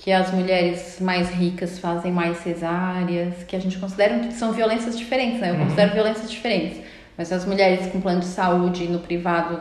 que 0.00 0.10
as 0.10 0.32
mulheres 0.32 0.96
mais 0.98 1.28
ricas 1.28 1.78
fazem 1.78 2.10
mais 2.10 2.38
cesáreas, 2.38 3.44
que 3.46 3.54
a 3.54 3.58
gente 3.58 3.76
considera 3.76 4.18
que 4.20 4.32
são 4.32 4.50
violências 4.50 4.98
diferentes, 4.98 5.38
né? 5.38 5.50
Eu 5.50 5.56
uhum. 5.56 5.64
considero 5.64 5.92
violências 5.92 6.30
diferentes. 6.30 6.80
Mas 7.18 7.30
as 7.30 7.44
mulheres 7.44 7.86
com 7.88 8.00
plano 8.00 8.20
de 8.20 8.26
saúde 8.26 8.88
no 8.88 9.00
privado, 9.00 9.60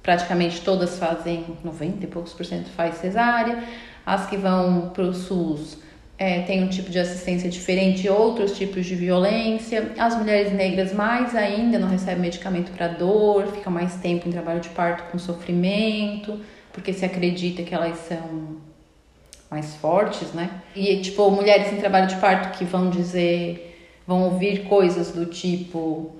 praticamente 0.00 0.60
todas 0.60 0.96
fazem 0.96 1.44
90 1.64 2.04
e 2.04 2.06
poucos 2.06 2.32
por 2.32 2.46
cento 2.46 2.68
faz 2.70 2.98
cesárea. 2.98 3.64
As 4.06 4.26
que 4.26 4.36
vão 4.36 4.90
para 4.90 5.02
o 5.02 5.12
SUS 5.12 5.76
é, 6.16 6.42
têm 6.42 6.62
um 6.62 6.68
tipo 6.68 6.88
de 6.88 7.00
assistência 7.00 7.50
diferente, 7.50 8.08
outros 8.08 8.56
tipos 8.56 8.86
de 8.86 8.94
violência. 8.94 9.90
As 9.98 10.16
mulheres 10.16 10.52
negras, 10.52 10.92
mais 10.92 11.34
ainda, 11.34 11.80
não 11.80 11.88
recebem 11.88 12.20
medicamento 12.22 12.70
para 12.70 12.86
dor, 12.86 13.48
fica 13.48 13.70
mais 13.70 13.96
tempo 13.96 14.28
em 14.28 14.30
trabalho 14.30 14.60
de 14.60 14.68
parto 14.68 15.10
com 15.10 15.18
sofrimento, 15.18 16.38
porque 16.72 16.92
se 16.92 17.04
acredita 17.04 17.64
que 17.64 17.74
elas 17.74 17.98
são 17.98 18.72
mais 19.54 19.74
fortes, 19.76 20.32
né? 20.32 20.50
E, 20.74 20.96
tipo, 21.00 21.30
mulheres 21.30 21.72
em 21.72 21.76
trabalho 21.76 22.06
de 22.06 22.16
parto 22.16 22.58
que 22.58 22.64
vão 22.64 22.90
dizer, 22.90 23.78
vão 24.06 24.24
ouvir 24.24 24.64
coisas 24.64 25.12
do 25.12 25.26
tipo. 25.26 26.12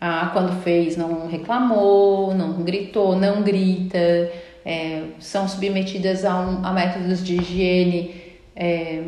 Ah, 0.00 0.30
quando 0.32 0.62
fez, 0.62 0.96
não 0.96 1.28
reclamou, 1.28 2.34
não 2.34 2.62
gritou, 2.64 3.14
não 3.14 3.42
grita 3.42 4.30
é, 4.64 5.04
são 5.18 5.48
submetidas 5.48 6.24
a, 6.24 6.40
um, 6.40 6.64
a, 6.64 6.72
métodos 6.72 7.24
de 7.24 7.36
higiene, 7.36 8.22
é, 8.54 9.02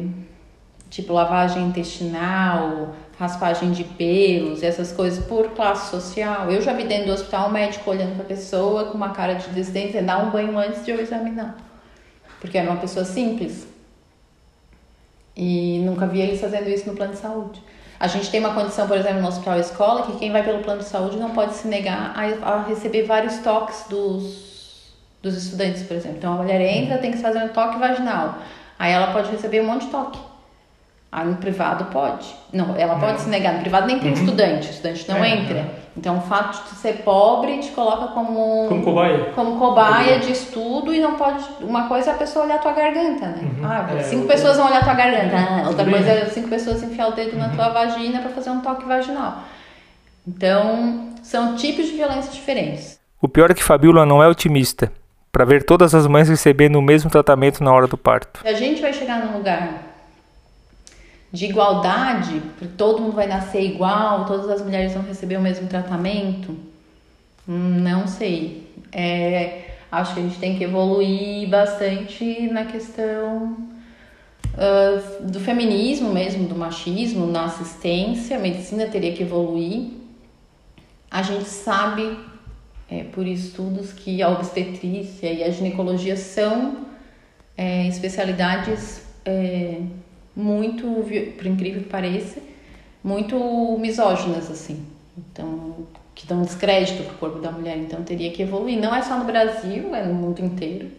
tipo 0.90 1.12
lavagem 1.12 1.64
intestinal, 1.64 2.94
raspagem 3.18 3.72
de 3.72 3.84
pelos, 3.84 4.62
essas 4.62 4.92
coisas 4.92 5.24
por 5.24 5.50
classe 5.50 5.90
social. 5.90 6.50
Eu 6.50 6.60
já 6.60 6.72
vi 6.72 6.84
dentro 6.84 7.06
do 7.06 7.12
hospital 7.12 7.48
um 7.48 7.52
médico 7.52 7.90
olhando 7.90 8.14
para 8.14 8.24
a 8.24 8.28
pessoa 8.28 8.86
com 8.86 8.96
uma 8.96 9.10
cara 9.10 9.34
de 9.34 9.48
desdém, 9.50 9.90
dar 10.04 10.24
um 10.24 10.30
banho 10.30 10.58
antes 10.58 10.84
de 10.84 10.90
eu 10.90 11.00
examinar, 11.00 11.56
porque 12.40 12.58
era 12.58 12.70
uma 12.70 12.80
pessoa 12.80 13.04
simples. 13.04 13.73
E 15.36 15.80
nunca 15.84 16.06
vi 16.06 16.20
eles 16.20 16.40
fazendo 16.40 16.68
isso 16.68 16.88
no 16.88 16.94
plano 16.94 17.12
de 17.12 17.18
saúde. 17.18 17.62
A 17.98 18.06
gente 18.06 18.30
tem 18.30 18.40
uma 18.40 18.54
condição, 18.54 18.86
por 18.86 18.96
exemplo, 18.96 19.20
no 19.20 19.28
hospital 19.28 19.58
escola, 19.58 20.02
que 20.02 20.18
quem 20.18 20.30
vai 20.30 20.42
pelo 20.42 20.62
plano 20.62 20.80
de 20.80 20.86
saúde 20.86 21.16
não 21.16 21.30
pode 21.30 21.54
se 21.54 21.66
negar 21.68 22.12
a, 22.14 22.48
a 22.48 22.62
receber 22.62 23.04
vários 23.04 23.38
toques 23.38 23.86
dos 23.88 24.54
dos 25.24 25.42
estudantes, 25.42 25.82
por 25.84 25.96
exemplo. 25.96 26.18
Então 26.18 26.34
a 26.34 26.36
mulher 26.36 26.60
entra, 26.60 26.98
tem 26.98 27.10
que 27.10 27.16
fazer 27.16 27.42
um 27.42 27.48
toque 27.48 27.78
vaginal. 27.78 28.38
Aí 28.78 28.92
ela 28.92 29.12
pode 29.12 29.30
receber 29.30 29.62
um 29.62 29.66
monte 29.66 29.86
de 29.86 29.90
toque. 29.90 30.18
Aí 31.14 31.28
no 31.28 31.36
privado 31.36 31.84
pode. 31.92 32.26
Não, 32.52 32.74
ela 32.76 32.96
pode 32.96 33.20
se 33.20 33.28
negar. 33.28 33.54
No 33.54 33.60
privado 33.60 33.86
nem 33.86 34.00
tem 34.00 34.08
uhum. 34.08 34.14
estudante, 34.14 34.66
o 34.66 34.70
estudante 34.70 35.08
não 35.08 35.24
é, 35.24 35.30
entra. 35.30 35.58
É. 35.58 35.66
Então 35.96 36.18
o 36.18 36.20
fato 36.22 36.68
de 36.68 36.76
ser 36.80 37.04
pobre 37.04 37.56
te 37.58 37.70
coloca 37.70 38.08
como. 38.08 38.66
Como 38.66 38.82
cobaia. 38.82 39.26
Como 39.32 39.56
cobaia 39.56 40.18
de 40.18 40.32
estudo 40.32 40.92
e 40.92 40.98
não 40.98 41.14
pode. 41.14 41.44
Uma 41.60 41.86
coisa 41.86 42.10
é 42.10 42.14
a 42.14 42.16
pessoa 42.16 42.44
olhar 42.44 42.56
a 42.56 42.58
tua 42.58 42.72
garganta, 42.72 43.26
né? 43.26 43.42
Uhum. 43.42 43.64
Ah, 43.64 43.86
é, 43.96 44.02
cinco 44.02 44.26
pessoas 44.26 44.56
vão 44.56 44.66
olhar 44.66 44.80
a 44.80 44.84
tua 44.84 44.94
garganta. 44.94 45.36
Ah, 45.36 45.68
outra 45.68 45.88
coisa 45.88 46.10
é 46.10 46.24
cinco 46.26 46.48
pessoas 46.48 46.82
enfiar 46.82 47.06
o 47.06 47.12
dedo 47.12 47.38
na 47.38 47.46
uhum. 47.46 47.54
tua 47.54 47.68
vagina 47.68 48.18
para 48.18 48.30
fazer 48.30 48.50
um 48.50 48.60
toque 48.60 48.84
vaginal. 48.84 49.38
Então, 50.26 51.10
são 51.22 51.54
tipos 51.54 51.86
de 51.86 51.92
violência 51.92 52.32
diferentes. 52.32 52.98
O 53.22 53.28
pior 53.28 53.52
é 53.52 53.54
que 53.54 53.62
Fabiola 53.62 54.04
não 54.04 54.20
é 54.20 54.26
otimista 54.26 54.90
para 55.30 55.44
ver 55.44 55.62
todas 55.62 55.94
as 55.94 56.08
mães 56.08 56.28
recebendo 56.28 56.74
o 56.74 56.82
mesmo 56.82 57.08
tratamento 57.08 57.62
na 57.62 57.72
hora 57.72 57.86
do 57.86 57.96
parto. 57.96 58.40
A 58.44 58.52
gente 58.52 58.82
vai 58.82 58.92
chegar 58.92 59.24
num 59.24 59.36
lugar 59.36 59.93
de 61.34 61.46
igualdade, 61.46 62.40
todo 62.78 63.02
mundo 63.02 63.16
vai 63.16 63.26
nascer 63.26 63.62
igual, 63.62 64.24
todas 64.24 64.48
as 64.48 64.62
mulheres 64.62 64.94
vão 64.94 65.02
receber 65.02 65.36
o 65.36 65.42
mesmo 65.42 65.66
tratamento, 65.66 66.56
não 67.46 68.06
sei. 68.06 68.72
É, 68.90 69.64
Acho 69.94 70.14
que 70.14 70.20
a 70.20 70.22
gente 70.24 70.38
tem 70.40 70.58
que 70.58 70.64
evoluir 70.64 71.48
bastante 71.48 72.48
na 72.50 72.64
questão 72.64 73.56
uh, 74.54 75.22
do 75.22 75.38
feminismo 75.38 76.12
mesmo, 76.12 76.48
do 76.48 76.56
machismo, 76.56 77.28
na 77.28 77.44
assistência. 77.44 78.36
A 78.36 78.40
medicina 78.40 78.86
teria 78.86 79.12
que 79.12 79.22
evoluir. 79.22 79.90
A 81.08 81.22
gente 81.22 81.48
sabe, 81.48 82.18
é, 82.90 83.04
por 83.04 83.24
estudos, 83.24 83.92
que 83.92 84.20
a 84.20 84.30
obstetrícia 84.30 85.32
e 85.32 85.44
a 85.44 85.50
ginecologia 85.50 86.16
são 86.16 86.86
é, 87.56 87.86
especialidades 87.86 89.00
é, 89.24 89.80
muito, 90.36 90.86
por 91.36 91.46
incrível 91.46 91.82
que 91.82 91.88
pareça, 91.88 92.40
muito 93.02 93.76
misóginas, 93.78 94.50
assim. 94.50 94.84
Então, 95.16 95.86
que 96.14 96.26
dão 96.26 96.42
descrédito 96.42 97.02
pro 97.04 97.18
corpo 97.18 97.38
da 97.38 97.50
mulher. 97.50 97.76
Então, 97.76 98.02
teria 98.02 98.32
que 98.32 98.42
evoluir. 98.42 98.80
Não 98.80 98.94
é 98.94 99.02
só 99.02 99.18
no 99.18 99.24
Brasil, 99.24 99.94
é 99.94 100.04
no 100.04 100.14
mundo 100.14 100.40
inteiro. 100.40 100.90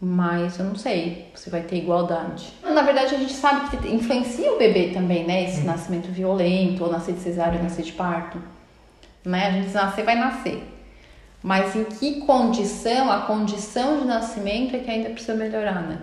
Mas 0.00 0.58
eu 0.58 0.66
não 0.66 0.74
sei 0.74 1.30
se 1.34 1.48
vai 1.48 1.62
ter 1.62 1.76
igualdade. 1.76 2.52
Na 2.62 2.82
verdade, 2.82 3.14
a 3.14 3.18
gente 3.18 3.32
sabe 3.32 3.76
que 3.76 3.88
influencia 3.88 4.52
o 4.52 4.58
bebê 4.58 4.88
também, 4.88 5.24
né? 5.24 5.44
Esse 5.44 5.62
hum. 5.62 5.64
nascimento 5.64 6.08
violento, 6.08 6.84
ou 6.84 6.90
nascer 6.90 7.14
de 7.14 7.20
cesárea, 7.20 7.56
ou 7.58 7.62
nascer 7.62 7.84
de 7.84 7.92
parto. 7.92 8.38
Né? 9.24 9.46
A 9.46 9.50
gente 9.52 9.72
nascer, 9.72 10.04
vai 10.04 10.16
nascer. 10.16 10.62
Mas 11.42 11.74
em 11.76 11.84
que 11.84 12.20
condição, 12.22 13.10
a 13.10 13.22
condição 13.22 14.00
de 14.00 14.06
nascimento 14.06 14.76
é 14.76 14.78
que 14.78 14.90
ainda 14.90 15.10
precisa 15.10 15.34
melhorar, 15.34 15.82
né? 15.82 15.98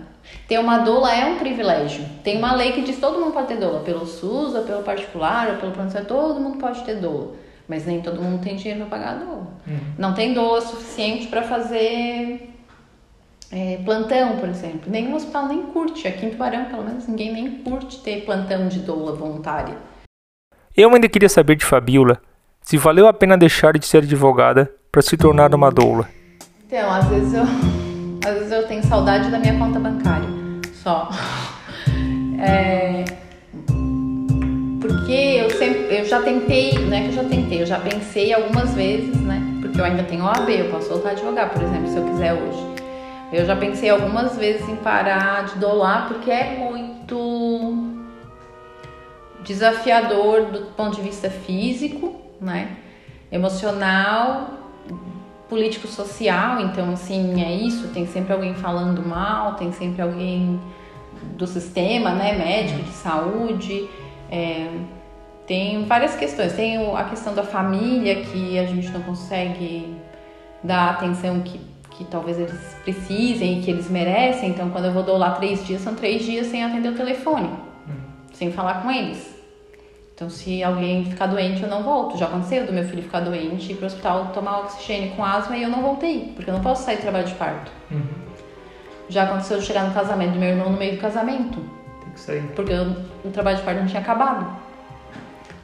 Ter 0.48 0.58
uma 0.58 0.78
doula 0.78 1.14
é 1.14 1.24
um 1.26 1.38
privilégio. 1.38 2.04
Tem 2.22 2.38
uma 2.38 2.54
lei 2.54 2.72
que 2.72 2.82
diz 2.82 2.96
que 2.96 3.00
todo 3.00 3.18
mundo 3.18 3.32
pode 3.32 3.48
ter 3.48 3.56
doula, 3.56 3.80
pelo 3.80 4.06
SUS, 4.06 4.54
ou 4.54 4.62
pelo 4.62 4.82
particular, 4.82 5.50
ou 5.50 5.56
pelo 5.56 5.72
plano 5.72 5.90
todo 6.06 6.40
mundo 6.40 6.58
pode 6.58 6.82
ter 6.84 6.96
doula. 6.96 7.34
Mas 7.68 7.86
nem 7.86 8.00
todo 8.00 8.20
mundo 8.20 8.42
tem 8.42 8.56
dinheiro 8.56 8.80
para 8.86 8.98
pagar 8.98 9.12
a 9.12 9.24
doula. 9.24 9.46
Uhum. 9.66 9.78
Não 9.98 10.14
tem 10.14 10.34
doula 10.34 10.60
suficiente 10.60 11.28
para 11.28 11.42
fazer 11.42 12.50
é, 13.50 13.78
plantão, 13.84 14.36
por 14.38 14.48
exemplo. 14.48 14.90
Nenhum 14.90 15.14
hospital 15.14 15.46
nem 15.46 15.62
curte. 15.62 16.08
Aqui 16.08 16.26
em 16.26 16.30
Tubarão, 16.30 16.64
pelo 16.64 16.84
menos, 16.84 17.06
ninguém 17.06 17.32
nem 17.32 17.50
curte 17.62 18.00
ter 18.00 18.24
plantão 18.24 18.68
de 18.68 18.80
doula 18.80 19.14
voluntária. 19.14 19.76
Eu 20.76 20.92
ainda 20.92 21.08
queria 21.08 21.28
saber 21.28 21.56
de 21.56 21.64
Fabiola 21.64 22.20
se 22.62 22.78
valeu 22.78 23.06
a 23.06 23.12
pena 23.12 23.36
deixar 23.36 23.76
de 23.76 23.86
ser 23.86 23.98
advogada 23.98 24.72
para 24.90 25.02
se 25.02 25.16
tornar 25.16 25.54
uma 25.54 25.70
doula. 25.70 26.08
Então, 26.66 26.90
às 26.90 27.06
vezes 27.08 27.34
eu 27.34 27.44
às 28.24 28.34
vezes 28.34 28.52
eu 28.52 28.66
tenho 28.66 28.82
saudade 28.84 29.30
da 29.30 29.38
minha 29.38 29.58
conta 29.58 29.78
bancária, 29.78 30.28
só. 30.82 31.10
É, 32.44 33.04
porque 34.80 35.12
eu 35.12 35.48
sempre, 35.50 35.96
eu 35.96 36.04
já 36.04 36.20
tentei, 36.22 36.72
não 36.72 36.96
é 36.96 37.02
que 37.02 37.08
eu 37.10 37.12
já 37.12 37.24
tentei, 37.24 37.62
eu 37.62 37.66
já 37.66 37.78
pensei 37.78 38.34
algumas 38.34 38.74
vezes, 38.74 39.14
né? 39.20 39.40
Porque 39.60 39.80
eu 39.80 39.84
ainda 39.84 40.02
tenho 40.02 40.24
OAB, 40.24 40.48
eu 40.48 40.68
posso 40.68 40.88
voltar 40.88 41.10
a 41.10 41.12
advogar, 41.12 41.50
por 41.50 41.62
exemplo, 41.62 41.86
se 41.86 41.96
eu 41.96 42.04
quiser 42.04 42.32
hoje. 42.32 42.66
Eu 43.32 43.46
já 43.46 43.54
pensei 43.54 43.90
algumas 43.90 44.36
vezes 44.36 44.68
em 44.68 44.74
parar 44.74 45.44
de 45.44 45.54
dolar 45.60 46.08
porque 46.08 46.32
é 46.32 46.56
muito 46.68 48.02
desafiador 49.44 50.46
do 50.46 50.60
ponto 50.76 50.96
de 50.96 51.02
vista 51.02 51.30
físico, 51.30 52.20
né? 52.40 52.76
Emocional 53.30 54.61
político-social, 55.52 56.60
então 56.60 56.94
assim, 56.94 57.44
é 57.44 57.52
isso, 57.52 57.88
tem 57.88 58.06
sempre 58.06 58.32
alguém 58.32 58.54
falando 58.54 59.06
mal, 59.06 59.54
tem 59.56 59.70
sempre 59.70 60.00
alguém 60.00 60.58
do 61.36 61.46
sistema, 61.46 62.14
né, 62.14 62.32
médico, 62.32 62.82
de 62.82 62.92
saúde, 62.92 63.86
é, 64.30 64.66
tem 65.46 65.84
várias 65.84 66.16
questões, 66.16 66.54
tem 66.54 66.78
a 66.96 67.04
questão 67.04 67.34
da 67.34 67.42
família 67.42 68.22
que 68.24 68.58
a 68.58 68.64
gente 68.64 68.88
não 68.92 69.02
consegue 69.02 69.94
dar 70.64 70.84
a 70.84 70.90
atenção 70.92 71.42
que, 71.42 71.60
que 71.90 72.04
talvez 72.04 72.38
eles 72.38 72.74
precisem 72.82 73.58
e 73.58 73.62
que 73.62 73.70
eles 73.70 73.90
merecem, 73.90 74.48
então 74.48 74.70
quando 74.70 74.86
eu 74.86 74.92
vou 74.92 75.02
doar 75.02 75.36
três 75.36 75.66
dias, 75.66 75.82
são 75.82 75.94
três 75.94 76.24
dias 76.24 76.46
sem 76.46 76.64
atender 76.64 76.88
o 76.88 76.94
telefone, 76.94 77.48
uhum. 77.86 78.00
sem 78.32 78.50
falar 78.50 78.82
com 78.82 78.90
eles. 78.90 79.41
Então, 80.22 80.30
se 80.30 80.62
alguém 80.62 81.04
ficar 81.04 81.26
doente, 81.26 81.64
eu 81.64 81.68
não 81.68 81.82
volto. 81.82 82.16
Já 82.16 82.26
aconteceu 82.26 82.64
do 82.64 82.72
meu 82.72 82.84
filho 82.84 83.02
ficar 83.02 83.18
doente 83.20 83.68
e 83.68 83.72
ir 83.72 83.74
pro 83.74 83.86
hospital 83.86 84.30
tomar 84.32 84.60
oxigênio 84.60 85.16
com 85.16 85.24
asma 85.24 85.56
e 85.56 85.64
eu 85.64 85.68
não 85.68 85.82
voltei, 85.82 86.32
porque 86.36 86.48
eu 86.48 86.54
não 86.54 86.60
posso 86.60 86.84
sair 86.84 86.98
do 86.98 87.02
trabalho 87.02 87.26
de 87.26 87.34
parto. 87.34 87.72
Uhum. 87.90 88.04
Já 89.08 89.24
aconteceu 89.24 89.58
de 89.58 89.66
chegar 89.66 89.82
no 89.84 89.92
casamento 89.92 90.34
do 90.34 90.38
meu 90.38 90.50
irmão 90.50 90.70
no 90.70 90.78
meio 90.78 90.92
do 90.92 91.00
casamento. 91.00 91.58
Tem 92.04 92.12
que 92.14 92.20
sair. 92.20 92.42
Porque 92.54 92.72
eu, 92.72 92.94
o 93.24 93.30
trabalho 93.30 93.56
de 93.56 93.64
parto 93.64 93.80
não 93.80 93.88
tinha 93.88 94.00
acabado. 94.00 94.46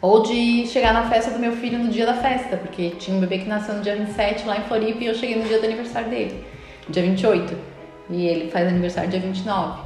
Ou 0.00 0.24
de 0.24 0.66
chegar 0.66 0.92
na 0.92 1.08
festa 1.08 1.30
do 1.30 1.38
meu 1.38 1.52
filho 1.52 1.78
no 1.78 1.88
dia 1.88 2.04
da 2.04 2.14
festa, 2.14 2.56
porque 2.56 2.90
tinha 2.98 3.16
um 3.16 3.20
bebê 3.20 3.38
que 3.38 3.48
nasceu 3.48 3.76
no 3.76 3.82
dia 3.82 3.94
27 3.94 4.44
lá 4.44 4.56
em 4.56 4.62
Floripa 4.62 5.04
e 5.04 5.06
eu 5.06 5.14
cheguei 5.14 5.36
no 5.36 5.44
dia 5.44 5.60
do 5.60 5.66
aniversário 5.66 6.10
dele, 6.10 6.44
dia 6.88 7.02
28. 7.04 7.56
E 8.10 8.26
ele 8.26 8.50
faz 8.50 8.66
aniversário 8.66 9.08
dia 9.08 9.20
29. 9.20 9.82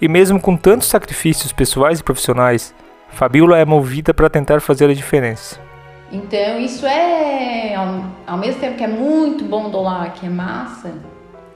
E 0.00 0.06
mesmo 0.06 0.40
com 0.40 0.56
tantos 0.56 0.86
sacrifícios 0.86 1.52
pessoais 1.52 1.98
e 1.98 2.04
profissionais, 2.04 2.72
Fabiola 3.12 3.58
é 3.58 3.64
movida 3.64 4.14
para 4.14 4.30
tentar 4.30 4.60
fazer 4.60 4.88
a 4.88 4.94
diferença. 4.94 5.60
Então, 6.12 6.58
isso 6.58 6.86
é, 6.86 7.74
ao, 8.26 8.36
mesmo 8.36 8.60
tempo 8.60 8.76
que 8.76 8.84
é 8.84 8.88
muito 8.88 9.44
bom 9.44 9.70
dolar, 9.70 10.12
que 10.14 10.26
é 10.26 10.28
massa, 10.28 10.92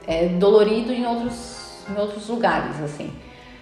é 0.07 0.27
dolorido 0.27 0.93
em 0.93 1.05
outros, 1.05 1.83
em 1.89 1.99
outros 1.99 2.29
lugares, 2.29 2.81
assim. 2.81 3.11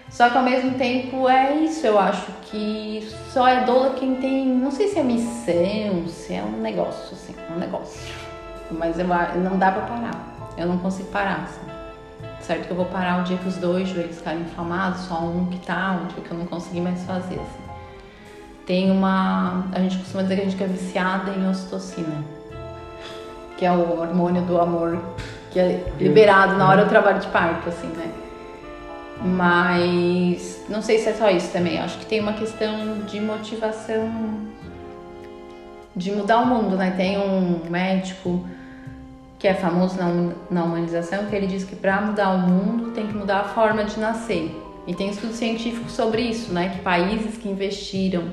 Só 0.09 0.29
que 0.29 0.37
ao 0.37 0.43
mesmo 0.43 0.75
tempo 0.77 1.27
é 1.27 1.55
isso, 1.55 1.87
eu 1.87 1.97
acho 1.97 2.31
que 2.43 3.07
só 3.31 3.47
é 3.47 3.63
doula 3.63 3.91
quem 3.91 4.15
tem, 4.15 4.45
não 4.45 4.69
sei 4.69 4.89
se 4.89 4.99
é 4.99 5.03
missão, 5.03 6.07
se 6.07 6.35
é 6.35 6.43
um 6.43 6.61
negócio, 6.61 7.13
assim, 7.13 7.33
um 7.55 7.57
negócio. 7.57 8.13
Mas 8.69 8.99
eu, 8.99 9.07
não 9.07 9.57
dá 9.57 9.71
pra 9.71 9.81
parar, 9.81 10.53
eu 10.55 10.67
não 10.67 10.77
consigo 10.77 11.09
parar, 11.09 11.45
assim. 11.49 11.73
Certo 12.41 12.67
que 12.67 12.71
eu 12.71 12.77
vou 12.77 12.85
parar 12.85 13.21
o 13.21 13.23
dia 13.23 13.37
que 13.37 13.47
os 13.47 13.55
dois 13.55 13.87
joelhos 13.89 14.17
ficarem 14.17 14.41
inflamados, 14.41 15.01
só 15.01 15.21
um 15.21 15.47
que 15.47 15.57
tá, 15.65 15.99
um 16.03 16.07
dia 16.07 16.21
que 16.21 16.29
eu 16.29 16.37
não 16.37 16.45
consegui 16.45 16.81
mais 16.81 17.01
fazer, 17.03 17.39
assim 17.39 17.62
tem 18.65 18.91
uma. 18.91 19.65
A 19.71 19.79
gente 19.79 19.97
costuma 19.97 20.23
dizer 20.23 20.35
que 20.35 20.41
a 20.41 20.49
gente 20.49 20.63
é 20.63 20.67
viciada 20.67 21.31
em 21.31 21.49
ocitocina, 21.49 22.23
que 23.57 23.65
é 23.65 23.71
o 23.71 23.99
hormônio 23.99 24.41
do 24.43 24.59
amor 24.59 24.99
que 25.53 25.59
é 25.59 25.85
liberado 25.99 26.57
na 26.57 26.67
hora 26.67 26.83
do 26.83 26.89
trabalho 26.89 27.19
de 27.19 27.27
parto, 27.27 27.69
assim, 27.69 27.87
né? 27.87 28.11
Mas 29.21 30.65
não 30.67 30.81
sei 30.81 30.97
se 30.97 31.09
é 31.09 31.13
só 31.13 31.29
isso 31.29 31.51
também. 31.51 31.79
Acho 31.79 31.99
que 31.99 32.07
tem 32.07 32.19
uma 32.19 32.33
questão 32.33 33.01
de 33.05 33.21
motivação 33.21 34.11
de 35.95 36.11
mudar 36.11 36.39
o 36.39 36.47
mundo, 36.47 36.75
né? 36.75 36.91
Tem 36.97 37.19
um 37.19 37.69
médico 37.69 38.43
que 39.37 39.47
é 39.47 39.53
famoso 39.53 39.95
na, 40.49 40.63
humanização 40.63 41.25
que 41.27 41.35
ele 41.35 41.45
diz 41.45 41.63
que 41.63 41.75
para 41.75 42.01
mudar 42.01 42.29
o 42.29 42.39
mundo 42.39 42.91
tem 42.91 43.05
que 43.05 43.13
mudar 43.13 43.41
a 43.41 43.43
forma 43.43 43.83
de 43.83 43.99
nascer. 43.99 44.59
E 44.87 44.95
tem 44.95 45.09
estudos 45.09 45.35
científicos 45.35 45.93
sobre 45.93 46.23
isso, 46.23 46.51
né? 46.51 46.69
Que 46.69 46.79
países 46.79 47.37
que 47.37 47.47
investiram 47.47 48.23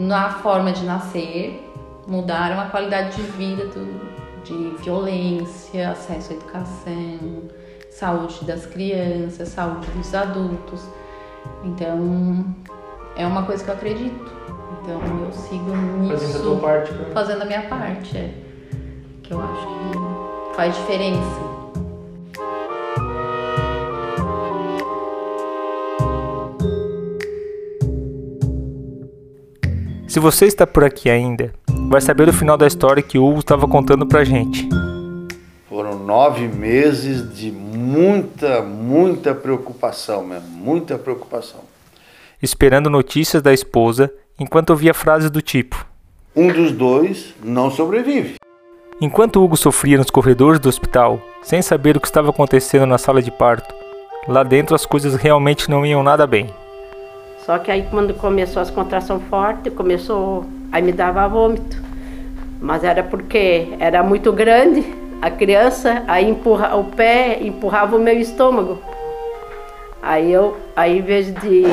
na 0.00 0.30
forma 0.30 0.72
de 0.72 0.82
nascer, 0.82 1.62
mudaram 2.08 2.58
a 2.58 2.66
qualidade 2.66 3.16
de 3.16 3.22
vida 3.22 3.66
do, 3.66 4.42
de 4.42 4.82
violência, 4.82 5.90
acesso 5.90 6.32
à 6.32 6.36
educação, 6.36 7.42
saúde 7.90 8.42
das 8.46 8.64
crianças, 8.64 9.48
saúde 9.48 9.86
dos 9.90 10.14
adultos. 10.14 10.88
Então, 11.64 12.46
é 13.14 13.26
uma 13.26 13.42
coisa 13.42 13.62
que 13.62 13.70
eu 13.70 13.74
acredito. 13.74 14.32
Então, 14.80 15.00
eu 15.26 15.32
sigo 15.32 15.76
nisso. 15.76 16.16
Fazendo 16.16 16.38
a 16.38 16.42
tua 16.42 16.56
parte. 16.56 16.92
Né? 16.92 17.10
Fazendo 17.12 17.42
a 17.42 17.44
minha 17.44 17.62
parte, 17.68 18.16
é. 18.16 18.34
Que 19.22 19.34
eu 19.34 19.38
acho 19.42 19.66
que 19.66 20.56
faz 20.56 20.74
diferença. 20.76 21.49
Se 30.10 30.18
você 30.18 30.46
está 30.46 30.66
por 30.66 30.82
aqui 30.82 31.08
ainda, 31.08 31.54
vai 31.88 32.00
saber 32.00 32.28
o 32.28 32.32
final 32.32 32.56
da 32.56 32.66
história 32.66 33.00
que 33.00 33.16
o 33.16 33.24
Hugo 33.24 33.38
estava 33.38 33.68
contando 33.68 34.04
pra 34.04 34.24
gente. 34.24 34.68
Foram 35.68 36.00
nove 36.00 36.48
meses 36.48 37.32
de 37.32 37.52
muita, 37.52 38.60
muita 38.60 39.36
preocupação 39.36 40.26
mesmo, 40.26 40.48
muita 40.48 40.98
preocupação. 40.98 41.60
Esperando 42.42 42.90
notícias 42.90 43.40
da 43.40 43.54
esposa 43.54 44.12
enquanto 44.36 44.70
ouvia 44.70 44.92
frases 44.92 45.30
do 45.30 45.40
tipo: 45.40 45.86
Um 46.34 46.48
dos 46.48 46.72
dois 46.72 47.32
não 47.40 47.70
sobrevive. 47.70 48.34
Enquanto 49.00 49.40
Hugo 49.40 49.56
sofria 49.56 49.96
nos 49.96 50.10
corredores 50.10 50.58
do 50.58 50.68
hospital, 50.68 51.20
sem 51.40 51.62
saber 51.62 51.96
o 51.96 52.00
que 52.00 52.08
estava 52.08 52.30
acontecendo 52.30 52.84
na 52.84 52.98
sala 52.98 53.22
de 53.22 53.30
parto, 53.30 53.72
lá 54.26 54.42
dentro 54.42 54.74
as 54.74 54.84
coisas 54.84 55.14
realmente 55.14 55.70
não 55.70 55.86
iam 55.86 56.02
nada 56.02 56.26
bem. 56.26 56.52
Só 57.50 57.58
que 57.58 57.68
aí 57.68 57.84
quando 57.90 58.14
começou 58.14 58.62
as 58.62 58.70
contrações 58.70 59.20
fortes, 59.24 59.74
começou, 59.74 60.44
aí 60.70 60.80
me 60.80 60.92
dava 60.92 61.26
vômito. 61.26 61.82
Mas 62.60 62.84
era 62.84 63.02
porque 63.02 63.74
era 63.80 64.04
muito 64.04 64.32
grande 64.32 64.84
a 65.20 65.32
criança, 65.32 66.04
aí 66.06 66.30
empurra, 66.30 66.76
o 66.76 66.84
pé 66.84 67.42
empurrava 67.42 67.96
o 67.96 67.98
meu 67.98 68.16
estômago. 68.16 68.78
Aí 70.00 70.32
eu, 70.32 70.56
aí 70.76 70.98
em 70.98 71.02
vez 71.02 71.34
de 71.40 71.64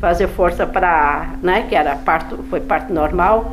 fazer 0.00 0.26
força 0.26 0.66
para, 0.66 1.34
né, 1.42 1.66
que 1.68 1.74
era 1.74 1.96
parto, 1.96 2.38
foi 2.48 2.60
parto 2.60 2.90
normal, 2.90 3.44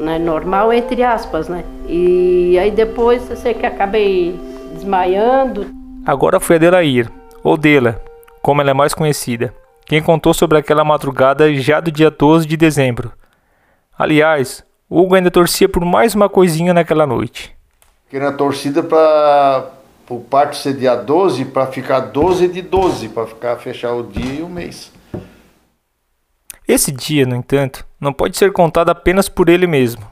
né, 0.00 0.18
normal 0.18 0.72
entre 0.72 1.02
aspas, 1.02 1.46
né? 1.46 1.62
E 1.86 2.58
aí 2.58 2.70
depois 2.70 3.28
eu 3.28 3.36
sei 3.36 3.52
que 3.52 3.66
acabei 3.66 4.34
desmaiando. 4.72 5.66
Agora 6.06 6.40
foi 6.40 6.56
a 6.56 6.58
Delair, 6.58 7.10
ou 7.42 7.54
Dela, 7.58 8.00
como 8.40 8.62
ela 8.62 8.70
é 8.70 8.74
mais 8.74 8.94
conhecida, 8.94 9.52
quem 9.86 10.02
contou 10.02 10.32
sobre 10.32 10.58
aquela 10.58 10.84
madrugada 10.84 11.52
já 11.54 11.80
do 11.80 11.90
dia 11.90 12.10
12 12.10 12.46
de 12.46 12.56
dezembro. 12.56 13.12
Aliás, 13.98 14.64
Hugo 14.88 15.14
ainda 15.14 15.30
torcia 15.30 15.68
por 15.68 15.84
mais 15.84 16.14
uma 16.14 16.28
coisinha 16.28 16.72
naquela 16.72 17.06
noite. 17.06 17.54
Que 18.08 18.16
era 18.16 18.32
torcida 18.32 18.82
para 18.82 19.70
o 20.08 20.20
parto 20.20 20.56
ser 20.56 20.74
dia 20.74 20.94
12 20.94 21.46
para 21.46 21.66
ficar 21.66 22.00
12 22.00 22.48
de 22.48 22.62
12, 22.62 23.08
para 23.08 23.26
ficar 23.26 23.56
fechar 23.56 23.92
o 23.92 24.02
dia 24.02 24.40
e 24.40 24.42
o 24.42 24.48
mês. 24.48 24.92
Esse 26.66 26.90
dia, 26.90 27.26
no 27.26 27.36
entanto, 27.36 27.84
não 28.00 28.12
pode 28.12 28.36
ser 28.38 28.52
contado 28.52 28.88
apenas 28.88 29.28
por 29.28 29.48
ele 29.48 29.66
mesmo. 29.66 30.06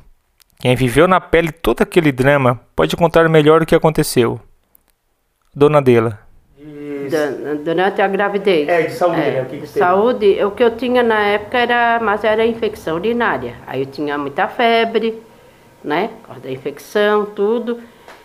Quem 0.60 0.76
viveu 0.76 1.08
na 1.08 1.20
pele 1.20 1.50
todo 1.50 1.82
aquele 1.82 2.12
drama 2.12 2.60
pode 2.76 2.94
contar 2.96 3.28
melhor 3.28 3.62
o 3.62 3.66
que 3.66 3.74
aconteceu. 3.74 4.40
Dona 5.54 5.80
Dela. 5.80 6.20
Durante 7.64 8.02
a 8.02 8.08
gravidez. 8.08 8.68
É, 8.68 8.82
de 8.82 8.92
saúde, 8.92 9.20
é, 9.20 9.30
né? 9.30 9.42
O 9.42 9.46
que, 9.46 9.58
que 9.58 9.66
saúde, 9.66 10.44
o 10.44 10.50
que 10.50 10.62
eu 10.64 10.76
tinha 10.76 11.02
na 11.02 11.20
época 11.26 11.58
era, 11.58 12.00
mas 12.00 12.24
era 12.24 12.44
infecção 12.46 12.96
urinária. 12.96 13.54
Aí 13.66 13.80
eu 13.80 13.86
tinha 13.86 14.16
muita 14.18 14.48
febre, 14.48 15.22
né? 15.82 16.10
Por 16.20 16.28
causa 16.28 16.40
da 16.42 16.50
infecção, 16.50 17.26
tudo. 17.26 17.80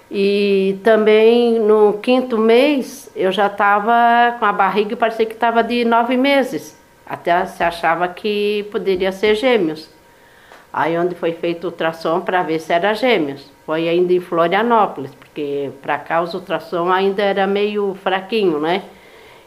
E 0.10 0.80
também 0.84 1.60
no 1.60 2.00
quinto 2.02 2.38
mês 2.38 3.10
eu 3.16 3.32
já 3.32 3.48
estava 3.48 4.38
com 4.40 4.46
a 4.46 4.54
barriga, 4.54 4.96
parecia 4.96 5.26
que 5.26 5.34
estava 5.34 5.64
de 5.64 5.84
nove 5.84 6.16
meses. 6.16 6.78
Até 7.06 7.46
se 7.46 7.64
achava 7.64 8.08
que 8.08 8.68
poderia 8.72 9.12
ser 9.12 9.36
gêmeos. 9.36 9.90
Aí 10.72 10.98
onde 10.98 11.16
foi 11.16 11.34
feito 11.34 11.66
o 11.66 11.68
ultrassom 11.68 12.22
para 12.22 12.44
ver 12.44 12.60
se 12.60 12.72
era 12.72 12.94
gêmeos. 12.94 13.57
Foi 13.68 13.90
ainda 13.90 14.14
em 14.14 14.22
Florianópolis, 14.22 15.14
porque 15.14 15.72
para 15.82 15.98
cá 15.98 16.22
os 16.22 16.34
ultrassom 16.34 16.90
ainda 16.90 17.22
era 17.22 17.46
meio 17.46 17.98
fraquinho, 18.02 18.62
né? 18.62 18.84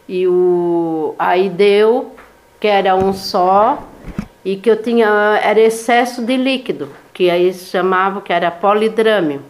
E 0.07 0.29
o 0.29 1.15
aí 1.19 1.49
deu 1.49 2.15
que 2.61 2.69
era 2.69 2.95
um 2.95 3.15
só 3.15 3.83
e 4.45 4.57
que 4.57 4.71
eu 4.71 4.83
tinha 4.83 5.09
era 5.43 5.59
excesso 5.59 6.23
de 6.23 6.37
líquido, 6.37 6.91
que 7.15 7.31
aí 7.31 7.51
chamavam 7.55 8.21
que 8.21 8.31
era 8.31 8.51
polidrâmio. 8.51 9.41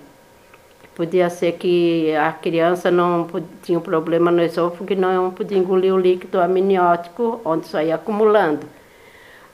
Podia 0.94 1.28
ser 1.30 1.54
que 1.54 2.14
a 2.14 2.30
criança 2.30 2.92
não 2.92 3.26
tinha 3.64 3.76
um 3.76 3.82
problema 3.82 4.30
no 4.30 4.40
esôfago 4.40 4.92
e 4.92 4.94
não 4.94 5.32
podia 5.32 5.58
engolir 5.58 5.92
o 5.92 5.98
líquido 5.98 6.40
amniótico, 6.40 7.40
onde 7.44 7.66
isso 7.66 7.80
ia 7.80 7.96
acumulando. 7.96 8.64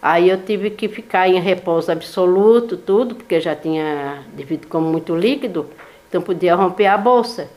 Aí 0.09 0.31
eu 0.31 0.41
tive 0.41 0.71
que 0.71 0.87
ficar 0.87 1.29
em 1.29 1.41
repouso 1.41 1.91
absoluto, 1.91 2.77
tudo, 2.77 3.17
porque 3.17 3.41
já 3.41 3.57
tinha, 3.57 4.23
devido 4.37 4.69
como 4.69 4.87
muito 4.87 5.17
líquido, 5.17 5.67
então 6.09 6.23
podia 6.23 6.55
romper 6.55 6.87
a 6.87 6.97
bolsa. 6.97 7.51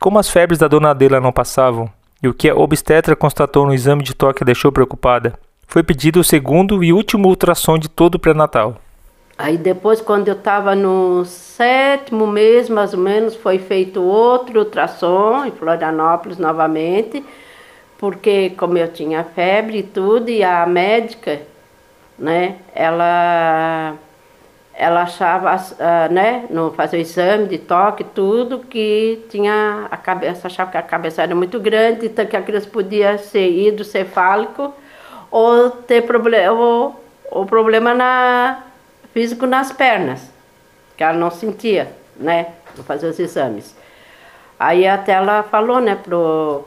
Como 0.00 0.18
as 0.18 0.30
febres 0.30 0.58
da 0.58 0.68
dona 0.68 0.92
Adela 0.92 1.20
não 1.20 1.30
passavam, 1.30 1.86
e 2.22 2.28
o 2.28 2.32
que 2.32 2.48
a 2.48 2.54
obstetra 2.54 3.14
constatou 3.14 3.66
no 3.66 3.74
exame 3.74 4.02
de 4.02 4.14
toque 4.14 4.42
a 4.42 4.46
deixou 4.46 4.72
preocupada, 4.72 5.38
foi 5.66 5.82
pedido 5.82 6.20
o 6.20 6.24
segundo 6.24 6.82
e 6.82 6.94
último 6.94 7.28
ultrassom 7.28 7.76
de 7.76 7.90
todo 7.90 8.14
o 8.14 8.18
pré-natal. 8.18 8.80
Aí 9.36 9.58
depois, 9.58 10.00
quando 10.00 10.28
eu 10.28 10.34
estava 10.34 10.74
no 10.74 11.26
sétimo 11.26 12.26
mês, 12.26 12.70
mais 12.70 12.94
ou 12.94 13.00
menos, 13.00 13.36
foi 13.36 13.58
feito 13.58 14.02
outro 14.02 14.60
ultrassom 14.60 15.44
em 15.44 15.50
Florianópolis 15.50 16.38
novamente, 16.38 17.22
porque 17.98 18.54
como 18.56 18.78
eu 18.78 18.90
tinha 18.90 19.22
febre 19.22 19.80
e 19.80 19.82
tudo, 19.82 20.30
e 20.30 20.42
a 20.42 20.64
médica, 20.64 21.38
né, 22.18 22.56
ela, 22.74 23.94
ela 24.74 25.02
achava, 25.02 25.54
uh, 25.54 26.12
né, 26.12 26.46
no 26.50 26.72
fazer 26.72 26.96
o 26.96 27.00
exame 27.00 27.46
de 27.46 27.58
toque 27.58 28.04
tudo, 28.04 28.60
que 28.60 29.26
tinha 29.30 29.86
a 29.90 29.96
cabeça, 29.96 30.46
achava 30.46 30.70
que 30.70 30.78
a 30.78 30.82
cabeça 30.82 31.22
era 31.22 31.34
muito 31.34 31.60
grande, 31.60 32.06
então 32.06 32.26
que 32.26 32.36
a 32.36 32.42
criança 32.42 32.68
podia 32.68 33.18
ser 33.18 33.48
hidrocefálico 33.48 34.72
ou 35.30 35.70
ter 35.70 36.02
problema, 36.02 36.52
ou, 36.52 37.04
ou 37.30 37.46
problema 37.46 37.94
na 37.94 38.62
físico 39.12 39.46
nas 39.46 39.72
pernas, 39.72 40.30
que 40.96 41.02
ela 41.02 41.16
não 41.16 41.30
sentia, 41.30 41.90
né? 42.16 42.48
Vou 42.74 42.84
fazer 42.84 43.08
os 43.08 43.18
exames. 43.18 43.74
Aí 44.58 44.86
até 44.86 45.12
ela 45.12 45.42
falou, 45.42 45.80
né, 45.80 45.94
pro, 45.94 46.64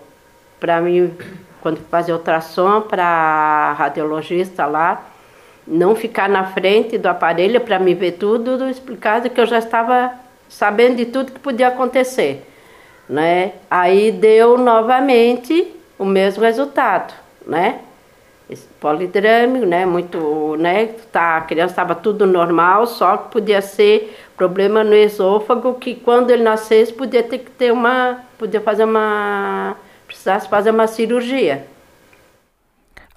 pra 0.60 0.82
mim, 0.82 1.16
quando 1.62 1.78
fazer 1.90 2.14
ultrassom, 2.14 2.82
para 2.82 3.74
radiologista 3.74 4.66
lá, 4.66 5.09
não 5.70 5.96
ficar 5.96 6.28
na 6.28 6.46
frente 6.46 6.98
do 6.98 7.06
aparelho 7.08 7.62
para 7.62 7.78
me 7.78 7.94
ver 7.94 8.14
tudo 8.14 8.68
explicado, 8.68 9.30
que 9.30 9.40
eu 9.40 9.46
já 9.46 9.60
estava 9.60 10.12
sabendo 10.50 10.98
de 10.98 11.06
tudo 11.06 11.32
que 11.32 11.40
podia 11.40 11.68
acontecer. 11.68 12.44
Né? 13.08 13.54
Aí 13.70 14.12
deu 14.12 14.58
novamente 14.58 15.68
o 15.98 16.06
mesmo 16.06 16.44
resultado, 16.44 17.14
né? 17.46 17.80
polidrâmico, 18.80 19.66
né? 19.66 19.86
Muito, 19.86 20.56
né? 20.58 20.88
Tá, 21.12 21.38
a 21.38 21.42
criança 21.42 21.74
estava 21.74 21.94
tudo 21.94 22.26
normal, 22.26 22.88
só 22.88 23.18
que 23.18 23.32
podia 23.32 23.62
ser 23.62 24.18
problema 24.36 24.84
no 24.84 24.96
esôfago 24.96 25.76
que 25.76 25.96
quando 25.96 26.32
ele 26.32 26.44
nascesse 26.44 26.94
podia 26.94 27.22
ter 27.22 27.40
que 27.40 27.52
ter 27.52 27.72
uma, 27.72 28.22
podia 28.38 28.62
fazer 28.62 28.86
uma, 28.86 29.76
precisasse 30.08 30.50
fazer 30.50 30.72
uma 30.72 30.88
cirurgia. 30.88 31.66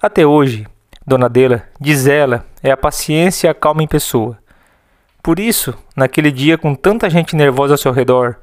Até 0.01 0.25
hoje, 0.25 0.67
Dona 1.05 1.27
Dela, 1.27 1.63
diz 1.79 2.07
ela, 2.07 2.45
é 2.61 2.71
a 2.71 2.77
paciência 2.77 3.47
e 3.47 3.49
a 3.49 3.53
calma 3.53 3.83
em 3.83 3.87
pessoa. 3.87 4.37
Por 5.21 5.37
isso, 5.37 5.73
naquele 5.95 6.31
dia 6.31 6.57
com 6.57 6.73
tanta 6.73 7.09
gente 7.09 7.35
nervosa 7.35 7.73
ao 7.73 7.77
seu 7.77 7.91
redor, 7.91 8.37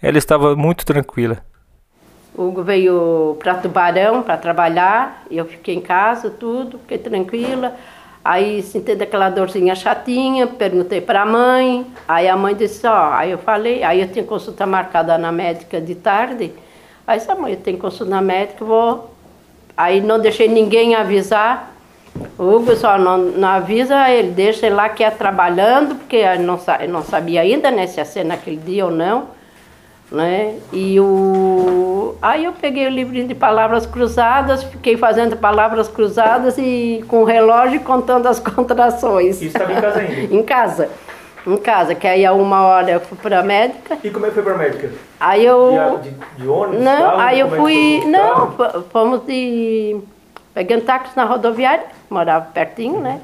ela 0.00 0.18
estava 0.18 0.54
muito 0.54 0.84
tranquila. 0.84 1.38
Hugo 2.34 2.62
veio 2.62 3.36
para 3.38 3.54
Tubarão 3.54 4.22
para 4.22 4.36
trabalhar, 4.36 5.24
eu 5.30 5.44
fiquei 5.44 5.74
em 5.74 5.80
casa, 5.80 6.30
tudo, 6.30 6.78
fiquei 6.80 6.98
tranquila. 6.98 7.74
Aí 8.24 8.62
senti 8.62 8.92
aquela 8.92 9.28
dorzinha 9.28 9.74
chatinha, 9.74 10.46
perguntei 10.46 11.00
para 11.00 11.22
a 11.22 11.26
mãe, 11.26 11.86
aí 12.06 12.28
a 12.28 12.36
mãe 12.36 12.54
disse, 12.54 12.86
ó, 12.86 13.12
aí 13.12 13.30
eu 13.32 13.38
falei, 13.38 13.82
aí 13.82 14.00
eu 14.00 14.08
tinha 14.08 14.24
consulta 14.24 14.64
marcada 14.64 15.18
na 15.18 15.32
médica 15.32 15.80
de 15.80 15.94
tarde, 15.96 16.52
aí 17.06 17.18
disse, 17.18 17.34
mãe, 17.34 17.52
eu 17.52 17.60
tenho 17.60 17.78
consulta 17.78 18.10
na 18.10 18.22
médica, 18.22 18.64
vou. 18.64 19.10
Aí 19.76 20.00
não 20.00 20.20
deixei 20.20 20.46
ninguém 20.46 20.94
avisar, 20.94 21.71
Hugo 22.38 22.76
só 22.76 22.98
não, 22.98 23.18
não 23.18 23.48
avisa, 23.48 24.10
ele 24.10 24.32
deixa 24.32 24.66
ele 24.66 24.74
lá 24.74 24.88
que 24.88 25.02
é 25.02 25.10
trabalhando, 25.10 25.94
porque 25.94 26.22
não, 26.36 26.58
não 26.88 27.02
sabia 27.02 27.40
ainda 27.40 27.70
né, 27.70 27.86
se 27.86 27.98
ia 27.98 28.04
ser 28.04 28.24
naquele 28.24 28.58
dia 28.58 28.84
ou 28.84 28.90
não 28.90 29.28
né? 30.12 30.56
E 30.72 31.00
o 31.00 32.14
aí 32.20 32.44
eu 32.44 32.52
peguei 32.52 32.86
o 32.86 32.90
livrinho 32.90 33.26
de 33.26 33.34
palavras 33.34 33.86
cruzadas, 33.86 34.62
fiquei 34.62 34.96
fazendo 34.96 35.36
palavras 35.36 35.88
cruzadas 35.88 36.58
e 36.58 37.02
com 37.08 37.22
o 37.22 37.24
relógio 37.24 37.80
contando 37.80 38.26
as 38.28 38.38
contrações. 38.38 39.36
Isso 39.36 39.56
estava 39.56 39.72
em 39.72 39.80
casa 39.80 40.00
ainda? 40.00 40.20
em 40.34 40.42
casa. 40.42 40.88
Em 41.44 41.56
casa, 41.56 41.94
que 41.96 42.06
aí 42.06 42.24
a 42.24 42.32
uma 42.32 42.62
hora 42.62 42.92
eu 42.92 43.00
fui 43.00 43.18
para 43.20 43.40
a 43.40 43.42
médica. 43.42 43.98
E 44.04 44.10
como 44.10 44.26
é 44.26 44.28
que 44.28 44.34
foi 44.34 44.44
para 44.44 44.54
a 44.54 44.58
médica? 44.58 44.90
Aí 45.18 45.44
eu. 45.44 45.98
De, 46.00 46.10
de 46.40 46.46
ônibus? 46.46 46.84
Não, 46.84 47.02
carro, 47.02 47.20
aí 47.20 47.40
eu 47.40 47.46
é 47.48 47.50
fui. 47.50 48.04
Não, 48.06 48.84
fomos 48.92 49.26
de. 49.26 49.98
Pegando 50.54 50.84
táxi 50.84 51.16
na 51.16 51.24
rodoviária, 51.24 51.86
morava 52.10 52.46
pertinho, 52.46 53.00
né? 53.00 53.20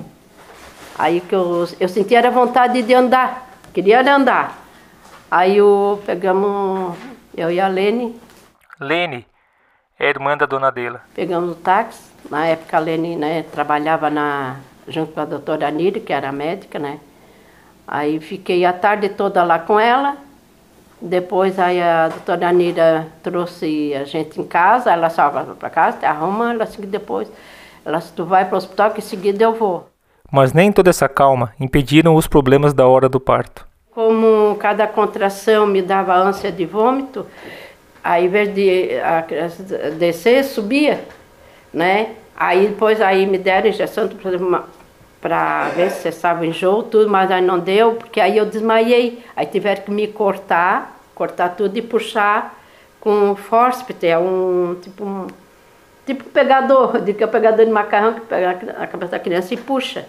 Aí 0.99 1.21
que 1.21 1.35
eu, 1.35 1.69
eu 1.79 1.89
sentia 1.89 2.27
a 2.27 2.31
vontade 2.31 2.83
de 2.83 2.95
andar, 2.95 3.49
queria 3.73 4.01
andar. 4.01 4.59
Aí 5.31 5.61
o, 5.61 6.01
pegamos, 6.07 6.97
eu 7.37 7.51
e 7.51 7.61
a 7.61 7.69
Lene. 7.69 8.19
Lene 8.81 9.27
é 9.99 10.09
irmã 10.09 10.37
da 10.37 10.47
dona 10.47 10.69
Adela. 10.69 11.03
Pegamos 11.15 11.53
o 11.53 11.55
táxi. 11.55 12.09
Na 12.31 12.47
época 12.47 12.77
a 12.77 12.81
Lene 12.81 13.17
né, 13.17 13.43
trabalhava 13.43 14.09
na, 14.09 14.57
junto 14.89 15.13
com 15.13 15.21
a 15.21 15.25
doutora 15.25 15.71
Niri, 15.71 16.01
que 16.01 16.13
era 16.13 16.33
médica, 16.33 16.79
né? 16.79 16.99
Aí 17.87 18.21
fiquei 18.21 18.65
a 18.65 18.73
tarde 18.73 19.09
toda 19.11 19.45
lá 19.45 19.59
com 19.59 19.79
ela. 19.79 20.17
Depois 21.01 21.59
aí 21.59 21.81
a 21.81 22.09
doutora 22.09 22.49
Anira 22.49 23.07
trouxe 23.23 23.95
a 23.95 24.05
gente 24.05 24.41
em 24.41 24.45
casa, 24.45 24.91
ela 24.91 25.09
só 25.09 25.29
vai 25.29 25.45
para 25.45 25.71
casa, 25.71 25.99
te 25.99 26.05
arruma, 26.05 26.53
ela 26.53 26.65
assim 26.65 26.83
depois, 26.83 27.31
ela 27.85 28.01
tu 28.01 28.25
vai 28.25 28.45
para 28.45 28.55
o 28.55 28.59
hospital 28.59 28.91
que 28.91 28.99
em 28.99 29.03
seguida 29.03 29.45
eu 29.45 29.55
vou. 29.55 29.89
Mas 30.31 30.53
nem 30.53 30.73
toda 30.73 30.91
essa 30.91 31.09
calma 31.09 31.53
impediram 31.59 32.15
os 32.17 32.27
problemas 32.27 32.75
da 32.75 32.87
hora 32.87 33.09
do 33.09 33.21
parto. 33.21 33.67
Como 33.93 34.57
cada 34.57 34.87
contração 34.87 35.67
me 35.67 35.81
dava 35.81 36.15
ânsia 36.15 36.51
de 36.51 36.67
vômito, 36.67 37.25
aí, 38.03 38.23
ao 38.23 38.27
invés 38.27 38.55
de 38.55 39.01
a 39.01 39.25
descer, 39.99 40.45
subia, 40.45 41.01
né? 41.73 42.11
Aí 42.37 42.67
depois 42.69 43.01
aí 43.01 43.27
me 43.27 43.39
deram 43.39 43.69
injeção 43.69 44.09
para 45.21 45.69
ver 45.71 45.91
se 45.91 46.03
cessava 46.03 46.43
o 46.43 46.45
enjoo, 46.45 46.83
tudo, 46.83 47.09
mas 47.09 47.31
aí 47.31 47.43
não 47.43 47.59
deu, 47.59 47.95
porque 47.95 48.21
aí 48.21 48.37
eu 48.37 48.47
desmaiei. 48.47 49.23
Aí 49.35 49.47
tiveram 49.47 49.83
que 49.83 49.91
me 49.91 50.07
cortar, 50.07 51.01
cortar 51.15 51.51
tudo 51.51 51.77
e 51.77 51.83
puxar 51.83 52.57
com 53.01 53.35
fórceps, 53.37 53.97
é 54.03 54.19
um 54.19 54.77
tipo 54.81 55.05
um 55.05 55.27
tipo 56.07 56.25
pegador, 56.25 57.01
de 57.03 57.15
que 57.15 57.23
é 57.23 57.27
o 57.27 57.31
pegador 57.31 57.65
de 57.65 57.71
macarrão 57.71 58.15
que 58.15 58.21
pega 58.23 58.51
a 58.79 58.87
cabeça 58.87 59.13
da 59.13 59.19
criança 59.19 59.55
e 59.55 59.57
puxa. 59.57 60.07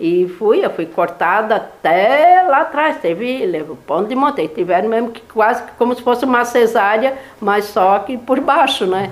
E 0.00 0.26
fui, 0.38 0.64
eu 0.64 0.70
fui 0.70 0.86
cortada 0.86 1.56
até 1.56 2.42
lá 2.48 2.62
atrás, 2.62 2.98
teve, 2.98 3.44
levou 3.46 3.76
ponto 3.76 4.08
de 4.08 4.14
montei, 4.14 4.48
tiveram 4.48 4.88
mesmo 4.88 5.10
que 5.10 5.20
quase 5.20 5.62
como 5.78 5.94
se 5.94 6.02
fosse 6.02 6.24
uma 6.24 6.44
cesárea, 6.44 7.16
mas 7.40 7.66
só 7.66 7.98
que 8.00 8.16
por 8.16 8.40
baixo, 8.40 8.86
né? 8.86 9.10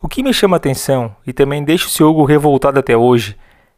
O 0.00 0.08
que 0.08 0.22
me 0.22 0.32
chama 0.32 0.56
a 0.56 0.58
atenção, 0.58 1.16
e 1.26 1.32
também 1.32 1.64
deixa 1.64 2.04
o 2.04 2.08
Hugo 2.08 2.24
revoltado 2.24 2.78
até 2.78 2.96
hoje, 2.96 3.36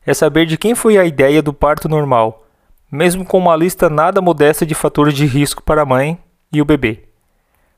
é 0.08 0.14
saber 0.14 0.46
de 0.46 0.56
quem 0.56 0.74
foi 0.74 0.96
a 0.96 1.04
ideia 1.04 1.42
do 1.42 1.52
parto 1.52 1.88
normal, 1.88 2.44
mesmo 2.90 3.24
com 3.24 3.38
uma 3.38 3.54
lista 3.54 3.90
nada 3.90 4.20
modesta 4.20 4.64
de 4.64 4.74
fatores 4.74 5.14
de 5.14 5.26
risco 5.26 5.62
para 5.62 5.82
a 5.82 5.86
mãe 5.86 6.18
e 6.52 6.62
o 6.62 6.64
bebê. 6.64 7.04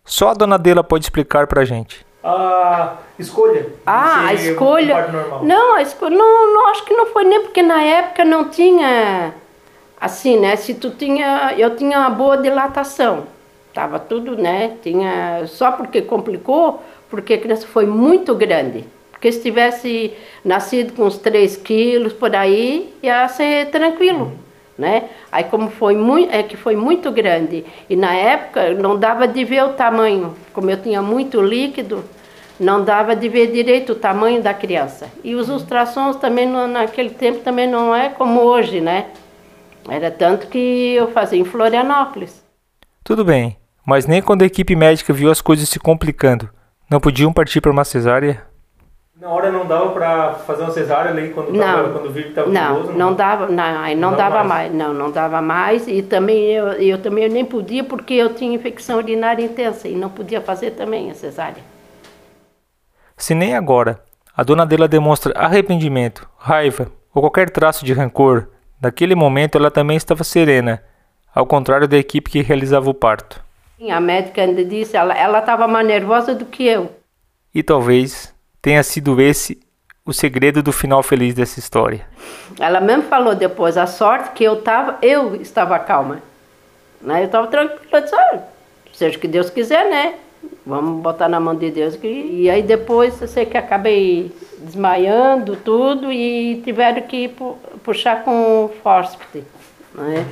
Só 0.05 0.31
a 0.31 0.35
dona 0.35 0.59
Dela 0.59 0.85
pode 0.85 1.05
explicar 1.05 1.47
para 1.47 1.63
a 1.63 1.65
gente 1.65 2.07
a 2.23 2.99
escolha? 3.19 3.67
Ah, 3.87 4.27
a 4.27 4.35
escolha. 4.35 5.09
Não, 5.43 5.77
a 5.77 5.83
escolha. 5.83 6.17
Não, 6.17 6.53
não, 6.53 6.71
acho 6.71 6.85
que 6.85 6.95
não 6.95 7.07
foi 7.07 7.25
nem 7.25 7.41
porque 7.43 7.63
na 7.63 7.83
época 7.83 8.25
não 8.25 8.49
tinha. 8.49 9.35
Assim, 10.01 10.39
né? 10.39 10.57
Se 10.57 10.75
tu 10.75 10.91
tinha. 10.91 11.55
Eu 11.57 11.77
tinha 11.77 11.99
uma 11.99 12.11
boa 12.11 12.37
dilatação. 12.37 13.25
Tava 13.73 13.99
tudo, 13.99 14.37
né? 14.37 14.77
Tinha. 14.83 15.47
Só 15.47 15.73
porque 15.73 16.03
complicou, 16.03 16.83
porque 17.09 17.35
a 17.35 17.39
criança 17.41 17.67
foi 17.67 17.87
muito 17.87 18.35
grande. 18.35 18.85
Porque 19.21 19.31
se 19.31 19.43
tivesse 19.43 20.15
nascido 20.43 20.95
com 20.95 21.05
uns 21.05 21.19
3 21.19 21.57
quilos 21.59 22.15
por 22.15 22.35
aí, 22.35 22.91
ia 23.03 23.29
ser 23.29 23.67
tranquilo. 23.67 24.25
Uhum 24.25 24.51
né? 24.81 25.11
Aí 25.31 25.45
como 25.45 25.71
foi 25.71 25.95
muito, 25.95 26.33
é 26.35 26.43
que 26.43 26.57
foi 26.57 26.75
muito 26.75 27.13
grande 27.13 27.67
e 27.89 27.95
na 27.95 28.15
época 28.15 28.73
não 28.73 28.99
dava 28.99 29.29
de 29.29 29.45
ver 29.45 29.63
o 29.63 29.75
tamanho, 29.75 30.35
como 30.55 30.71
eu 30.71 30.83
tinha 30.83 31.03
muito 31.03 31.41
líquido, 31.43 32.03
não 32.59 32.83
dava 32.83 33.15
de 33.15 33.29
ver 33.29 33.53
direito 33.53 33.93
o 33.93 33.95
tamanho 33.95 34.43
da 34.43 34.55
criança. 34.55 35.07
E 35.23 35.35
os 35.35 35.51
ultrassons 35.51 36.17
também 36.17 36.47
naquele 36.49 37.11
tempo 37.11 37.41
também 37.41 37.69
não 37.69 37.95
é 37.95 38.09
como 38.09 38.41
hoje, 38.41 38.81
né? 38.81 39.07
Era 39.89 40.11
tanto 40.11 40.47
que 40.47 40.95
eu 40.95 41.11
fazia 41.13 41.39
em 41.39 41.45
Florianópolis. 41.45 42.43
Tudo 43.05 43.25
bem, 43.25 43.59
mas 43.85 44.07
nem 44.07 44.23
quando 44.23 44.43
a 44.43 44.47
equipe 44.47 44.75
médica 44.75 45.13
viu 45.13 45.31
as 45.31 45.43
coisas 45.43 45.69
se 45.69 45.79
complicando, 45.79 46.49
não 46.91 47.01
podiam 47.01 47.33
partir 47.33 47.61
para 47.61 47.71
uma 47.71 47.85
cesárea? 47.85 48.50
Na 49.21 49.29
hora 49.29 49.53
não 49.53 49.67
dava 49.67 49.91
para 49.91 50.33
fazer 50.33 50.63
uma 50.63 50.71
cesárea 50.71 51.11
ali 51.11 51.29
quando 51.29 51.53
não, 51.53 51.61
tava, 51.61 51.91
quando 51.91 52.11
viu 52.11 52.23
que 52.23 52.29
estava 52.31 52.49
não, 52.49 52.75
perigoso? 52.75 52.93
Não, 52.93 52.99
não 52.99 53.15
dava, 53.15 53.47
não, 53.49 53.55
não, 53.55 53.97
não 53.97 54.17
dava 54.17 54.37
mais. 54.37 54.49
mais. 54.49 54.73
Não, 54.73 54.95
não 54.95 55.11
dava 55.11 55.43
mais 55.43 55.87
e 55.87 56.01
também 56.01 56.43
eu, 56.45 56.69
eu 56.69 57.03
também 57.03 57.29
nem 57.29 57.45
podia 57.45 57.85
porque 57.85 58.15
eu 58.15 58.33
tinha 58.33 58.55
infecção 58.55 58.97
urinária 58.97 59.45
intensa 59.45 59.89
e 59.89 59.95
não 59.95 60.09
podia 60.09 60.41
fazer 60.41 60.71
também 60.71 61.11
a 61.11 61.15
cesárea. 61.15 61.63
Se 63.15 63.35
nem 63.35 63.55
agora 63.55 64.03
a 64.35 64.43
dona 64.43 64.65
dela 64.65 64.89
demonstra 64.89 65.39
arrependimento, 65.39 66.27
raiva 66.39 66.91
ou 67.15 67.21
qualquer 67.21 67.51
traço 67.51 67.85
de 67.85 67.93
rancor, 67.93 68.49
naquele 68.81 69.15
momento 69.15 69.59
ela 69.59 69.71
também 69.71 69.99
estava 69.99 70.25
serena, 70.25 70.83
ao 71.35 71.45
contrário 71.45 71.87
da 71.87 71.99
equipe 71.99 72.31
que 72.31 72.41
realizava 72.41 72.89
o 72.89 72.95
parto. 72.95 73.45
A 73.91 74.01
médica 74.01 74.41
ainda 74.41 74.65
disse, 74.65 74.97
ela 74.97 75.41
estava 75.41 75.69
mais 75.69 75.87
nervosa 75.87 76.35
do 76.35 76.47
que 76.47 76.67
eu. 76.67 76.91
E 77.55 77.63
talvez 77.63 78.33
tenha 78.61 78.83
sido 78.83 79.21
esse 79.21 79.61
o 80.05 80.13
segredo 80.13 80.63
do 80.63 80.73
final 80.73 81.03
feliz 81.03 81.35
dessa 81.35 81.59
história. 81.59 82.07
Ela 82.59 82.81
mesmo 82.81 83.05
falou 83.05 83.35
depois, 83.35 83.77
a 83.77 83.87
sorte 83.87 84.33
que 84.33 84.43
eu 84.43 84.57
tava, 84.63 84.99
eu 85.03 85.37
estava 85.37 85.79
calma. 85.79 86.21
Né? 87.01 87.23
Eu 87.23 87.27
estava 87.27 87.47
tranquila, 87.47 88.01
disse, 88.01 88.15
ah, 88.15 88.41
seja 88.93 89.17
o 89.17 89.21
que 89.21 89.29
Deus 89.29 89.51
quiser, 89.51 89.89
né? 89.89 90.15
Vamos 90.67 91.03
botar 91.03 91.29
na 91.29 91.39
mão 91.39 91.55
de 91.55 91.71
Deus. 91.71 91.99
E 92.03 92.49
aí 92.51 92.63
depois 92.63 93.21
eu 93.21 93.29
sei 93.29 93.47
que 93.47 93.57
acabei 93.57 94.33
desmaiando 94.59 95.57
tudo 95.57 96.13
e 96.13 96.61
tiveram 96.65 97.03
que 97.03 97.35
puxar 97.85 98.25
com 98.25 98.71
fórceps, 98.83 99.45
né? 99.95 100.27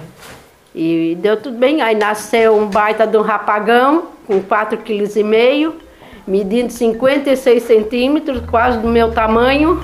E 0.75 1.17
deu 1.21 1.37
tudo 1.37 1.59
bem. 1.59 1.83
Aí 1.83 1.95
nasceu 1.95 2.57
um 2.57 2.69
baita 2.69 3.07
de 3.07 3.17
um 3.17 3.23
rapagão 3.23 4.09
com 4.27 4.43
4,5 4.43 4.83
kg 4.83 5.88
medindo 6.29 6.71
56 6.71 7.63
centímetros, 7.63 8.43
quase 8.51 8.79
do 8.79 8.89
meu 8.89 9.11
tamanho, 9.11 9.81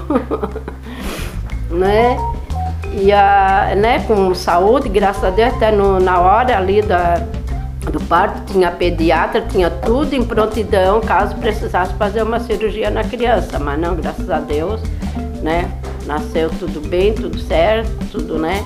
né? 1.70 2.18
E 2.92 3.10
a, 3.10 3.72
né, 3.76 4.04
com 4.06 4.34
saúde, 4.34 4.88
graças 4.88 5.24
a 5.24 5.30
Deus, 5.30 5.54
até 5.54 5.72
no, 5.72 5.98
na 5.98 6.20
hora 6.20 6.56
ali 6.56 6.82
da, 6.82 7.14
do 7.90 7.98
parto 8.04 8.52
tinha 8.52 8.70
pediatra, 8.70 9.40
tinha 9.40 9.70
tudo 9.70 10.14
em 10.14 10.22
prontidão, 10.22 11.00
caso 11.00 11.34
precisasse 11.36 11.94
fazer 11.94 12.22
uma 12.22 12.38
cirurgia 12.38 12.90
na 12.90 13.02
criança, 13.02 13.58
mas 13.58 13.80
não, 13.80 13.96
graças 13.96 14.30
a 14.30 14.38
Deus, 14.38 14.80
né? 15.42 15.68
Nasceu 16.06 16.50
tudo 16.50 16.86
bem, 16.86 17.14
tudo 17.14 17.38
certo, 17.38 17.90
tudo, 18.12 18.38
né? 18.38 18.64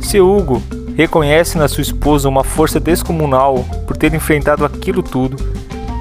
Seu 0.00 0.28
Hugo 0.28 0.60
reconhece 0.96 1.56
na 1.56 1.68
sua 1.68 1.82
esposa 1.82 2.28
uma 2.28 2.42
força 2.42 2.80
descomunal 2.80 3.64
por 3.86 3.96
ter 3.96 4.12
enfrentado 4.12 4.64
aquilo 4.64 5.02
tudo 5.02 5.36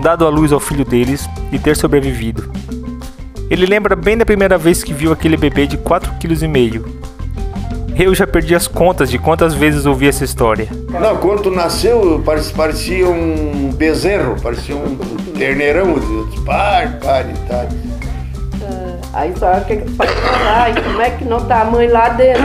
dado 0.02 0.26
a 0.26 0.30
luz 0.30 0.52
ao 0.52 0.60
filho 0.60 0.86
deles 0.86 1.30
e 1.52 1.60
ter 1.60 1.76
sobrevivido. 1.76 2.52
Ele 3.50 3.66
lembra 3.66 3.96
bem 3.96 4.18
da 4.18 4.26
primeira 4.26 4.58
vez 4.58 4.84
que 4.84 4.94
viu 4.94 5.12
aquele 5.12 5.38
bebê 5.38 5.66
de 5.66 5.78
4,5 5.78 6.82
kg. 6.82 7.08
Eu 7.98 8.14
já 8.14 8.28
perdi 8.28 8.54
as 8.54 8.68
contas 8.68 9.10
de 9.10 9.18
quantas 9.18 9.54
vezes 9.54 9.86
ouvi 9.86 10.08
essa 10.08 10.24
história. 10.24 10.68
Não, 10.90 11.18
quando 11.18 11.50
nasceu, 11.50 12.22
parecia 12.56 13.10
um 13.10 13.72
bezerro, 13.74 14.40
parecia 14.42 14.76
um 14.76 14.98
terneirão. 15.36 15.96
Pare, 16.46 16.90
pare, 17.02 17.34
pare. 17.48 17.70
Aí 19.14 19.34
só 19.36 19.60
que 19.62 19.82
ai, 20.46 20.76
como 20.84 21.02
é 21.02 21.10
que 21.10 21.26
não 21.26 21.40
tá 21.40 21.62
a 21.62 21.66
mãe 21.66 21.88
lá 21.88 22.10
dentro? 22.10 22.44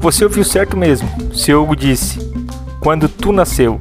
Você 0.00 0.24
ouviu 0.24 0.42
certo 0.42 0.74
mesmo. 0.74 1.06
Seu 1.34 1.62
Hugo 1.62 1.76
disse: 1.76 2.18
Quando 2.80 3.08
tu 3.10 3.30
nasceu, 3.30 3.78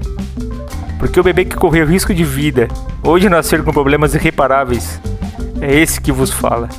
porque 1.03 1.19
o 1.19 1.23
bebê 1.23 1.43
que 1.43 1.57
correu 1.57 1.85
risco 1.85 2.13
de 2.13 2.23
vida, 2.23 2.69
hoje 3.03 3.27
nascer 3.27 3.61
com 3.61 3.73
problemas 3.73 4.15
irreparáveis, 4.15 5.01
é 5.59 5.75
esse 5.75 5.99
que 5.99 6.13
vos 6.13 6.31
fala. 6.31 6.69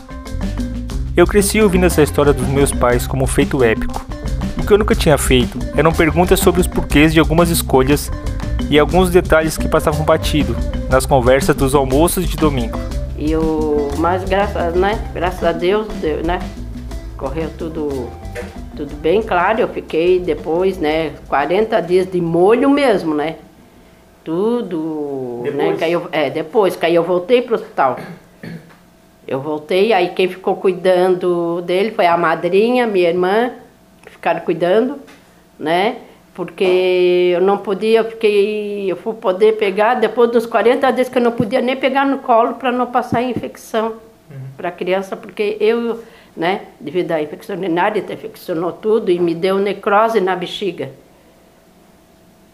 Eu 1.14 1.26
cresci 1.26 1.60
ouvindo 1.60 1.84
essa 1.84 2.02
história 2.02 2.32
dos 2.32 2.48
meus 2.48 2.72
pais 2.72 3.06
como 3.06 3.24
um 3.24 3.26
feito 3.26 3.62
épico. 3.62 4.02
O 4.56 4.66
que 4.66 4.72
eu 4.72 4.78
nunca 4.78 4.94
tinha 4.94 5.18
feito 5.18 5.58
eram 5.76 5.92
perguntas 5.92 6.40
sobre 6.40 6.62
os 6.62 6.66
porquês 6.66 7.12
de 7.12 7.20
algumas 7.20 7.50
escolhas 7.50 8.10
e 8.70 8.78
alguns 8.78 9.10
detalhes 9.10 9.58
que 9.58 9.68
passavam 9.68 10.06
batido 10.06 10.56
nas 10.88 11.04
conversas 11.04 11.54
dos 11.54 11.74
almoços 11.74 12.26
de 12.26 12.34
domingo. 12.34 12.78
E 13.18 13.36
o 13.36 13.90
mais 13.98 14.24
graças, 14.24 14.74
né? 14.74 15.04
Graças 15.12 15.44
a 15.44 15.52
Deus, 15.52 15.86
né? 16.24 16.38
Correu 17.18 17.50
tudo 17.58 18.08
tudo 18.74 18.96
bem, 18.96 19.20
claro. 19.20 19.60
Eu 19.60 19.68
fiquei 19.68 20.18
depois, 20.18 20.78
né? 20.78 21.12
40 21.28 21.78
dias 21.82 22.10
de 22.10 22.22
molho 22.22 22.70
mesmo, 22.70 23.14
né? 23.14 23.36
Tudo, 24.24 25.42
né, 25.44 25.50
depois. 25.50 25.70
né? 25.70 25.76
Que 25.76 25.84
aí 25.84 25.92
eu, 25.92 26.08
é, 26.10 26.30
depois, 26.30 26.74
que 26.74 26.86
aí 26.86 26.94
eu 26.94 27.04
voltei 27.04 27.42
pro 27.42 27.54
hospital. 27.54 27.98
Eu 29.26 29.40
voltei, 29.40 29.92
aí 29.92 30.10
quem 30.10 30.28
ficou 30.28 30.56
cuidando 30.56 31.62
dele 31.62 31.92
foi 31.92 32.06
a 32.06 32.16
madrinha, 32.16 32.86
minha 32.86 33.08
irmã, 33.08 33.52
que 34.02 34.10
ficaram 34.10 34.40
cuidando, 34.40 34.98
né? 35.58 35.96
Porque 36.34 37.30
eu 37.34 37.40
não 37.40 37.58
podia, 37.58 38.00
eu 38.00 38.04
fiquei, 38.04 38.90
eu 38.90 38.96
fui 38.96 39.14
poder 39.14 39.56
pegar, 39.56 39.94
depois 39.94 40.30
dos 40.30 40.46
40 40.46 40.90
dias 40.90 41.08
que 41.08 41.16
eu 41.16 41.22
não 41.22 41.32
podia 41.32 41.60
nem 41.60 41.76
pegar 41.76 42.04
no 42.04 42.18
colo 42.18 42.54
para 42.54 42.72
não 42.72 42.86
passar 42.86 43.22
infecção 43.22 43.94
uhum. 44.30 44.36
para 44.56 44.68
a 44.68 44.72
criança, 44.72 45.16
porque 45.16 45.56
eu, 45.60 46.02
né, 46.36 46.62
devido 46.80 47.12
à 47.12 47.22
infecção 47.22 47.56
urinária, 47.56 48.00
infeccionou 48.00 48.72
tudo 48.72 49.10
e 49.10 49.18
me 49.18 49.34
deu 49.34 49.58
necrose 49.58 50.20
na 50.20 50.34
bexiga. 50.34 50.90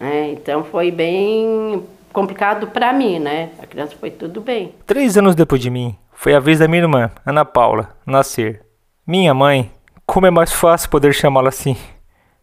É, 0.01 0.31
então 0.31 0.65
foi 0.65 0.91
bem 0.91 1.85
complicado 2.11 2.69
para 2.69 2.91
mim, 2.93 3.19
né? 3.19 3.51
A 3.63 3.67
criança 3.67 3.95
foi 4.01 4.11
tudo 4.11 4.41
bem. 4.41 4.75
Três 4.87 5.19
anos 5.19 5.35
depois 5.35 5.61
de 5.61 5.69
mim, 5.69 5.95
foi 6.13 6.35
a 6.35 6.41
vez 6.41 6.59
da 6.59 6.67
minha 6.67 6.83
irmã, 6.83 7.11
Ana 7.25 7.45
Paula, 7.45 7.91
nascer. 8.07 8.63
Minha 9.07 9.35
mãe, 9.35 9.71
como 10.07 10.27
é 10.27 10.31
mais 10.31 10.53
fácil 10.53 10.89
poder 10.89 11.13
chamá-la 11.13 11.51
assim, 11.51 11.77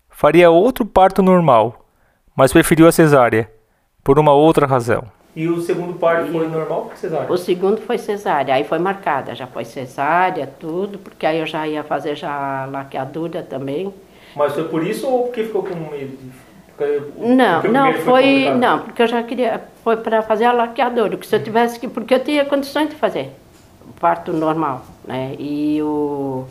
faria 0.10 0.52
outro 0.52 0.86
parto 0.86 1.24
normal, 1.24 1.86
mas 2.36 2.54
preferiu 2.54 2.88
a 2.88 2.92
cesárea, 2.92 3.52
por 4.04 4.20
uma 4.20 4.34
outra 4.34 4.68
razão. 4.68 5.04
E 5.36 5.48
o 5.48 5.62
segundo 5.62 5.94
parto 6.00 6.32
foi 6.32 6.48
normal 6.48 6.90
ou 6.90 6.96
cesárea? 6.96 7.32
O 7.32 7.38
segundo 7.38 7.82
foi 7.82 7.98
cesárea, 7.98 8.56
aí 8.56 8.64
foi 8.64 8.80
marcada, 8.80 9.36
já 9.36 9.46
foi 9.46 9.66
cesárea, 9.66 10.48
tudo, 10.48 10.98
porque 10.98 11.26
aí 11.26 11.40
eu 11.40 11.46
já 11.46 11.68
ia 11.68 11.84
fazer 11.84 12.16
já 12.16 12.66
laqueadura 12.66 13.44
também. 13.44 13.94
Mas 14.36 14.54
foi 14.54 14.68
por 14.68 14.86
isso 14.86 15.08
ou 15.08 15.24
porque 15.24 15.44
ficou 15.44 15.64
com 15.64 15.76
medo 15.76 16.18
de 16.18 16.47
não, 17.18 17.64
não, 17.64 17.94
foi, 17.94 18.04
foi 18.04 18.54
não, 18.54 18.80
porque 18.80 19.02
eu 19.02 19.08
já 19.08 19.24
queria, 19.24 19.64
foi 19.84 19.98
para 19.98 20.22
fazer 20.22 20.46
a 20.46 20.52
laqueadora, 20.52 21.18
que 21.18 21.26
se 21.26 21.36
eu 21.36 21.44
tivesse 21.44 21.80
que, 21.80 21.88
porque 21.88 22.14
eu 22.14 22.24
tinha 22.24 22.46
condições 22.46 22.90
de 22.90 22.96
fazer 22.96 23.32
parto 24.00 24.32
normal, 24.32 24.86
né, 25.04 25.36
e 25.40 25.82
o, 25.82 26.46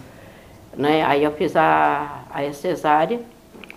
né, 0.76 1.04
aí 1.04 1.22
eu 1.22 1.30
fiz 1.30 1.54
a, 1.54 2.24
a 2.28 2.52
cesárea, 2.52 3.20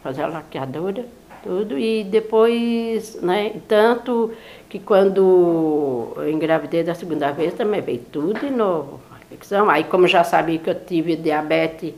fazer 0.01 0.23
a 0.23 0.27
laqueadora, 0.27 1.05
tudo, 1.43 1.77
e 1.77 2.03
depois, 2.03 3.21
né, 3.21 3.53
tanto 3.67 4.33
que 4.67 4.79
quando 4.79 6.13
eu 6.15 6.29
engravidei 6.31 6.83
da 6.83 6.95
segunda 6.95 7.31
vez 7.31 7.53
também 7.53 7.81
veio 7.81 7.99
tudo 8.11 8.39
de 8.39 8.49
novo, 8.49 8.99
a 9.11 9.17
infecção, 9.23 9.69
aí 9.69 9.83
como 9.83 10.07
já 10.07 10.23
sabia 10.23 10.57
que 10.57 10.69
eu 10.69 10.75
tive 10.75 11.15
diabetes, 11.15 11.93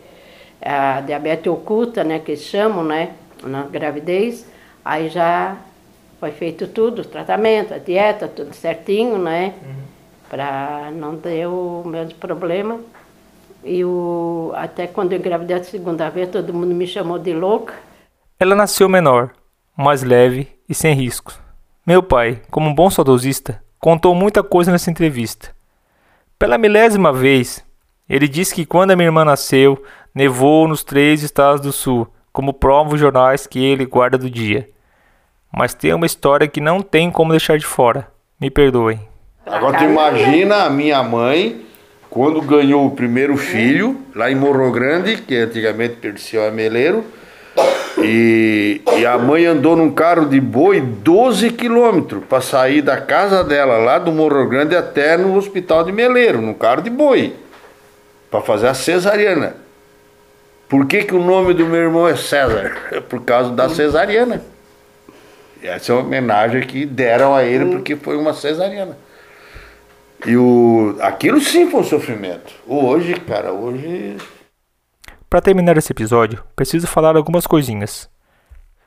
a 0.62 1.00
diabetes 1.00 1.48
oculta, 1.48 2.04
né, 2.04 2.20
que 2.20 2.36
chamam, 2.36 2.84
né, 2.84 3.14
na 3.44 3.64
gravidez, 3.64 4.46
aí 4.84 5.10
já 5.10 5.58
foi 6.20 6.32
feito 6.32 6.68
tudo, 6.68 7.02
o 7.02 7.06
tratamento, 7.06 7.74
a 7.74 7.78
dieta, 7.78 8.28
tudo 8.28 8.54
certinho, 8.54 9.18
né, 9.18 9.54
uhum. 9.64 9.74
para 10.30 10.92
não 10.92 11.18
ter 11.18 11.48
o 11.48 11.84
mesmo 11.86 12.16
problema. 12.16 12.80
E 13.64 13.84
o, 13.84 14.52
até 14.56 14.88
quando 14.88 15.14
eu 15.14 15.20
engravidei 15.20 15.58
a 15.58 15.64
segunda 15.64 16.10
vez, 16.10 16.30
todo 16.30 16.54
mundo 16.54 16.74
me 16.74 16.88
chamou 16.88 17.20
de 17.20 17.34
louca. 17.34 17.74
Ela 18.40 18.56
nasceu 18.56 18.90
menor, 18.90 19.32
mais 19.78 20.04
leve 20.04 20.48
e 20.68 20.74
sem 20.74 20.94
riscos. 20.96 21.40
Meu 21.86 22.02
pai, 22.02 22.42
como 22.50 22.70
um 22.70 22.74
bom 22.74 22.90
saudosista, 22.90 23.62
contou 23.80 24.14
muita 24.14 24.44
coisa 24.44 24.72
nessa 24.72 24.90
entrevista. 24.90 25.50
Pela 26.38 26.58
milésima 26.58 27.12
vez, 27.12 27.64
ele 28.08 28.28
disse 28.28 28.54
que 28.54 28.66
quando 28.66 28.92
a 28.92 28.96
minha 28.96 29.08
irmã 29.08 29.26
nasceu, 29.26 29.84
nevou 30.14 30.68
nos 30.68 30.84
três 30.84 31.24
estados 31.24 31.62
do 31.62 31.72
sul, 31.72 32.08
como 32.32 32.54
provam 32.54 32.94
os 32.94 33.00
jornais 33.00 33.46
que 33.48 33.64
ele 33.64 33.86
guarda 33.86 34.18
do 34.18 34.30
dia. 34.30 34.70
Mas 35.52 35.74
tem 35.74 35.94
uma 35.94 36.06
história 36.06 36.48
que 36.48 36.62
não 36.62 36.82
tem 36.82 37.12
como 37.12 37.32
deixar 37.32 37.58
de 37.58 37.66
fora. 37.66 38.08
Me 38.40 38.50
perdoem. 38.50 39.00
Agora 39.46 39.78
tu 39.78 39.84
imagina 39.84 40.64
a 40.64 40.70
minha 40.70 41.04
mãe 41.04 41.66
quando 42.10 42.42
ganhou 42.42 42.86
o 42.86 42.92
primeiro 42.92 43.38
filho, 43.38 43.98
lá 44.14 44.30
em 44.30 44.36
Morro 44.36 44.70
Grande, 44.72 45.16
que 45.16 45.36
antigamente 45.36 45.96
pertencia 45.96 46.46
a 46.46 46.52
Meleiro, 46.52 47.06
e, 47.98 48.82
e, 48.98 49.06
a 49.06 49.18
mãe 49.18 49.46
andou 49.46 49.76
num 49.76 49.92
carro 49.92 50.26
de 50.26 50.40
boi 50.40 50.82
12 50.82 51.52
quilômetros 51.52 52.24
para 52.26 52.42
sair 52.42 52.82
da 52.82 53.00
casa 53.00 53.44
dela, 53.44 53.78
lá 53.78 53.98
do 53.98 54.12
Morro 54.12 54.48
Grande, 54.48 54.76
até 54.76 55.18
no 55.18 55.38
hospital 55.38 55.84
de 55.84 55.92
Meleiro, 55.92 56.42
num 56.42 56.54
carro 56.54 56.82
de 56.82 56.90
boi, 56.90 57.34
para 58.30 58.42
fazer 58.42 58.68
a 58.68 58.74
cesariana. 58.74 59.56
Por 60.72 60.86
que, 60.86 61.04
que 61.04 61.14
o 61.14 61.22
nome 61.22 61.54
do 61.54 61.66
meu 61.66 61.82
irmão 61.82 62.08
é 62.08 62.16
César? 62.16 62.72
Por 63.10 63.26
causa 63.26 63.52
da 63.52 63.68
cesariana. 63.68 64.42
Essa 65.62 65.92
é 65.92 65.96
uma 65.96 66.06
homenagem 66.06 66.66
que 66.66 66.86
deram 66.86 67.36
a 67.36 67.44
ele 67.44 67.66
porque 67.66 67.98
foi 67.98 68.16
uma 68.16 68.34
cesariana. 68.34 68.98
E 70.26 70.38
o, 70.38 70.96
aquilo 71.02 71.42
sim 71.42 71.70
foi 71.70 71.82
um 71.82 71.84
sofrimento. 71.84 72.54
Hoje, 72.66 73.16
cara, 73.16 73.52
hoje. 73.52 74.16
Para 75.30 75.42
terminar 75.42 75.76
esse 75.76 75.92
episódio, 75.92 76.42
preciso 76.56 76.88
falar 76.88 77.18
algumas 77.18 77.46
coisinhas. 77.46 78.10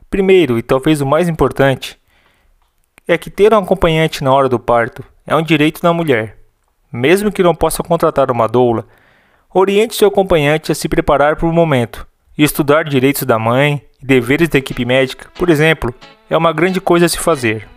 Primeiro, 0.08 0.58
e 0.58 0.62
talvez 0.62 1.02
o 1.02 1.06
mais 1.06 1.28
importante, 1.28 2.00
é 3.06 3.18
que 3.18 3.28
ter 3.28 3.52
um 3.52 3.58
acompanhante 3.58 4.24
na 4.24 4.32
hora 4.32 4.48
do 4.48 4.58
parto 4.58 5.04
é 5.26 5.36
um 5.36 5.42
direito 5.42 5.82
da 5.82 5.92
mulher. 5.92 6.38
Mesmo 6.90 7.30
que 7.30 7.42
não 7.42 7.54
possa 7.54 7.82
contratar 7.82 8.30
uma 8.30 8.48
doula, 8.48 8.86
oriente 9.54 9.94
seu 9.94 10.08
acompanhante 10.08 10.72
a 10.72 10.74
se 10.74 10.88
preparar 10.88 11.36
para 11.36 11.46
o 11.46 11.52
momento 11.52 12.06
estudar 12.36 12.84
direitos 12.84 13.22
da 13.22 13.38
mãe 13.38 13.80
e 14.02 14.06
deveres 14.06 14.48
da 14.48 14.58
equipe 14.58 14.84
médica, 14.84 15.30
por 15.38 15.48
exemplo, 15.48 15.94
é 16.28 16.36
uma 16.36 16.52
grande 16.52 16.80
coisa 16.80 17.06
a 17.06 17.08
se 17.08 17.16
fazer. 17.16 17.68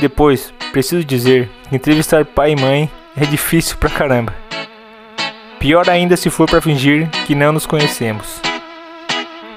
Depois, 0.00 0.54
preciso 0.72 1.04
dizer 1.04 1.50
que 1.68 1.76
entrevistar 1.76 2.24
pai 2.24 2.52
e 2.52 2.56
mãe 2.56 2.90
é 3.14 3.26
difícil 3.26 3.76
pra 3.76 3.90
caramba. 3.90 4.34
Pior 5.58 5.90
ainda 5.90 6.16
se 6.16 6.30
for 6.30 6.48
para 6.48 6.62
fingir 6.62 7.10
que 7.26 7.34
não 7.34 7.52
nos 7.52 7.66
conhecemos. 7.66 8.40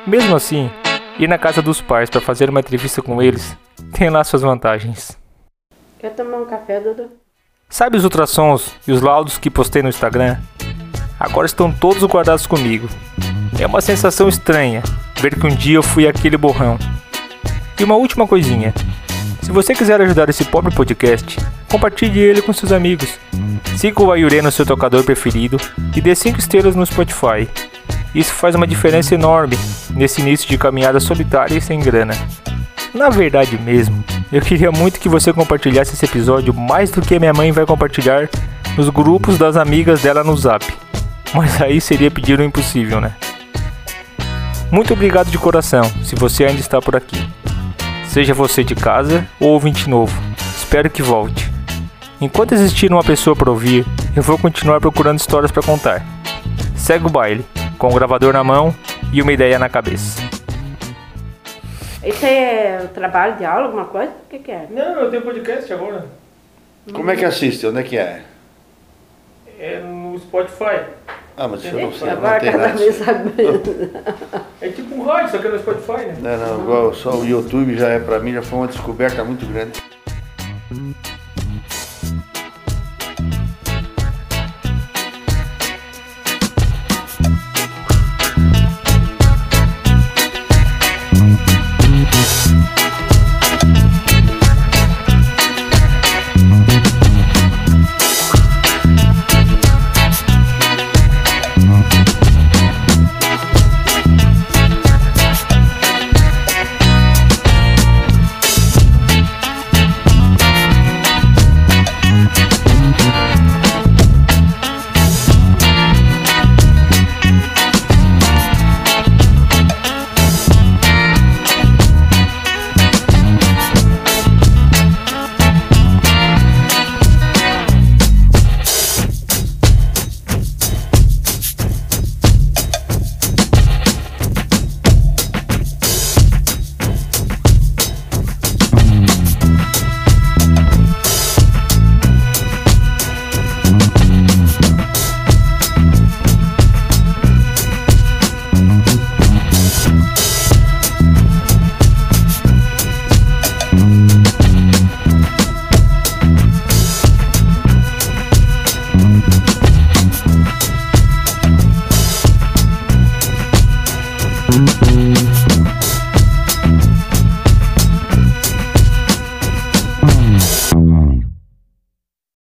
Mesmo 0.06 0.36
assim, 0.36 0.70
ir 1.18 1.30
na 1.30 1.38
casa 1.38 1.62
dos 1.62 1.80
pais 1.80 2.10
para 2.10 2.20
fazer 2.20 2.50
uma 2.50 2.60
entrevista 2.60 3.02
com 3.02 3.22
eles 3.22 3.56
tem 3.94 4.10
lá 4.10 4.22
suas 4.26 4.42
vantagens. 4.42 5.18
Quer 5.98 6.14
tomar 6.14 6.40
um 6.40 6.46
café, 6.46 6.82
Dudu? 6.82 7.23
Sabe 7.74 7.98
os 7.98 8.04
ultrassons 8.04 8.72
e 8.88 8.92
os 8.92 9.02
laudos 9.02 9.40
que 9.40 9.50
postei 9.50 9.82
no 9.82 9.90
Instagram? 9.90 10.38
Agora 11.20 11.48
estão 11.48 11.72
todos 11.72 12.04
guardados 12.04 12.46
comigo. 12.46 12.88
É 13.60 13.66
uma 13.66 13.82
sensação 13.82 14.30
estranha 14.30 14.84
ver 15.20 15.34
que 15.34 15.48
um 15.48 15.50
dia 15.50 15.78
eu 15.78 15.82
fui 15.82 16.08
aquele 16.08 16.38
borrão. 16.38 16.78
E 17.80 17.84
uma 17.84 17.96
última 17.96 18.28
coisinha. 18.28 18.76
Se 19.42 19.52
você 19.52 19.74
quiser 19.74 20.00
ajudar 20.00 20.30
esse 20.30 20.46
pobre 20.46 20.72
podcast, 20.72 21.36
compartilhe 21.68 22.20
ele 22.20 22.44
com 22.44 22.54
seus 22.54 22.72
amigos. 22.72 23.20
Siga 23.76 24.04
o 24.04 24.12
Ayurê 24.12 24.40
no 24.40 24.52
seu 24.52 24.68
tocador 24.68 25.04
preferido 25.04 25.58
e 25.96 26.00
dê 26.00 26.14
5 26.14 26.38
estrelas 26.38 26.76
no 26.76 26.86
Spotify. 26.86 27.50
Isso 28.14 28.36
faz 28.36 28.54
uma 28.54 28.68
diferença 28.68 29.16
enorme 29.16 29.58
nesse 29.96 30.22
início 30.22 30.48
de 30.48 30.60
caminhada 30.60 31.00
solitária 31.00 31.58
e 31.58 31.62
sem 31.62 31.80
grana. 31.80 32.14
Na 32.94 33.10
verdade 33.10 33.58
mesmo, 33.58 34.04
eu 34.34 34.42
queria 34.42 34.72
muito 34.72 35.00
que 35.00 35.08
você 35.08 35.32
compartilhasse 35.32 35.94
esse 35.94 36.06
episódio 36.06 36.52
mais 36.56 36.90
do 36.90 37.02
que 37.02 37.20
minha 37.20 37.34
mãe 37.34 37.52
vai 37.52 37.68
compartilhar 37.68 38.28
nos 38.76 38.90
grupos 38.90 39.38
das 39.38 39.56
amigas 39.56 40.02
dela 40.02 40.24
no 40.24 40.36
Zap. 40.36 40.66
Mas 41.36 41.62
aí 41.62 41.80
seria 41.80 42.10
pedir 42.10 42.40
o 42.40 42.44
impossível, 42.44 43.00
né? 43.00 43.16
Muito 44.72 44.92
obrigado 44.92 45.30
de 45.30 45.38
coração, 45.38 45.84
se 46.04 46.16
você 46.16 46.46
ainda 46.46 46.60
está 46.60 46.82
por 46.82 46.96
aqui. 46.96 47.30
Seja 48.08 48.34
você 48.34 48.64
de 48.64 48.74
casa 48.74 49.24
ou 49.40 49.52
ouvinte 49.52 49.88
novo, 49.88 50.20
espero 50.58 50.90
que 50.90 51.04
volte. 51.04 51.52
Enquanto 52.20 52.54
existir 52.54 52.92
uma 52.92 53.04
pessoa 53.04 53.36
para 53.36 53.52
ouvir, 53.52 53.86
eu 54.16 54.24
vou 54.24 54.40
continuar 54.40 54.80
procurando 54.82 55.20
histórias 55.20 55.52
para 55.52 55.62
contar. 55.62 56.04
Segue 56.76 57.06
o 57.06 57.10
baile, 57.10 57.46
com 57.78 57.88
o 57.88 57.94
gravador 57.94 58.34
na 58.34 58.44
mão 58.44 58.74
e 59.12 59.22
uma 59.22 59.32
ideia 59.32 59.60
na 59.60 59.70
cabeça. 59.70 60.23
Isso 62.06 62.26
é 62.26 62.90
trabalho 62.94 63.38
de 63.38 63.46
aula, 63.46 63.66
alguma 63.66 63.86
coisa? 63.86 64.12
O 64.12 64.30
que, 64.30 64.40
que 64.40 64.52
é? 64.52 64.68
Não, 64.70 65.00
eu 65.02 65.10
tenho 65.10 65.22
podcast 65.22 65.72
agora. 65.72 66.06
Como 66.92 67.10
é 67.10 67.16
que 67.16 67.24
assiste? 67.24 67.66
Onde 67.66 67.80
é 67.80 67.84
que 67.84 67.98
é? 67.98 68.22
É 69.58 69.80
no 69.80 70.20
Spotify. 70.20 70.84
Ah, 71.38 71.48
mas 71.48 71.66
eu 71.66 71.80
não 71.80 71.94
sei, 71.94 72.10
não 72.10 72.22
cada 72.22 72.68
vez 72.74 72.96
sabe. 72.96 73.32
É 74.62 74.70
tipo 74.70 74.94
um 74.96 75.04
rádio, 75.04 75.32
só 75.32 75.38
que 75.38 75.48
é 75.48 75.50
no 75.50 75.60
Spotify, 75.60 76.06
né? 76.06 76.16
Não, 76.20 76.38
não, 76.38 76.64
igual 76.64 76.94
só 76.94 77.12
o 77.16 77.26
YouTube 77.26 77.76
já 77.76 77.90
é 77.90 78.00
pra 78.00 78.20
mim, 78.20 78.34
já 78.34 78.42
foi 78.42 78.60
uma 78.60 78.68
descoberta 78.68 79.24
muito 79.24 79.46
grande. 79.46 79.82